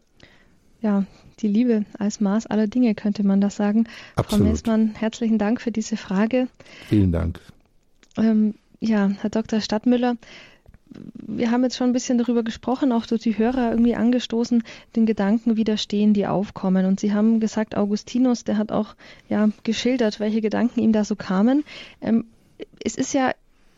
Ja, 0.81 1.05
die 1.39 1.47
Liebe 1.47 1.85
als 1.97 2.19
Maß 2.19 2.47
aller 2.47 2.67
Dinge, 2.67 2.95
könnte 2.95 3.23
man 3.23 3.41
das 3.41 3.55
sagen. 3.55 3.87
Absolut. 4.15 4.45
Frau 4.45 4.51
Messmann, 4.51 4.95
herzlichen 4.95 5.37
Dank 5.37 5.61
für 5.61 5.71
diese 5.71 5.97
Frage. 5.97 6.47
Vielen 6.87 7.11
Dank. 7.11 7.39
Ähm, 8.17 8.55
ja, 8.79 9.09
Herr 9.21 9.29
Dr. 9.29 9.61
Stadtmüller, 9.61 10.15
wir 11.13 11.51
haben 11.51 11.63
jetzt 11.63 11.77
schon 11.77 11.89
ein 11.89 11.93
bisschen 11.93 12.17
darüber 12.17 12.43
gesprochen, 12.43 12.91
auch 12.91 13.05
durch 13.05 13.21
die 13.21 13.37
Hörer 13.37 13.71
irgendwie 13.71 13.95
angestoßen, 13.95 14.63
den 14.95 15.05
Gedanken 15.05 15.55
widerstehen, 15.55 16.13
die 16.13 16.27
aufkommen. 16.27 16.85
Und 16.85 16.99
Sie 16.99 17.13
haben 17.13 17.39
gesagt, 17.39 17.77
Augustinus, 17.77 18.43
der 18.43 18.57
hat 18.57 18.71
auch 18.71 18.95
ja 19.29 19.49
geschildert, 19.63 20.19
welche 20.19 20.41
Gedanken 20.41 20.81
ihm 20.81 20.91
da 20.91 21.03
so 21.03 21.15
kamen. 21.15 21.63
Ähm, 22.01 22.25
es 22.83 22.95
ist 22.95 23.13
ja 23.13 23.31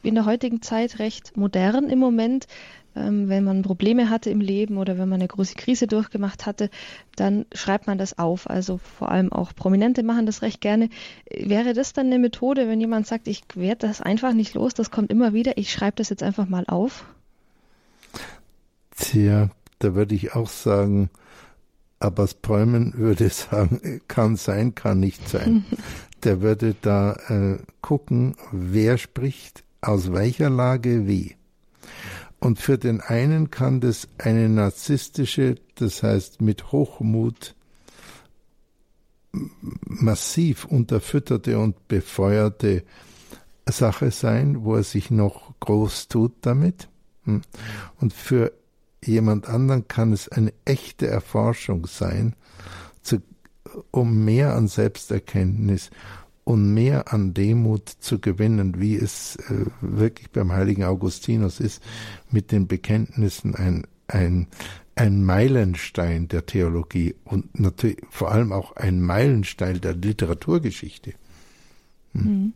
in 0.03 0.15
der 0.15 0.25
heutigen 0.25 0.61
Zeit 0.61 0.99
recht 0.99 1.35
modern 1.37 1.89
im 1.89 1.99
Moment, 1.99 2.47
ähm, 2.95 3.27
wenn 3.29 3.43
man 3.43 3.63
Probleme 3.63 4.09
hatte 4.09 4.29
im 4.29 4.41
Leben 4.41 4.77
oder 4.77 4.97
wenn 4.97 5.09
man 5.09 5.19
eine 5.19 5.27
große 5.27 5.55
Krise 5.55 5.87
durchgemacht 5.87 6.45
hatte, 6.45 6.69
dann 7.15 7.45
schreibt 7.53 7.87
man 7.87 7.97
das 7.97 8.17
auf. 8.19 8.49
Also 8.49 8.77
vor 8.77 9.09
allem 9.09 9.31
auch 9.31 9.53
Prominente 9.55 10.03
machen 10.03 10.25
das 10.25 10.41
recht 10.41 10.61
gerne. 10.61 10.89
Wäre 11.29 11.73
das 11.73 11.93
dann 11.93 12.07
eine 12.07 12.19
Methode, 12.19 12.67
wenn 12.67 12.79
jemand 12.79 13.07
sagt, 13.07 13.27
ich 13.27 13.43
werde 13.55 13.87
das 13.87 14.01
einfach 14.01 14.33
nicht 14.33 14.53
los, 14.53 14.73
das 14.73 14.91
kommt 14.91 15.11
immer 15.11 15.33
wieder, 15.33 15.57
ich 15.57 15.71
schreibe 15.71 15.97
das 15.97 16.09
jetzt 16.09 16.23
einfach 16.23 16.47
mal 16.47 16.65
auf? 16.67 17.05
Tja, 18.95 19.49
da 19.79 19.95
würde 19.95 20.13
ich 20.13 20.35
auch 20.35 20.49
sagen, 20.49 21.09
Abbas 21.99 22.33
Bäumen 22.35 22.93
würde 22.97 23.29
sagen, 23.29 24.01
kann 24.07 24.35
sein, 24.35 24.75
kann 24.75 24.99
nicht 24.99 25.27
sein. 25.27 25.65
Der 26.23 26.41
würde 26.41 26.75
da 26.81 27.13
äh, 27.27 27.57
gucken, 27.81 28.35
wer 28.51 28.97
spricht, 28.97 29.63
aus 29.83 30.11
welcher 30.11 30.49
Lage 30.49 31.07
wie. 31.07 31.35
Und 32.39 32.59
für 32.59 32.77
den 32.77 32.99
einen 32.99 33.51
kann 33.51 33.79
das 33.79 34.07
eine 34.17 34.49
narzisstische, 34.49 35.55
das 35.75 36.03
heißt 36.03 36.41
mit 36.41 36.71
Hochmut 36.71 37.55
massiv 39.85 40.65
unterfütterte 40.65 41.57
und 41.57 41.87
befeuerte 41.87 42.83
Sache 43.65 44.11
sein, 44.11 44.63
wo 44.63 44.75
er 44.75 44.83
sich 44.83 45.09
noch 45.09 45.57
groß 45.59 46.07
tut 46.09 46.33
damit. 46.41 46.89
Hm. 47.23 47.41
Und 47.99 48.13
für 48.13 48.51
jemand 49.03 49.47
anderen 49.47 49.87
kann 49.87 50.13
es 50.13 50.29
eine 50.29 50.53
echte 50.65 51.07
Erforschung 51.07 51.87
sein, 51.87 52.35
zu, 53.01 53.21
um 53.91 54.23
mehr 54.23 54.55
an 54.55 54.67
Selbsterkenntnis 54.67 55.89
und 56.43 56.73
mehr 56.73 57.13
an 57.13 57.33
Demut 57.33 57.89
zu 57.89 58.19
gewinnen, 58.19 58.79
wie 58.79 58.95
es 58.95 59.35
äh, 59.35 59.65
wirklich 59.81 60.29
beim 60.31 60.51
heiligen 60.51 60.83
Augustinus 60.83 61.59
ist, 61.59 61.81
mit 62.29 62.51
den 62.51 62.67
Bekenntnissen 62.67 63.55
ein, 63.55 63.87
ein, 64.07 64.47
ein 64.95 65.23
Meilenstein 65.23 66.27
der 66.27 66.45
Theologie 66.45 67.15
und 67.23 67.59
natürlich 67.59 67.97
vor 68.09 68.31
allem 68.31 68.51
auch 68.51 68.75
ein 68.75 69.01
Meilenstein 69.01 69.79
der 69.79 69.93
Literaturgeschichte. 69.93 71.13
Hm. 72.13 72.21
Mhm. 72.23 72.53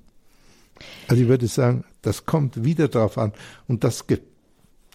Also 1.08 1.24
ich 1.24 1.30
würde 1.30 1.48
sagen, 1.48 1.86
das 2.02 2.26
kommt 2.26 2.64
wieder 2.64 2.88
darauf 2.88 3.18
an 3.18 3.34
und 3.68 3.84
das, 3.84 4.06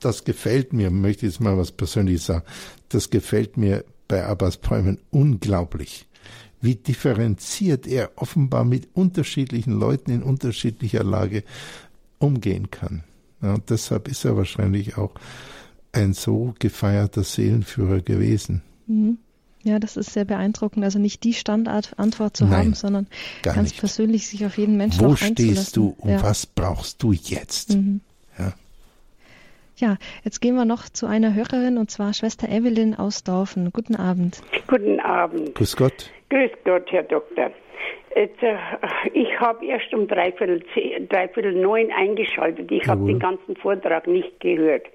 das 0.01 0.24
gefällt 0.24 0.73
mir, 0.73 0.90
möchte 0.90 1.27
ich 1.27 1.32
jetzt 1.32 1.40
mal 1.40 1.56
was 1.56 1.73
Persönliches 1.73 2.27
sagen, 2.27 2.44
das 2.89 3.10
gefällt 3.10 3.56
mir 3.56 3.85
bei 4.06 4.24
Abbas 4.24 4.59
Bäumen 4.59 4.98
unglaublich 5.10 6.06
wie 6.62 6.76
differenziert 6.76 7.86
er 7.86 8.12
offenbar 8.16 8.64
mit 8.64 8.89
unterschiedlichen 8.94 9.78
Leuten 9.78 10.10
in 10.10 10.22
unterschiedlicher 10.22 11.05
Lage 11.05 11.44
umgehen 12.18 12.70
kann. 12.70 13.05
Ja, 13.43 13.55
und 13.55 13.68
deshalb 13.68 14.09
ist 14.09 14.24
er 14.24 14.36
wahrscheinlich 14.36 14.97
auch 14.97 15.12
ein 15.90 16.14
so 16.14 16.55
gefeierter 16.59 17.24
Seelenführer 17.24 18.01
gewesen. 18.01 18.62
Mhm. 18.86 19.18
Ja, 19.64 19.78
das 19.78 19.97
ist 19.97 20.12
sehr 20.12 20.24
beeindruckend. 20.24 20.84
Also 20.84 20.98
nicht 20.98 21.22
die 21.22 21.34
Standardantwort 21.34 22.36
zu 22.36 22.44
Nein, 22.44 22.59
haben, 22.59 22.74
sondern 22.74 23.06
ganz 23.43 23.70
nicht. 23.70 23.78
persönlich 23.78 24.26
sich 24.26 24.44
auf 24.44 24.59
jeden 24.59 24.76
Menschen 24.76 25.05
Wo 25.05 25.14
stehst 25.14 25.76
du 25.76 25.94
und 25.98 26.10
ja. 26.10 26.22
was 26.22 26.47
brauchst 26.47 27.02
du 27.02 27.12
jetzt? 27.12 27.74
Mhm. 27.74 28.01
Ja. 29.76 29.96
Jetzt 30.24 30.40
gehen 30.40 30.54
wir 30.54 30.64
noch 30.64 30.88
zu 30.88 31.06
einer 31.06 31.34
Hörerin 31.34 31.78
und 31.78 31.90
zwar 31.90 32.14
Schwester 32.14 32.48
Evelyn 32.48 32.94
aus 32.94 33.24
Dorfen. 33.24 33.70
Guten 33.72 33.96
Abend. 33.96 34.42
Guten 34.66 35.00
Abend. 35.00 35.54
Grüß 35.54 35.76
Gott. 35.76 36.10
Grüß 36.30 36.50
Gott, 36.64 36.90
Herr 36.90 37.02
Doktor. 37.02 37.50
Jetzt, 38.14 38.42
äh, 38.42 38.56
ich 39.14 39.40
habe 39.40 39.64
erst 39.64 39.92
um 39.94 40.06
dreiviertel, 40.06 40.62
dreiviertel 41.08 41.54
neun 41.54 41.90
eingeschaltet. 41.90 42.70
Ich 42.70 42.86
habe 42.86 43.06
den 43.06 43.18
ganzen 43.18 43.56
Vortrag 43.56 44.06
nicht 44.06 44.38
gehört. 44.40 44.86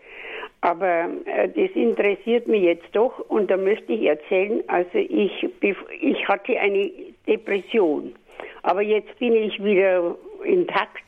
Aber 0.62 1.10
äh, 1.26 1.48
das 1.50 1.76
interessiert 1.76 2.48
mich 2.48 2.64
jetzt 2.64 2.88
doch 2.94 3.20
und 3.30 3.50
da 3.50 3.58
möchte 3.58 3.94
ich 3.94 4.04
erzählen, 4.04 4.64
also 4.68 4.98
ich, 4.98 5.48
ich 6.02 6.28
hatte 6.28 6.60
eine 6.60 6.92
Depression, 7.28 8.14
aber 8.64 8.82
jetzt 8.82 9.18
bin 9.20 9.34
ich 9.34 9.64
wieder 9.64 10.16
intakt 10.44 11.07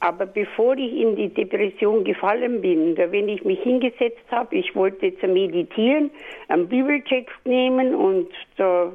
aber 0.00 0.26
bevor 0.26 0.76
ich 0.76 0.92
in 0.92 1.16
die 1.16 1.28
Depression 1.28 2.04
gefallen 2.04 2.60
bin, 2.60 2.94
da 2.94 3.10
wenn 3.10 3.28
ich 3.28 3.44
mich 3.44 3.60
hingesetzt 3.60 4.24
habe, 4.30 4.56
ich 4.56 4.74
wollte 4.74 5.16
zu 5.18 5.26
meditieren, 5.26 6.10
einen 6.48 6.68
Bibeltext 6.68 7.36
nehmen 7.44 7.94
und 7.94 8.28
da, 8.56 8.92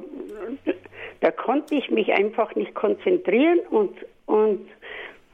da 1.20 1.30
konnte 1.30 1.74
ich 1.74 1.90
mich 1.90 2.12
einfach 2.12 2.54
nicht 2.54 2.74
konzentrieren 2.74 3.60
und, 3.70 3.94
und 4.26 4.66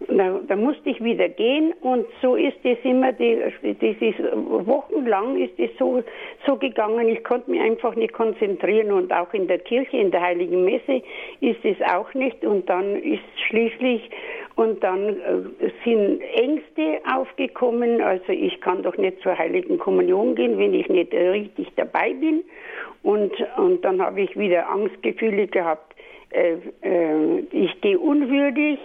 da, 0.09 0.41
da, 0.47 0.57
musste 0.57 0.89
ich 0.89 1.03
wieder 1.03 1.29
gehen 1.29 1.75
und 1.83 2.07
so 2.23 2.35
ist 2.35 2.57
es 2.65 2.79
immer, 2.85 3.13
die, 3.13 3.39
das 3.63 3.97
ist, 4.01 4.19
wochenlang 4.67 5.37
ist 5.39 5.59
es 5.59 5.71
so, 5.79 6.03
so 6.47 6.57
gegangen, 6.57 7.09
ich 7.09 7.23
konnte 7.23 7.51
mich 7.51 7.61
einfach 7.61 7.95
nicht 7.95 8.15
konzentrieren 8.15 8.93
und 8.93 9.13
auch 9.13 9.33
in 9.35 9.47
der 9.47 9.59
Kirche, 9.59 9.99
in 9.99 10.11
der 10.11 10.23
Heiligen 10.23 10.65
Messe 10.65 11.03
ist 11.41 11.65
es 11.65 11.77
auch 11.83 12.13
nicht. 12.15 12.45
Und 12.45 12.69
dann 12.71 12.97
ist 12.97 13.23
schließlich 13.49 14.11
und 14.57 14.83
dann 14.83 15.09
äh, 15.09 15.71
sind 15.85 16.23
Ängste 16.35 17.01
aufgekommen, 17.15 18.01
also 18.01 18.33
ich 18.33 18.61
kann 18.61 18.83
doch 18.83 18.97
nicht 18.97 19.21
zur 19.21 19.37
Heiligen 19.37 19.79
Kommunion 19.79 20.35
gehen, 20.35 20.59
wenn 20.59 20.73
ich 20.73 20.89
nicht 20.89 21.13
äh, 21.13 21.29
richtig 21.29 21.69
dabei 21.77 22.15
bin. 22.15 22.43
Und, 23.03 23.33
und 23.57 23.85
dann 23.85 24.01
habe 24.01 24.23
ich 24.23 24.39
wieder 24.39 24.69
Angstgefühle 24.69 25.47
gehabt, 25.47 25.95
äh, 26.31 26.57
äh 26.83 27.41
ich 27.53 27.81
gehe 27.81 27.99
unwürdig 27.99 28.79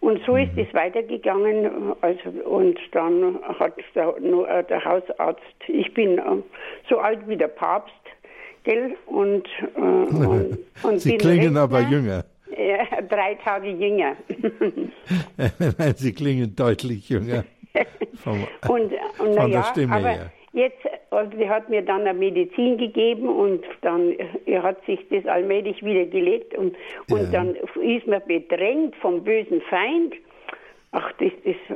Und 0.00 0.20
so 0.24 0.36
ist 0.36 0.50
es 0.56 0.72
weitergegangen. 0.74 1.94
Also, 2.00 2.30
und 2.44 2.78
dann 2.92 3.38
hat 3.58 3.74
der, 3.94 4.14
äh, 4.16 4.64
der 4.64 4.84
Hausarzt, 4.84 5.42
ich 5.66 5.92
bin 5.94 6.18
äh, 6.18 6.22
so 6.88 6.98
alt 6.98 7.20
wie 7.26 7.36
der 7.36 7.48
Papst, 7.48 7.94
gell? 8.64 8.96
Und, 9.06 9.46
äh, 9.76 9.80
und, 9.80 10.58
und 10.82 11.00
Sie 11.00 11.16
klingen 11.16 11.56
Rechner, 11.56 11.60
aber 11.62 11.80
jünger. 11.80 12.24
Ja, 12.56 13.02
drei 13.02 13.34
Tage 13.34 13.68
jünger. 13.68 14.16
Sie 15.96 16.12
klingen 16.12 16.56
deutlich 16.56 17.08
jünger. 17.08 17.44
Vom, 18.24 18.48
und, 18.68 18.92
und 19.18 19.34
von 19.36 19.52
ja, 19.52 19.60
der 19.60 19.62
Stimme 19.64 19.94
aber 19.94 20.08
her. 20.08 20.32
Jetzt, 20.52 20.78
also 21.10 21.36
die 21.36 21.48
hat 21.48 21.68
mir 21.68 21.82
dann 21.82 22.06
eine 22.06 22.18
Medizin 22.18 22.78
gegeben 22.78 23.28
und 23.28 23.64
dann 23.82 24.14
er 24.46 24.62
hat 24.62 24.84
sich 24.86 24.98
das 25.10 25.26
allmählich 25.26 25.84
wieder 25.84 26.06
gelegt 26.06 26.56
und, 26.56 26.74
und 27.10 27.22
ja. 27.24 27.30
dann 27.30 27.54
ist 27.54 28.06
man 28.06 28.22
bedrängt 28.26 28.96
vom 28.96 29.22
bösen 29.22 29.60
Feind. 29.62 30.14
Ach, 30.92 31.12
das, 31.18 31.32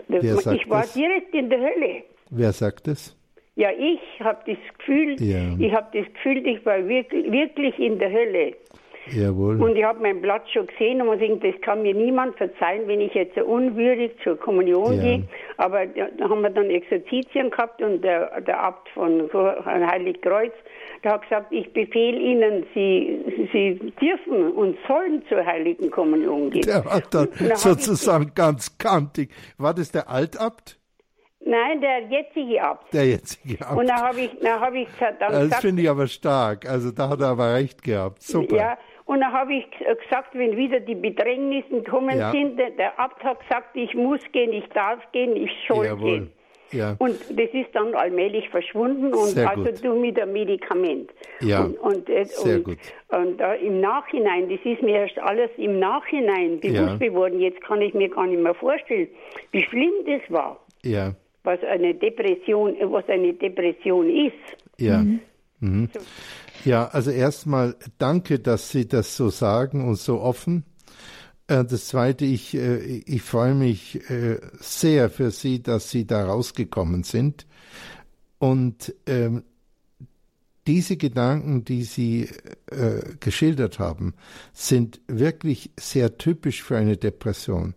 das, 0.08 0.22
das 0.22 0.46
ich 0.54 0.70
war 0.70 0.82
das? 0.82 0.94
direkt 0.94 1.34
in 1.34 1.50
der 1.50 1.60
Hölle. 1.60 2.02
Wer 2.30 2.52
sagt 2.52 2.86
das? 2.86 3.14
Ja, 3.56 3.68
ich 3.70 4.00
habe 4.20 4.38
das 4.46 4.78
Gefühl, 4.78 5.16
ja. 5.20 5.54
ich 5.58 5.72
habe 5.74 5.98
das 5.98 6.10
Gefühl, 6.14 6.46
ich 6.46 6.64
war 6.64 6.88
wirklich, 6.88 7.30
wirklich 7.30 7.78
in 7.78 7.98
der 7.98 8.10
Hölle. 8.10 8.54
Jawohl. 9.10 9.60
Und 9.60 9.76
ich 9.76 9.84
habe 9.84 10.00
meinen 10.00 10.22
Platz 10.22 10.48
schon 10.50 10.66
gesehen 10.66 11.00
und 11.00 11.08
muss 11.08 11.18
sagen, 11.18 11.40
das 11.40 11.60
kann 11.60 11.82
mir 11.82 11.94
niemand 11.94 12.36
verzeihen, 12.36 12.86
wenn 12.86 13.00
ich 13.00 13.12
jetzt 13.14 13.36
unwürdig 13.36 14.12
zur 14.22 14.38
Kommunion 14.38 14.94
ja. 14.96 15.02
gehe. 15.02 15.22
Aber 15.56 15.86
da 15.86 16.28
haben 16.28 16.42
wir 16.42 16.50
dann 16.50 16.70
Exerzitien 16.70 17.50
gehabt 17.50 17.82
und 17.82 18.02
der, 18.02 18.40
der 18.42 18.60
Abt 18.60 18.88
von 18.90 19.28
Heiligkreuz, 19.64 20.52
der 21.02 21.14
hat 21.14 21.22
gesagt, 21.22 21.52
ich 21.52 21.72
befehle 21.72 22.18
Ihnen, 22.18 22.64
Sie, 22.74 23.48
Sie 23.52 23.92
dürfen 24.00 24.52
und 24.52 24.78
sollen 24.86 25.24
zur 25.28 25.44
Heiligen 25.44 25.90
Kommunion 25.90 26.50
gehen. 26.50 26.62
Der 26.62 26.84
war 26.84 27.02
dann, 27.10 27.28
dann 27.38 27.56
sozusagen 27.56 28.32
ganz 28.34 28.78
kantig. 28.78 29.30
War 29.58 29.74
das 29.74 29.90
der 29.90 30.08
Altabt? 30.08 30.78
Nein, 31.44 31.80
der 31.80 32.02
jetzige 32.08 32.62
Abt. 32.62 32.94
Der 32.94 33.06
jetzige 33.06 33.66
Abt. 33.66 33.76
Und 33.76 33.88
da 33.88 33.96
habe 33.96 34.20
ich, 34.20 34.30
da 34.40 34.60
habe 34.60 34.78
ich 34.78 34.88
dann 35.00 35.14
das 35.18 35.28
gesagt. 35.28 35.52
Das 35.52 35.60
finde 35.60 35.82
ich 35.82 35.90
aber 35.90 36.06
stark. 36.06 36.68
Also 36.68 36.92
da 36.92 37.08
hat 37.08 37.20
er 37.20 37.28
aber 37.28 37.54
recht 37.54 37.82
gehabt. 37.82 38.22
Super. 38.22 38.56
Ja, 38.56 38.78
und 39.04 39.20
dann 39.20 39.32
habe 39.32 39.54
ich 39.54 39.66
gesagt, 39.70 40.34
wenn 40.34 40.56
wieder 40.56 40.80
die 40.80 40.94
Bedrängnisse 40.94 41.82
kommen 41.82 42.18
ja. 42.18 42.30
sind, 42.30 42.58
der 42.58 42.98
Abt 42.98 43.22
hat 43.24 43.40
gesagt, 43.40 43.74
ich 43.76 43.94
muss 43.94 44.20
gehen, 44.32 44.52
ich 44.52 44.68
darf 44.70 45.00
gehen, 45.12 45.36
ich 45.36 45.50
soll 45.68 45.86
Jawohl. 45.86 46.10
gehen. 46.10 46.32
Ja. 46.72 46.96
Und 46.98 47.20
das 47.30 47.50
ist 47.52 47.68
dann 47.74 47.94
allmählich 47.94 48.48
verschwunden 48.48 49.12
und 49.12 49.28
Sehr 49.28 49.48
also 49.48 49.64
gut. 49.64 49.84
du 49.84 49.94
mit 49.94 50.16
dem 50.16 50.32
Medikament. 50.32 51.10
Ja. 51.40 51.64
Und, 51.64 51.78
und, 51.78 52.08
äh, 52.08 52.24
Sehr 52.24 52.56
und, 52.56 52.64
gut. 52.64 52.78
Und 53.08 53.40
äh, 53.40 53.56
im 53.56 53.80
Nachhinein, 53.80 54.48
das 54.48 54.60
ist 54.64 54.82
mir 54.82 55.00
erst 55.00 55.18
alles 55.18 55.50
im 55.58 55.78
Nachhinein 55.78 56.60
bewusst 56.60 57.00
ja. 57.00 57.08
geworden. 57.08 57.40
Jetzt 57.40 57.60
kann 57.60 57.82
ich 57.82 57.92
mir 57.92 58.08
gar 58.08 58.26
nicht 58.26 58.42
mehr 58.42 58.54
vorstellen, 58.54 59.08
wie 59.50 59.62
schlimm 59.64 59.92
das 60.06 60.22
war. 60.30 60.64
Ja. 60.82 61.14
Was 61.44 61.62
eine 61.64 61.94
Depression, 61.94 62.74
was 62.84 63.06
eine 63.08 63.34
Depression 63.34 64.08
ist. 64.08 64.32
Ja. 64.78 64.98
Mhm. 64.98 65.20
Mhm. 65.60 65.88
Ja, 66.64 66.88
also 66.88 67.10
erstmal 67.10 67.76
danke, 67.98 68.38
dass 68.38 68.70
Sie 68.70 68.86
das 68.86 69.16
so 69.16 69.30
sagen 69.30 69.86
und 69.86 69.96
so 69.96 70.20
offen. 70.20 70.64
Äh, 71.48 71.64
das 71.64 71.88
Zweite, 71.88 72.24
ich, 72.24 72.54
äh, 72.54 72.78
ich 72.78 73.22
freue 73.22 73.54
mich 73.54 74.08
äh, 74.10 74.38
sehr 74.60 75.10
für 75.10 75.30
Sie, 75.30 75.62
dass 75.62 75.90
Sie 75.90 76.06
da 76.06 76.24
rausgekommen 76.24 77.02
sind. 77.02 77.46
Und 78.38 78.94
ähm, 79.06 79.44
diese 80.66 80.96
Gedanken, 80.96 81.64
die 81.64 81.82
Sie 81.82 82.28
äh, 82.66 83.00
geschildert 83.18 83.78
haben, 83.78 84.14
sind 84.52 85.00
wirklich 85.08 85.70
sehr 85.78 86.18
typisch 86.18 86.62
für 86.62 86.76
eine 86.76 86.96
Depression. 86.96 87.74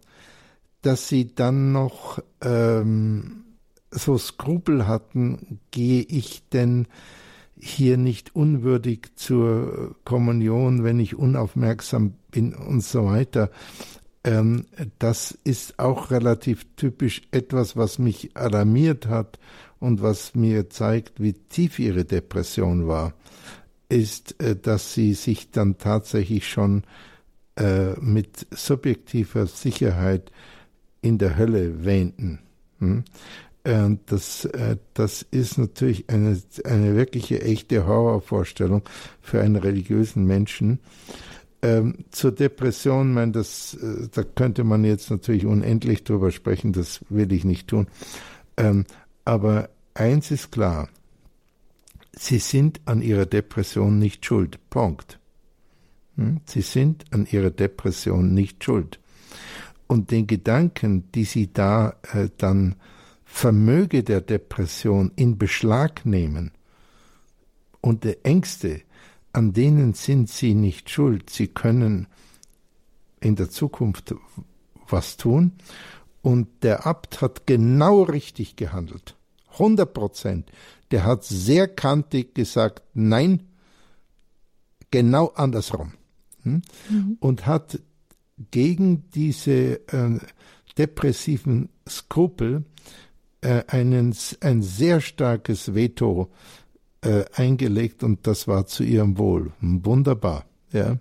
Dass 0.83 1.07
Sie 1.07 1.33
dann 1.33 1.71
noch 1.71 2.19
ähm, 2.41 3.43
so 3.89 4.17
Skrupel 4.19 4.87
hatten, 4.87 5.59
gehe 5.71 6.03
ich 6.03 6.47
denn 6.49 6.87
hier 7.59 7.97
nicht 7.97 8.35
unwürdig 8.35 9.15
zur 9.15 9.95
Kommunion, 10.03 10.83
wenn 10.83 10.99
ich 10.99 11.15
unaufmerksam 11.15 12.13
bin 12.31 12.53
und 12.53 12.81
so 12.81 13.05
weiter. 13.05 13.49
Ähm, 14.23 14.65
das 14.99 15.37
ist 15.43 15.79
auch 15.79 16.11
relativ 16.11 16.65
typisch 16.75 17.21
etwas, 17.31 17.77
was 17.77 17.99
mich 17.99 18.35
alarmiert 18.35 19.07
hat 19.07 19.39
und 19.79 20.01
was 20.01 20.35
mir 20.35 20.69
zeigt, 20.69 21.21
wie 21.21 21.33
tief 21.33 21.79
ihre 21.79 22.05
Depression 22.05 22.87
war, 22.87 23.13
ist, 23.87 24.41
äh, 24.41 24.55
dass 24.55 24.93
sie 24.93 25.13
sich 25.13 25.51
dann 25.51 25.77
tatsächlich 25.77 26.49
schon 26.49 26.83
äh, 27.55 27.93
mit 27.99 28.47
subjektiver 28.51 29.47
Sicherheit 29.47 30.31
in 31.01 31.17
der 31.19 31.37
Hölle 31.37 31.85
wähnten. 31.85 32.39
Hm? 32.79 33.03
Und 33.65 33.99
das, 34.05 34.45
äh, 34.45 34.77
das 34.93 35.23
ist 35.23 35.57
natürlich 35.57 36.07
eine, 36.09 36.39
eine 36.65 36.95
wirkliche 36.95 37.41
echte 37.41 37.87
Horrorvorstellung 37.87 38.83
für 39.21 39.41
einen 39.41 39.55
religiösen 39.55 40.25
Menschen. 40.25 40.79
Ähm, 41.63 42.05
zur 42.11 42.31
Depression, 42.31 43.11
mein, 43.11 43.33
das, 43.33 43.73
äh, 43.73 44.07
da 44.11 44.23
könnte 44.23 44.63
man 44.63 44.85
jetzt 44.85 45.09
natürlich 45.09 45.47
unendlich 45.47 46.03
drüber 46.03 46.31
sprechen, 46.31 46.73
das 46.73 47.03
will 47.09 47.31
ich 47.33 47.43
nicht 47.43 47.67
tun. 47.67 47.87
Ähm, 48.55 48.85
aber 49.23 49.69
eins 49.95 50.29
ist 50.29 50.51
klar, 50.51 50.87
Sie 52.17 52.37
sind 52.37 52.81
an 52.85 53.01
Ihrer 53.01 53.25
Depression 53.25 53.97
nicht 53.97 54.25
schuld. 54.25 54.59
Punkt. 54.69 55.19
Hm? 56.17 56.39
Sie 56.45 56.61
sind 56.61 57.05
an 57.11 57.27
Ihrer 57.29 57.49
Depression 57.49 58.31
nicht 58.31 58.63
schuld. 58.63 58.99
Und 59.87 60.11
den 60.11 60.27
Gedanken, 60.27 61.11
die 61.13 61.25
Sie 61.25 61.51
da 61.51 61.95
äh, 62.13 62.29
dann 62.37 62.75
Vermöge 63.35 64.01
der 64.01 64.21
Depression 64.21 65.11
in 65.17 65.37
Beschlag 65.37 66.05
nehmen 66.05 66.51
und 67.81 68.05
die 68.05 68.23
Ängste, 68.23 68.81
an 69.33 69.51
denen 69.51 69.93
sind 69.93 70.29
sie 70.29 70.53
nicht 70.53 70.89
schuld. 70.89 71.29
Sie 71.29 71.49
können 71.49 72.07
in 73.19 73.35
der 73.35 73.49
Zukunft 73.49 74.15
was 74.87 75.17
tun. 75.17 75.51
Und 76.21 76.47
der 76.63 76.87
Abt 76.87 77.21
hat 77.21 77.45
genau 77.45 78.03
richtig 78.03 78.55
gehandelt. 78.55 79.17
100 79.51 79.93
Prozent. 79.93 80.49
Der 80.91 81.03
hat 81.03 81.25
sehr 81.25 81.67
kantig 81.67 82.35
gesagt, 82.35 82.83
nein, 82.93 83.43
genau 84.91 85.33
andersrum. 85.35 85.91
Hm? 86.43 86.61
Mhm. 86.89 87.17
Und 87.19 87.45
hat 87.45 87.81
gegen 88.51 89.09
diese 89.09 89.85
äh, 89.89 90.19
depressiven 90.77 91.67
Skrupel 91.85 92.63
äh, 93.45 93.63
einen, 93.67 94.15
ein 94.41 94.61
sehr 94.63 95.01
starkes 95.01 95.75
Veto 95.75 96.31
äh, 97.01 97.25
eingelegt 97.33 98.03
und 98.03 98.25
das 98.25 98.47
war 98.47 98.65
zu 98.65 98.83
ihrem 98.83 99.17
Wohl. 99.19 99.51
Wunderbar, 99.61 100.45
ja. 100.71 100.97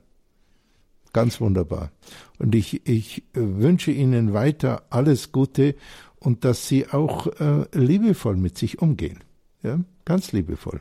Ganz 1.14 1.40
wunderbar. 1.40 1.92
Und 2.38 2.54
ich, 2.56 2.86
ich 2.88 3.22
wünsche 3.32 3.92
Ihnen 3.92 4.34
weiter 4.34 4.82
alles 4.90 5.30
Gute 5.30 5.76
und 6.16 6.44
dass 6.44 6.66
Sie 6.68 6.88
auch 6.88 7.28
äh, 7.38 7.66
liebevoll 7.72 8.36
mit 8.36 8.58
sich 8.58 8.80
umgehen. 8.82 9.20
Ja, 9.62 9.78
ganz 10.04 10.32
liebevoll. 10.32 10.80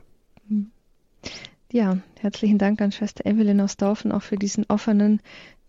Ja, 1.71 1.99
herzlichen 2.19 2.57
Dank 2.57 2.81
an 2.81 2.91
Schwester 2.91 3.25
Evelyn 3.25 3.61
aus 3.61 3.77
Dorfen 3.77 4.11
auch 4.11 4.23
für 4.23 4.37
diesen 4.37 4.65
offenen 4.67 5.21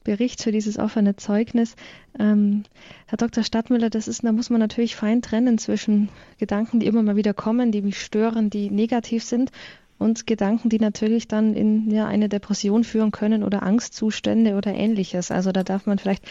Bericht, 0.04 0.42
für 0.42 0.52
dieses 0.52 0.78
offene 0.78 1.16
Zeugnis. 1.16 1.76
Ähm, 2.18 2.64
Herr 3.06 3.18
Dr. 3.18 3.42
Stadtmüller, 3.42 3.90
das 3.90 4.06
ist, 4.06 4.22
da 4.22 4.32
muss 4.32 4.50
man 4.50 4.60
natürlich 4.60 4.94
fein 4.94 5.22
trennen 5.22 5.58
zwischen 5.58 6.10
Gedanken, 6.38 6.80
die 6.80 6.86
immer 6.86 7.02
mal 7.02 7.16
wieder 7.16 7.34
kommen, 7.34 7.72
die 7.72 7.82
mich 7.82 8.00
stören, 8.00 8.50
die 8.50 8.70
negativ 8.70 9.24
sind 9.24 9.50
und 9.98 10.26
Gedanken, 10.26 10.68
die 10.68 10.78
natürlich 10.78 11.28
dann 11.28 11.54
in 11.54 11.90
ja, 11.90 12.06
eine 12.06 12.28
Depression 12.28 12.84
führen 12.84 13.10
können 13.10 13.42
oder 13.42 13.62
Angstzustände 13.62 14.56
oder 14.56 14.74
ähnliches. 14.74 15.30
Also 15.30 15.52
da 15.52 15.62
darf 15.62 15.86
man 15.86 15.98
vielleicht 15.98 16.24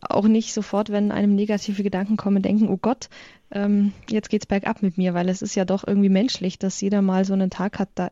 auch 0.00 0.26
nicht 0.26 0.52
sofort, 0.52 0.90
wenn 0.90 1.12
einem 1.12 1.34
negative 1.34 1.82
Gedanken 1.82 2.16
kommen, 2.16 2.42
denken, 2.42 2.68
oh 2.68 2.78
Gott, 2.78 3.08
ähm, 3.50 3.92
jetzt 4.08 4.30
geht's 4.30 4.46
bergab 4.46 4.82
mit 4.82 4.98
mir, 4.98 5.14
weil 5.14 5.28
es 5.28 5.42
ist 5.42 5.54
ja 5.54 5.64
doch 5.64 5.86
irgendwie 5.86 6.08
menschlich, 6.08 6.58
dass 6.58 6.80
jeder 6.80 7.02
mal 7.02 7.24
so 7.24 7.34
einen 7.34 7.50
Tag 7.50 7.78
hat, 7.78 7.90
da 7.94 8.10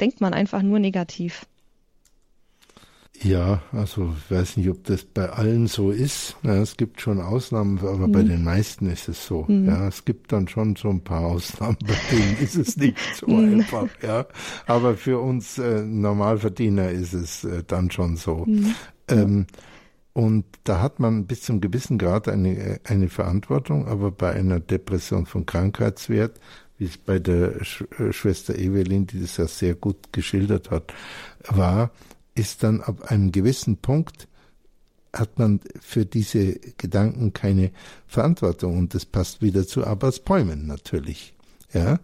denkt 0.00 0.20
man 0.20 0.34
einfach 0.34 0.62
nur 0.62 0.78
negativ. 0.78 1.46
Ja, 3.22 3.62
also 3.72 4.14
ich 4.18 4.30
weiß 4.30 4.56
nicht, 4.56 4.68
ob 4.68 4.84
das 4.84 5.04
bei 5.04 5.28
allen 5.28 5.66
so 5.66 5.90
ist. 5.90 6.36
Ja, 6.42 6.56
es 6.56 6.76
gibt 6.76 7.00
schon 7.00 7.20
Ausnahmen, 7.20 7.78
aber 7.78 8.08
mhm. 8.08 8.12
bei 8.12 8.22
den 8.22 8.44
meisten 8.44 8.90
ist 8.90 9.08
es 9.08 9.26
so. 9.26 9.44
Mhm. 9.48 9.66
Ja, 9.66 9.88
es 9.88 10.04
gibt 10.04 10.32
dann 10.32 10.48
schon 10.48 10.76
so 10.76 10.88
ein 10.90 11.02
paar 11.02 11.24
Ausnahmen, 11.24 11.78
bei 11.86 11.94
denen 12.10 12.36
ist 12.40 12.56
es 12.56 12.76
nicht 12.76 12.98
so 13.14 13.26
mhm. 13.28 13.60
einfach. 13.60 13.88
Ja, 14.02 14.26
aber 14.66 14.96
für 14.96 15.20
uns 15.20 15.58
äh, 15.58 15.82
Normalverdiener 15.82 16.90
ist 16.90 17.14
es 17.14 17.44
äh, 17.44 17.62
dann 17.66 17.90
schon 17.90 18.16
so. 18.16 18.44
Mhm. 18.46 18.74
Ähm, 19.08 19.46
und 20.12 20.46
da 20.64 20.80
hat 20.80 20.98
man 20.98 21.26
bis 21.26 21.42
zum 21.42 21.60
gewissen 21.60 21.98
Grad 21.98 22.28
eine, 22.28 22.80
eine 22.84 23.08
Verantwortung, 23.08 23.86
aber 23.86 24.10
bei 24.10 24.32
einer 24.32 24.60
Depression 24.60 25.26
von 25.26 25.44
Krankheitswert, 25.44 26.40
wie 26.78 26.86
es 26.86 26.96
bei 26.96 27.18
der 27.18 27.62
Sch 27.64 27.84
äh, 27.98 28.12
Schwester 28.12 28.56
Evelyn, 28.56 29.06
die 29.06 29.20
das 29.20 29.36
ja 29.36 29.46
sehr 29.46 29.74
gut 29.74 30.12
geschildert 30.12 30.70
hat, 30.70 30.92
war, 31.48 31.90
ist 32.36 32.62
dann 32.62 32.80
ab 32.80 33.10
einem 33.10 33.32
gewissen 33.32 33.78
Punkt 33.78 34.28
hat 35.12 35.38
man 35.38 35.60
für 35.80 36.04
diese 36.04 36.54
Gedanken 36.76 37.32
keine 37.32 37.70
Verantwortung. 38.06 38.78
Und 38.78 38.94
das 38.94 39.06
passt 39.06 39.42
wieder 39.42 39.66
zu 39.66 39.84
Abbas 39.84 40.20
Bäumen 40.20 40.66
natürlich. 40.66 41.34
Ja, 41.72 41.98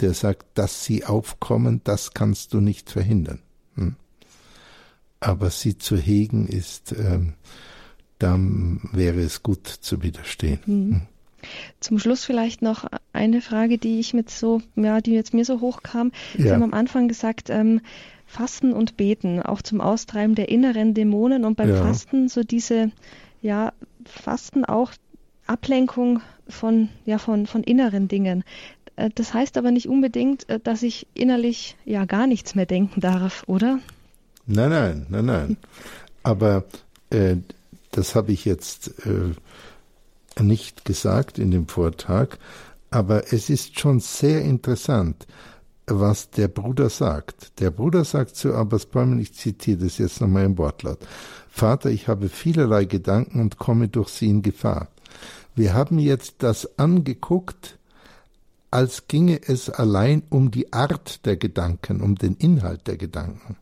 der 0.00 0.14
sagt, 0.14 0.46
dass 0.54 0.84
sie 0.84 1.04
aufkommen, 1.04 1.80
das 1.84 2.14
kannst 2.14 2.54
du 2.54 2.60
nicht 2.60 2.90
verhindern. 2.90 3.40
Hm? 3.74 3.96
Aber 5.20 5.50
sie 5.50 5.78
zu 5.78 5.96
hegen 5.96 6.46
ist, 6.46 6.92
ähm, 6.92 7.34
dann 8.18 8.88
wäre 8.92 9.20
es 9.20 9.42
gut 9.42 9.66
zu 9.66 10.02
widerstehen. 10.02 10.60
Mhm. 10.66 10.90
Hm? 10.92 11.02
Zum 11.80 11.98
Schluss 11.98 12.24
vielleicht 12.24 12.62
noch 12.62 12.86
eine 13.12 13.40
Frage, 13.40 13.76
die 13.76 13.98
ich 13.98 14.14
mit 14.14 14.30
so, 14.30 14.62
ja, 14.76 15.00
die 15.00 15.12
jetzt 15.12 15.34
mir 15.34 15.44
so 15.44 15.60
hochkam. 15.60 16.12
Ja. 16.34 16.44
Sie 16.44 16.52
haben 16.52 16.62
am 16.62 16.74
Anfang 16.74 17.08
gesagt, 17.08 17.50
ähm, 17.50 17.80
Fasten 18.32 18.72
und 18.72 18.96
Beten, 18.96 19.42
auch 19.42 19.60
zum 19.60 19.82
Austreiben 19.82 20.34
der 20.34 20.48
inneren 20.48 20.94
Dämonen 20.94 21.44
und 21.44 21.54
beim 21.54 21.68
ja. 21.68 21.76
Fasten 21.76 22.30
so 22.30 22.42
diese, 22.42 22.90
ja, 23.42 23.74
Fasten 24.06 24.64
auch 24.64 24.92
Ablenkung 25.46 26.22
von, 26.48 26.88
ja, 27.04 27.18
von, 27.18 27.46
von 27.46 27.62
inneren 27.62 28.08
Dingen. 28.08 28.42
Äh, 28.96 29.10
das 29.14 29.34
heißt 29.34 29.58
aber 29.58 29.70
nicht 29.70 29.86
unbedingt, 29.86 30.48
äh, 30.48 30.58
dass 30.58 30.82
ich 30.82 31.06
innerlich 31.12 31.76
ja 31.84 32.06
gar 32.06 32.26
nichts 32.26 32.54
mehr 32.54 32.64
denken 32.64 33.02
darf, 33.02 33.44
oder? 33.48 33.80
Nein, 34.46 34.70
nein, 34.70 35.06
nein, 35.10 35.24
nein. 35.26 35.56
Aber 36.22 36.64
äh, 37.10 37.36
das 37.90 38.14
habe 38.14 38.32
ich 38.32 38.46
jetzt 38.46 38.94
äh, 39.04 40.42
nicht 40.42 40.86
gesagt 40.86 41.38
in 41.38 41.50
dem 41.50 41.68
Vortrag, 41.68 42.38
aber 42.90 43.30
es 43.30 43.50
ist 43.50 43.78
schon 43.78 44.00
sehr 44.00 44.40
interessant 44.40 45.26
was 45.86 46.30
der 46.30 46.48
Bruder 46.48 46.88
sagt. 46.90 47.60
Der 47.60 47.70
Bruder 47.70 48.04
sagt 48.04 48.36
zu 48.36 48.54
Abbas 48.54 48.86
Bäumen, 48.86 49.20
ich 49.20 49.34
zitiere 49.34 49.78
das 49.84 49.98
jetzt 49.98 50.20
nochmal 50.20 50.44
im 50.44 50.58
Wortlaut, 50.58 50.98
Vater, 51.48 51.90
ich 51.90 52.08
habe 52.08 52.28
vielerlei 52.28 52.86
Gedanken 52.86 53.40
und 53.40 53.58
komme 53.58 53.88
durch 53.88 54.08
sie 54.08 54.30
in 54.30 54.42
Gefahr. 54.42 54.88
Wir 55.54 55.74
haben 55.74 55.98
jetzt 55.98 56.36
das 56.38 56.78
angeguckt, 56.78 57.78
als 58.70 59.06
ginge 59.06 59.38
es 59.46 59.68
allein 59.68 60.22
um 60.30 60.50
die 60.50 60.72
Art 60.72 61.26
der 61.26 61.36
Gedanken, 61.36 62.00
um 62.00 62.14
den 62.14 62.34
Inhalt 62.36 62.86
der 62.86 62.96
Gedanken. 62.96 63.58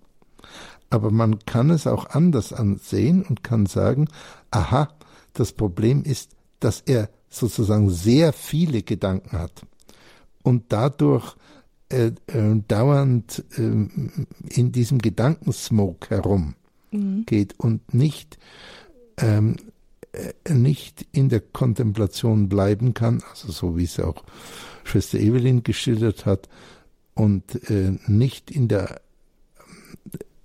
Aber 0.88 1.10
man 1.10 1.40
kann 1.47 1.70
es 1.70 1.88
auch 1.88 2.06
anders 2.10 2.52
ansehen 2.52 3.24
und 3.24 3.42
kann 3.42 3.66
sagen, 3.66 4.09
aha, 4.52 4.88
das 5.32 5.52
Problem 5.52 6.05
ist, 6.05 6.30
dass 6.60 6.80
er 6.80 7.09
sozusagen 7.28 7.90
sehr 7.90 8.32
viele 8.32 8.82
Gedanken 8.82 9.38
hat 9.38 9.62
und 10.42 10.66
dadurch 10.68 11.34
äh, 11.91 12.12
äh, 12.27 12.62
dauernd 12.69 13.45
äh, 13.57 13.61
in 13.61 14.73
diesem 14.73 14.99
Gedankensmoke 14.99 16.11
herum 16.11 16.55
mhm. 16.91 17.25
geht 17.27 17.59
und 17.59 17.95
nicht, 17.95 18.39
ähm, 19.19 19.57
äh, 20.12 20.53
nicht 20.53 21.07
in 21.12 21.29
der 21.29 21.41
Kontemplation 21.41 22.49
bleiben 22.49 22.95
kann, 22.95 23.23
also 23.31 23.53
so 23.53 23.77
wie 23.77 23.85
es 23.85 24.01
auch 24.01 24.25
Schwester 24.85 25.19
Evelyn 25.19 25.62
geschildert 25.62 26.27
hat, 26.27 26.49
und 27.15 27.71
äh, 27.71 27.99
nicht 28.07 28.51
in 28.51 28.69
der 28.69 29.01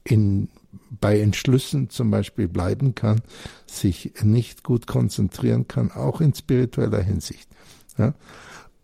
in 0.03 0.49
bei 0.99 1.19
Entschlüssen 1.19 1.89
zum 1.89 2.11
Beispiel 2.11 2.47
bleiben 2.47 2.95
kann, 2.95 3.21
sich 3.65 4.13
nicht 4.23 4.63
gut 4.63 4.87
konzentrieren 4.87 5.67
kann, 5.67 5.91
auch 5.91 6.21
in 6.21 6.33
spiritueller 6.33 7.01
Hinsicht. 7.01 7.49
Ja? 7.97 8.13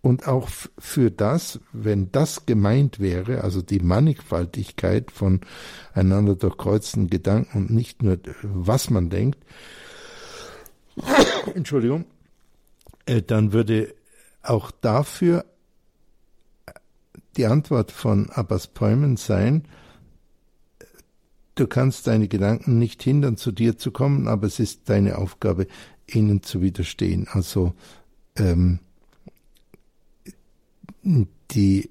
Und 0.01 0.27
auch 0.27 0.49
für 0.79 1.11
das, 1.11 1.59
wenn 1.73 2.11
das 2.11 2.47
gemeint 2.47 2.99
wäre, 2.99 3.43
also 3.43 3.61
die 3.61 3.79
Mannigfaltigkeit 3.79 5.11
von 5.11 5.41
einander 5.93 6.35
durchkreuzten 6.35 7.07
Gedanken 7.07 7.57
und 7.57 7.69
nicht 7.69 8.01
nur, 8.01 8.17
was 8.41 8.89
man 8.89 9.09
denkt, 9.09 9.37
Entschuldigung, 11.55 12.05
äh, 13.05 13.21
dann 13.21 13.53
würde 13.53 13.93
auch 14.41 14.71
dafür 14.71 15.45
die 17.37 17.45
Antwort 17.45 17.91
von 17.91 18.29
Abbas 18.29 18.67
Päumen 18.67 19.17
sein, 19.17 19.67
du 21.55 21.67
kannst 21.67 22.07
deine 22.07 22.27
Gedanken 22.27 22.79
nicht 22.79 23.03
hindern, 23.03 23.37
zu 23.37 23.51
dir 23.51 23.77
zu 23.77 23.91
kommen, 23.91 24.27
aber 24.27 24.47
es 24.47 24.59
ist 24.59 24.89
deine 24.89 25.17
Aufgabe, 25.17 25.67
ihnen 26.07 26.43
zu 26.43 26.61
widerstehen. 26.61 27.27
Also 27.31 27.73
ähm, 28.35 28.79
die 31.03 31.89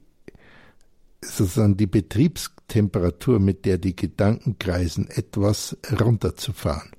sozusagen 1.23 1.77
die 1.77 1.87
Betriebstemperatur, 1.87 3.39
mit 3.41 3.65
der 3.65 3.79
die 3.79 3.95
Gedanken 3.95 4.59
kreisen, 4.59 5.09
etwas 5.09 5.77
runterzufahren. 6.01 6.91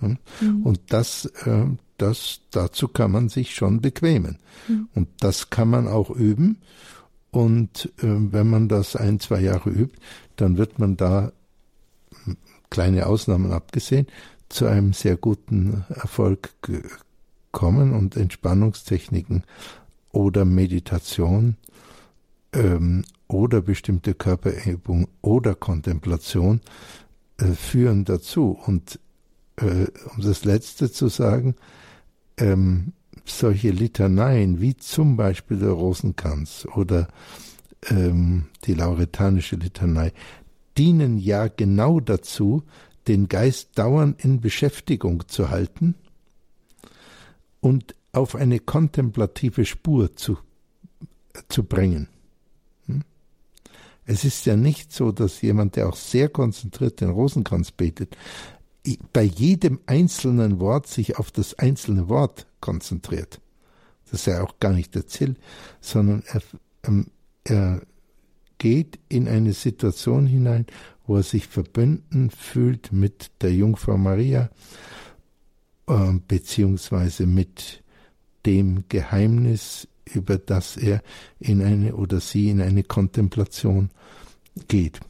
Mhm. 0.00 0.62
Und 0.62 0.80
das, 0.88 1.26
äh, 1.44 1.66
das, 1.98 2.40
dazu 2.50 2.88
kann 2.88 3.10
man 3.10 3.28
sich 3.28 3.54
schon 3.54 3.80
bequemen. 3.80 4.38
Mhm. 4.68 4.88
Und 4.94 5.08
das 5.20 5.50
kann 5.50 5.68
man 5.68 5.88
auch 5.88 6.10
üben. 6.10 6.58
Und 7.30 7.92
äh, 7.98 8.06
wenn 8.06 8.48
man 8.48 8.68
das 8.68 8.96
ein, 8.96 9.20
zwei 9.20 9.40
Jahre 9.40 9.70
übt, 9.70 9.98
dann 10.36 10.58
wird 10.58 10.78
man 10.78 10.96
da, 10.96 11.32
kleine 12.70 13.06
Ausnahmen 13.06 13.52
abgesehen, 13.52 14.06
zu 14.48 14.66
einem 14.66 14.92
sehr 14.92 15.16
guten 15.16 15.84
Erfolg 15.88 16.50
kommen 17.52 17.92
und 17.92 18.16
Entspannungstechniken 18.16 19.44
oder 20.16 20.46
Meditation 20.46 21.56
ähm, 22.54 23.04
oder 23.28 23.60
bestimmte 23.60 24.14
Körperübung 24.14 25.08
oder 25.20 25.54
Kontemplation 25.54 26.62
äh, 27.36 27.48
führen 27.48 28.06
dazu. 28.06 28.58
Und 28.66 28.98
äh, 29.56 29.86
um 30.16 30.22
das 30.22 30.46
Letzte 30.46 30.90
zu 30.90 31.08
sagen, 31.08 31.54
ähm, 32.38 32.94
solche 33.26 33.68
Litaneien 33.68 34.58
wie 34.62 34.74
zum 34.74 35.18
Beispiel 35.18 35.58
der 35.58 35.72
Rosenkranz 35.72 36.66
oder 36.74 37.08
ähm, 37.90 38.46
die 38.64 38.72
lauretanische 38.72 39.56
Litanei 39.56 40.14
dienen 40.78 41.18
ja 41.18 41.48
genau 41.48 42.00
dazu, 42.00 42.62
den 43.06 43.28
Geist 43.28 43.78
dauernd 43.78 44.24
in 44.24 44.40
Beschäftigung 44.40 45.28
zu 45.28 45.50
halten 45.50 45.94
und 47.60 47.95
auf 48.16 48.34
eine 48.34 48.58
kontemplative 48.58 49.64
Spur 49.64 50.16
zu, 50.16 50.38
zu 51.48 51.64
bringen. 51.64 52.08
Hm? 52.86 53.02
Es 54.06 54.24
ist 54.24 54.46
ja 54.46 54.56
nicht 54.56 54.92
so, 54.92 55.12
dass 55.12 55.42
jemand, 55.42 55.76
der 55.76 55.88
auch 55.88 55.96
sehr 55.96 56.28
konzentriert 56.28 57.00
den 57.00 57.10
Rosenkranz 57.10 57.70
betet, 57.70 58.16
bei 59.12 59.22
jedem 59.22 59.80
einzelnen 59.86 60.60
Wort 60.60 60.86
sich 60.86 61.18
auf 61.18 61.30
das 61.30 61.54
einzelne 61.54 62.08
Wort 62.08 62.46
konzentriert. 62.60 63.40
Das 64.04 64.20
ist 64.20 64.26
ja 64.26 64.42
auch 64.42 64.60
gar 64.60 64.72
nicht 64.72 64.94
der 64.94 65.06
Ziel, 65.08 65.34
sondern 65.80 66.22
er, 66.28 66.40
ähm, 66.84 67.08
er 67.44 67.82
geht 68.58 68.98
in 69.08 69.28
eine 69.28 69.52
Situation 69.52 70.26
hinein, 70.26 70.66
wo 71.06 71.16
er 71.16 71.22
sich 71.22 71.48
verbunden 71.48 72.30
fühlt 72.30 72.92
mit 72.92 73.30
der 73.42 73.52
Jungfrau 73.52 73.98
Maria, 73.98 74.50
äh, 75.88 76.12
beziehungsweise 76.26 77.26
mit 77.26 77.82
dem 78.46 78.84
Geheimnis, 78.88 79.88
über 80.12 80.38
das 80.38 80.76
er 80.76 81.02
in 81.40 81.62
eine 81.62 81.96
oder 81.96 82.20
sie 82.20 82.48
in 82.48 82.60
eine 82.60 82.84
Kontemplation 82.84 83.90
geht. 84.68 85.00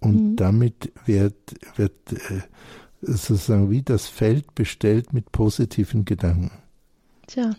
Und 0.00 0.32
mhm. 0.32 0.36
damit 0.36 0.92
wird, 1.04 1.36
wird 1.76 2.12
äh, 2.12 2.40
sozusagen 3.02 3.70
wie 3.70 3.82
das 3.82 4.08
Feld 4.08 4.54
bestellt 4.54 5.12
mit 5.12 5.30
positiven 5.32 6.04
Gedanken. 6.04 6.50
Tja, 7.26 7.54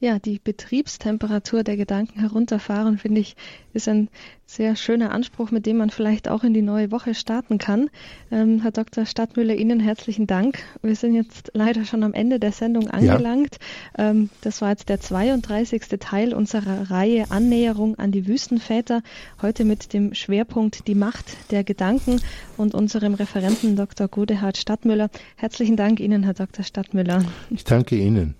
ja, 0.00 0.18
die 0.18 0.40
Betriebstemperatur 0.42 1.62
der 1.62 1.76
Gedanken 1.76 2.20
herunterfahren, 2.20 2.96
finde 2.96 3.20
ich, 3.20 3.36
ist 3.74 3.86
ein 3.86 4.08
sehr 4.46 4.74
schöner 4.74 5.12
Anspruch, 5.12 5.50
mit 5.50 5.66
dem 5.66 5.76
man 5.76 5.90
vielleicht 5.90 6.26
auch 6.28 6.42
in 6.42 6.54
die 6.54 6.62
neue 6.62 6.90
Woche 6.90 7.14
starten 7.14 7.58
kann. 7.58 7.90
Ähm, 8.30 8.62
Herr 8.62 8.72
Dr. 8.72 9.04
Stadtmüller, 9.04 9.54
Ihnen 9.54 9.78
herzlichen 9.78 10.26
Dank. 10.26 10.58
Wir 10.82 10.96
sind 10.96 11.14
jetzt 11.14 11.50
leider 11.52 11.84
schon 11.84 12.02
am 12.02 12.14
Ende 12.14 12.40
der 12.40 12.52
Sendung 12.52 12.88
angelangt. 12.88 13.58
Ja. 13.96 14.10
Ähm, 14.10 14.30
das 14.40 14.62
war 14.62 14.70
jetzt 14.70 14.88
der 14.88 15.00
32. 15.00 15.82
Teil 16.00 16.32
unserer 16.32 16.90
Reihe 16.90 17.30
Annäherung 17.30 17.96
an 17.98 18.10
die 18.10 18.26
Wüstenväter. 18.26 19.02
Heute 19.42 19.66
mit 19.66 19.92
dem 19.92 20.14
Schwerpunkt 20.14 20.88
die 20.88 20.94
Macht 20.94 21.36
der 21.50 21.62
Gedanken 21.62 22.20
und 22.56 22.74
unserem 22.74 23.12
Referenten 23.12 23.76
Dr. 23.76 24.08
Godehard 24.08 24.56
Stadtmüller. 24.56 25.10
Herzlichen 25.36 25.76
Dank 25.76 26.00
Ihnen, 26.00 26.22
Herr 26.22 26.34
Dr. 26.34 26.64
Stadtmüller. 26.64 27.22
Ich 27.50 27.64
danke 27.64 27.96
Ihnen. 27.96 28.34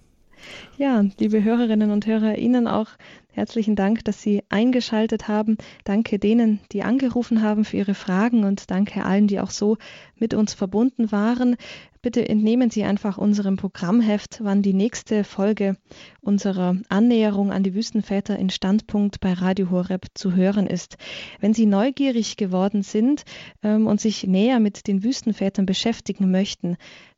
Ja, 0.78 1.04
liebe 1.18 1.44
Hörerinnen 1.44 1.90
und 1.90 2.06
Hörer, 2.06 2.38
Ihnen 2.38 2.66
auch 2.66 2.88
herzlichen 3.32 3.76
Dank, 3.76 4.04
dass 4.04 4.22
Sie 4.22 4.42
eingeschaltet 4.48 5.28
haben. 5.28 5.56
Danke 5.84 6.18
denen, 6.18 6.60
die 6.72 6.82
angerufen 6.82 7.42
haben 7.42 7.64
für 7.64 7.76
Ihre 7.76 7.94
Fragen 7.94 8.44
und 8.44 8.70
danke 8.70 9.04
allen, 9.04 9.26
die 9.26 9.40
auch 9.40 9.50
so 9.50 9.76
mit 10.16 10.34
uns 10.34 10.54
verbunden 10.54 11.12
waren. 11.12 11.56
Bitte 12.02 12.26
entnehmen 12.26 12.70
Sie 12.70 12.84
einfach 12.84 13.18
unserem 13.18 13.56
Programmheft, 13.56 14.40
wann 14.42 14.62
die 14.62 14.72
nächste 14.72 15.22
Folge 15.22 15.76
unserer 16.22 16.76
Annäherung 16.88 17.52
an 17.52 17.62
die 17.62 17.74
Wüstenväter 17.74 18.38
in 18.38 18.48
Standpunkt 18.50 19.20
bei 19.20 19.34
Radio 19.34 19.70
Horeb 19.70 20.06
zu 20.14 20.34
hören 20.34 20.66
ist. 20.66 20.96
Wenn 21.40 21.52
Sie 21.52 21.66
neugierig 21.66 22.36
geworden 22.36 22.82
sind 22.82 23.24
ähm, 23.62 23.86
und 23.86 24.00
sich 24.00 24.26
näher 24.26 24.60
mit 24.60 24.86
den 24.86 25.04
Wüstenvätern 25.04 25.66
beschäftigen 25.66 26.30
möchten, 26.30 26.76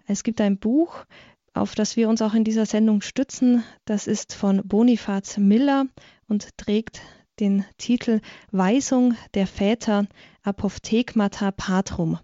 Es 0.08 0.24
gibt 0.24 0.40
ein 0.40 0.58
Buch, 0.58 1.06
auf 1.54 1.74
das 1.74 1.96
wir 1.96 2.08
uns 2.08 2.22
auch 2.22 2.34
in 2.34 2.44
dieser 2.44 2.66
Sendung 2.66 3.02
stützen. 3.02 3.62
Das 3.84 4.06
ist 4.06 4.34
von 4.34 4.66
Bonifaz 4.66 5.38
Miller 5.38 5.86
und 6.28 6.56
trägt 6.56 7.02
den 7.40 7.64
Titel 7.78 8.20
Weisung 8.50 9.14
der 9.34 9.46
Väter 9.46 10.06
Apophthegmata 10.42 11.50
Patrum. 11.50 12.18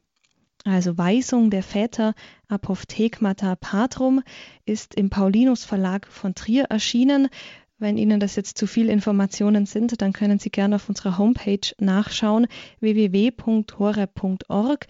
Also 0.64 0.98
Weisung 0.98 1.50
der 1.50 1.62
Väter 1.62 2.14
Apophthegmata 2.48 3.56
Patrum 3.56 4.22
ist 4.64 4.94
im 4.94 5.10
Paulinus 5.10 5.64
Verlag 5.64 6.06
von 6.08 6.34
Trier 6.34 6.64
erschienen. 6.64 7.28
Wenn 7.78 7.96
Ihnen 7.96 8.20
das 8.20 8.36
jetzt 8.36 8.58
zu 8.58 8.66
viel 8.66 8.88
Informationen 8.88 9.66
sind, 9.66 10.02
dann 10.02 10.12
können 10.12 10.38
Sie 10.38 10.50
gerne 10.50 10.76
auf 10.76 10.88
unserer 10.88 11.16
Homepage 11.16 11.60
nachschauen 11.78 12.46
www.hore.org. 12.80 14.86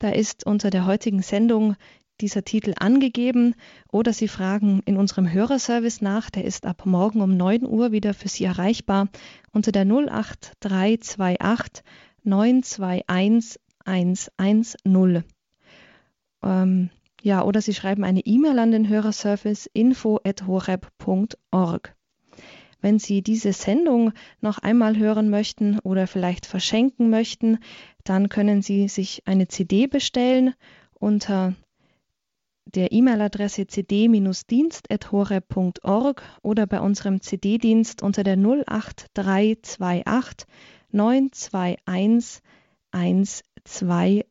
Da 0.00 0.10
ist 0.10 0.44
unter 0.44 0.70
der 0.70 0.86
heutigen 0.86 1.22
Sendung 1.22 1.76
dieser 2.20 2.44
Titel 2.44 2.74
angegeben 2.76 3.54
oder 3.90 4.12
Sie 4.12 4.28
fragen 4.28 4.82
in 4.84 4.96
unserem 4.96 5.32
Hörerservice 5.32 6.02
nach, 6.02 6.30
der 6.30 6.44
ist 6.44 6.66
ab 6.66 6.86
morgen 6.86 7.20
um 7.20 7.36
9 7.36 7.66
Uhr 7.66 7.90
wieder 7.92 8.14
für 8.14 8.28
Sie 8.28 8.44
erreichbar 8.44 9.08
unter 9.52 9.72
der 9.72 9.86
08328 9.86 11.82
921 12.24 13.60
110. 13.84 15.24
Ähm, 16.42 16.90
ja, 17.22 17.44
oder 17.44 17.60
Sie 17.60 17.74
schreiben 17.74 18.04
eine 18.04 18.20
E-Mail 18.20 18.58
an 18.58 18.70
den 18.72 18.88
Hörerservice 18.88 19.68
info.horeb.org. 19.72 21.94
Wenn 22.80 22.98
Sie 22.98 23.22
diese 23.22 23.52
Sendung 23.52 24.12
noch 24.40 24.58
einmal 24.58 24.98
hören 24.98 25.30
möchten 25.30 25.78
oder 25.80 26.08
vielleicht 26.08 26.46
verschenken 26.46 27.10
möchten, 27.10 27.58
dann 28.02 28.28
können 28.28 28.60
Sie 28.60 28.88
sich 28.88 29.22
eine 29.26 29.46
CD 29.46 29.86
bestellen 29.86 30.54
unter 30.98 31.54
der 32.74 32.92
E-Mail-Adresse 32.92 33.66
cd-dienst.horeb.org 33.66 36.22
oder 36.42 36.66
bei 36.66 36.80
unserem 36.80 37.20
CD-Dienst 37.20 38.02
unter 38.02 38.24
der 38.24 38.36
08328 38.36 40.48
921 40.90 42.42
120. 42.92 44.24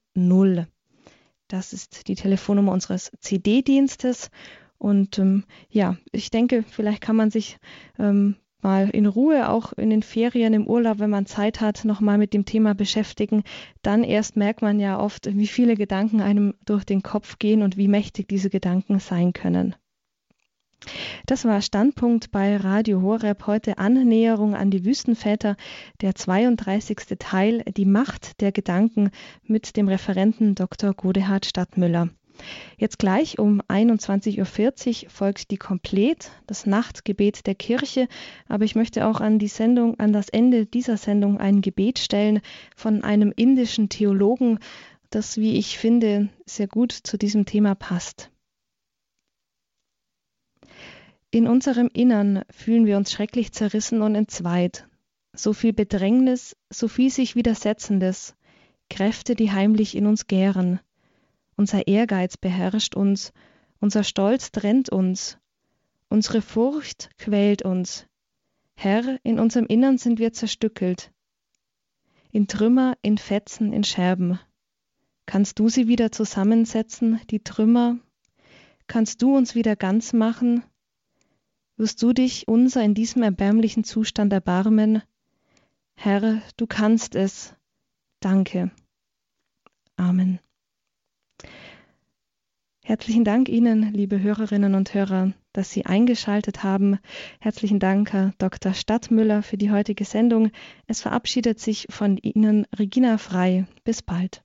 Das 1.47 1.73
ist 1.73 2.07
die 2.07 2.15
Telefonnummer 2.15 2.71
unseres 2.71 3.11
CD-Dienstes. 3.19 4.29
Und 4.77 5.19
ähm, 5.19 5.43
ja, 5.69 5.97
ich 6.11 6.31
denke, 6.31 6.63
vielleicht 6.63 7.01
kann 7.01 7.15
man 7.15 7.29
sich 7.29 7.59
ähm, 7.99 8.35
mal 8.63 8.89
in 8.89 9.05
Ruhe, 9.05 9.49
auch 9.49 9.73
in 9.73 9.89
den 9.89 10.03
Ferien, 10.03 10.53
im 10.53 10.67
Urlaub, 10.67 10.99
wenn 10.99 11.09
man 11.09 11.25
Zeit 11.25 11.61
hat, 11.61 11.85
nochmal 11.85 12.17
mit 12.17 12.33
dem 12.33 12.45
Thema 12.45 12.75
beschäftigen. 12.75 13.43
Dann 13.81 14.03
erst 14.03 14.35
merkt 14.35 14.61
man 14.61 14.79
ja 14.79 14.99
oft, 14.99 15.27
wie 15.35 15.47
viele 15.47 15.75
Gedanken 15.75 16.21
einem 16.21 16.53
durch 16.65 16.83
den 16.83 17.03
Kopf 17.03 17.39
gehen 17.39 17.61
und 17.61 17.77
wie 17.77 17.87
mächtig 17.87 18.27
diese 18.27 18.49
Gedanken 18.49 18.99
sein 18.99 19.33
können. 19.33 19.75
Das 21.27 21.45
war 21.45 21.61
Standpunkt 21.61 22.31
bei 22.31 22.57
Radio 22.57 23.01
Horeb 23.01 23.45
heute 23.45 23.77
Annäherung 23.77 24.55
an 24.55 24.71
die 24.71 24.83
Wüstenväter, 24.83 25.55
der 26.01 26.15
32. 26.15 27.17
Teil, 27.19 27.63
die 27.77 27.85
Macht 27.85 28.41
der 28.41 28.51
Gedanken 28.51 29.11
mit 29.43 29.77
dem 29.77 29.87
Referenten 29.87 30.55
Dr. 30.55 30.93
Godehard 30.93 31.45
Stadtmüller. 31.45 32.09
Jetzt 32.77 32.99
gleich 32.99 33.39
um 33.39 33.61
21.40 33.61 35.03
Uhr 35.03 35.09
folgt 35.09 35.51
die 35.51 35.57
Komplet, 35.57 36.31
das 36.47 36.65
Nachtgebet 36.65 37.45
der 37.45 37.55
Kirche. 37.55 38.07
Aber 38.47 38.65
ich 38.65 38.75
möchte 38.75 39.05
auch 39.05 39.21
an 39.21 39.39
die 39.39 39.47
Sendung, 39.47 39.99
an 39.99 40.13
das 40.13 40.29
Ende 40.29 40.65
dieser 40.65 40.97
Sendung 40.97 41.39
ein 41.39 41.61
Gebet 41.61 41.99
stellen 41.99 42.41
von 42.75 43.03
einem 43.03 43.31
indischen 43.35 43.89
Theologen, 43.89 44.59
das, 45.09 45.37
wie 45.37 45.57
ich 45.57 45.77
finde, 45.77 46.29
sehr 46.45 46.67
gut 46.67 46.91
zu 46.91 47.17
diesem 47.17 47.45
Thema 47.45 47.75
passt. 47.75 48.31
In 51.29 51.47
unserem 51.47 51.89
Innern 51.93 52.43
fühlen 52.49 52.85
wir 52.85 52.97
uns 52.97 53.11
schrecklich 53.11 53.51
zerrissen 53.51 54.01
und 54.01 54.15
entzweit. 54.15 54.87
So 55.33 55.53
viel 55.53 55.71
Bedrängnis, 55.71 56.57
so 56.69 56.89
viel 56.89 57.09
sich 57.09 57.35
Widersetzendes, 57.35 58.35
Kräfte, 58.89 59.35
die 59.35 59.51
heimlich 59.51 59.95
in 59.95 60.07
uns 60.07 60.27
gären. 60.27 60.81
Unser 61.61 61.85
Ehrgeiz 61.85 62.37
beherrscht 62.37 62.95
uns, 62.95 63.33
unser 63.79 64.03
Stolz 64.03 64.51
trennt 64.51 64.89
uns, 64.89 65.37
unsere 66.09 66.41
Furcht 66.41 67.11
quält 67.19 67.61
uns. 67.61 68.07
Herr, 68.73 69.19
in 69.21 69.39
unserem 69.39 69.67
Innern 69.67 69.99
sind 69.99 70.17
wir 70.17 70.33
zerstückelt. 70.33 71.11
In 72.31 72.47
Trümmer, 72.47 72.97
in 73.03 73.19
Fetzen, 73.19 73.73
in 73.73 73.83
Scherben. 73.83 74.39
Kannst 75.27 75.59
du 75.59 75.69
sie 75.69 75.87
wieder 75.87 76.11
zusammensetzen, 76.11 77.21
die 77.29 77.43
Trümmer? 77.43 77.99
Kannst 78.87 79.21
du 79.21 79.37
uns 79.37 79.53
wieder 79.53 79.75
ganz 79.75 80.13
machen? 80.13 80.63
Wirst 81.77 82.01
du 82.01 82.11
dich 82.11 82.47
unser 82.47 82.83
in 82.83 82.95
diesem 82.95 83.21
erbärmlichen 83.21 83.83
Zustand 83.83 84.33
erbarmen? 84.33 85.03
Herr, 85.93 86.41
du 86.57 86.65
kannst 86.65 87.13
es. 87.13 87.53
Danke. 88.19 88.71
Amen. 89.95 90.39
Herzlichen 92.91 93.23
Dank 93.23 93.47
Ihnen, 93.47 93.93
liebe 93.93 94.21
Hörerinnen 94.21 94.75
und 94.75 94.93
Hörer, 94.93 95.31
dass 95.53 95.71
Sie 95.71 95.85
eingeschaltet 95.85 96.61
haben. 96.61 96.99
Herzlichen 97.39 97.79
Dank, 97.79 98.11
Herr 98.11 98.33
Dr. 98.37 98.73
Stadtmüller, 98.73 99.43
für 99.43 99.55
die 99.55 99.71
heutige 99.71 100.03
Sendung. 100.03 100.51
Es 100.87 100.99
verabschiedet 100.99 101.57
sich 101.57 101.87
von 101.89 102.17
Ihnen 102.17 102.67
Regina 102.77 103.17
Frei. 103.17 103.65
Bis 103.85 104.01
bald. 104.01 104.43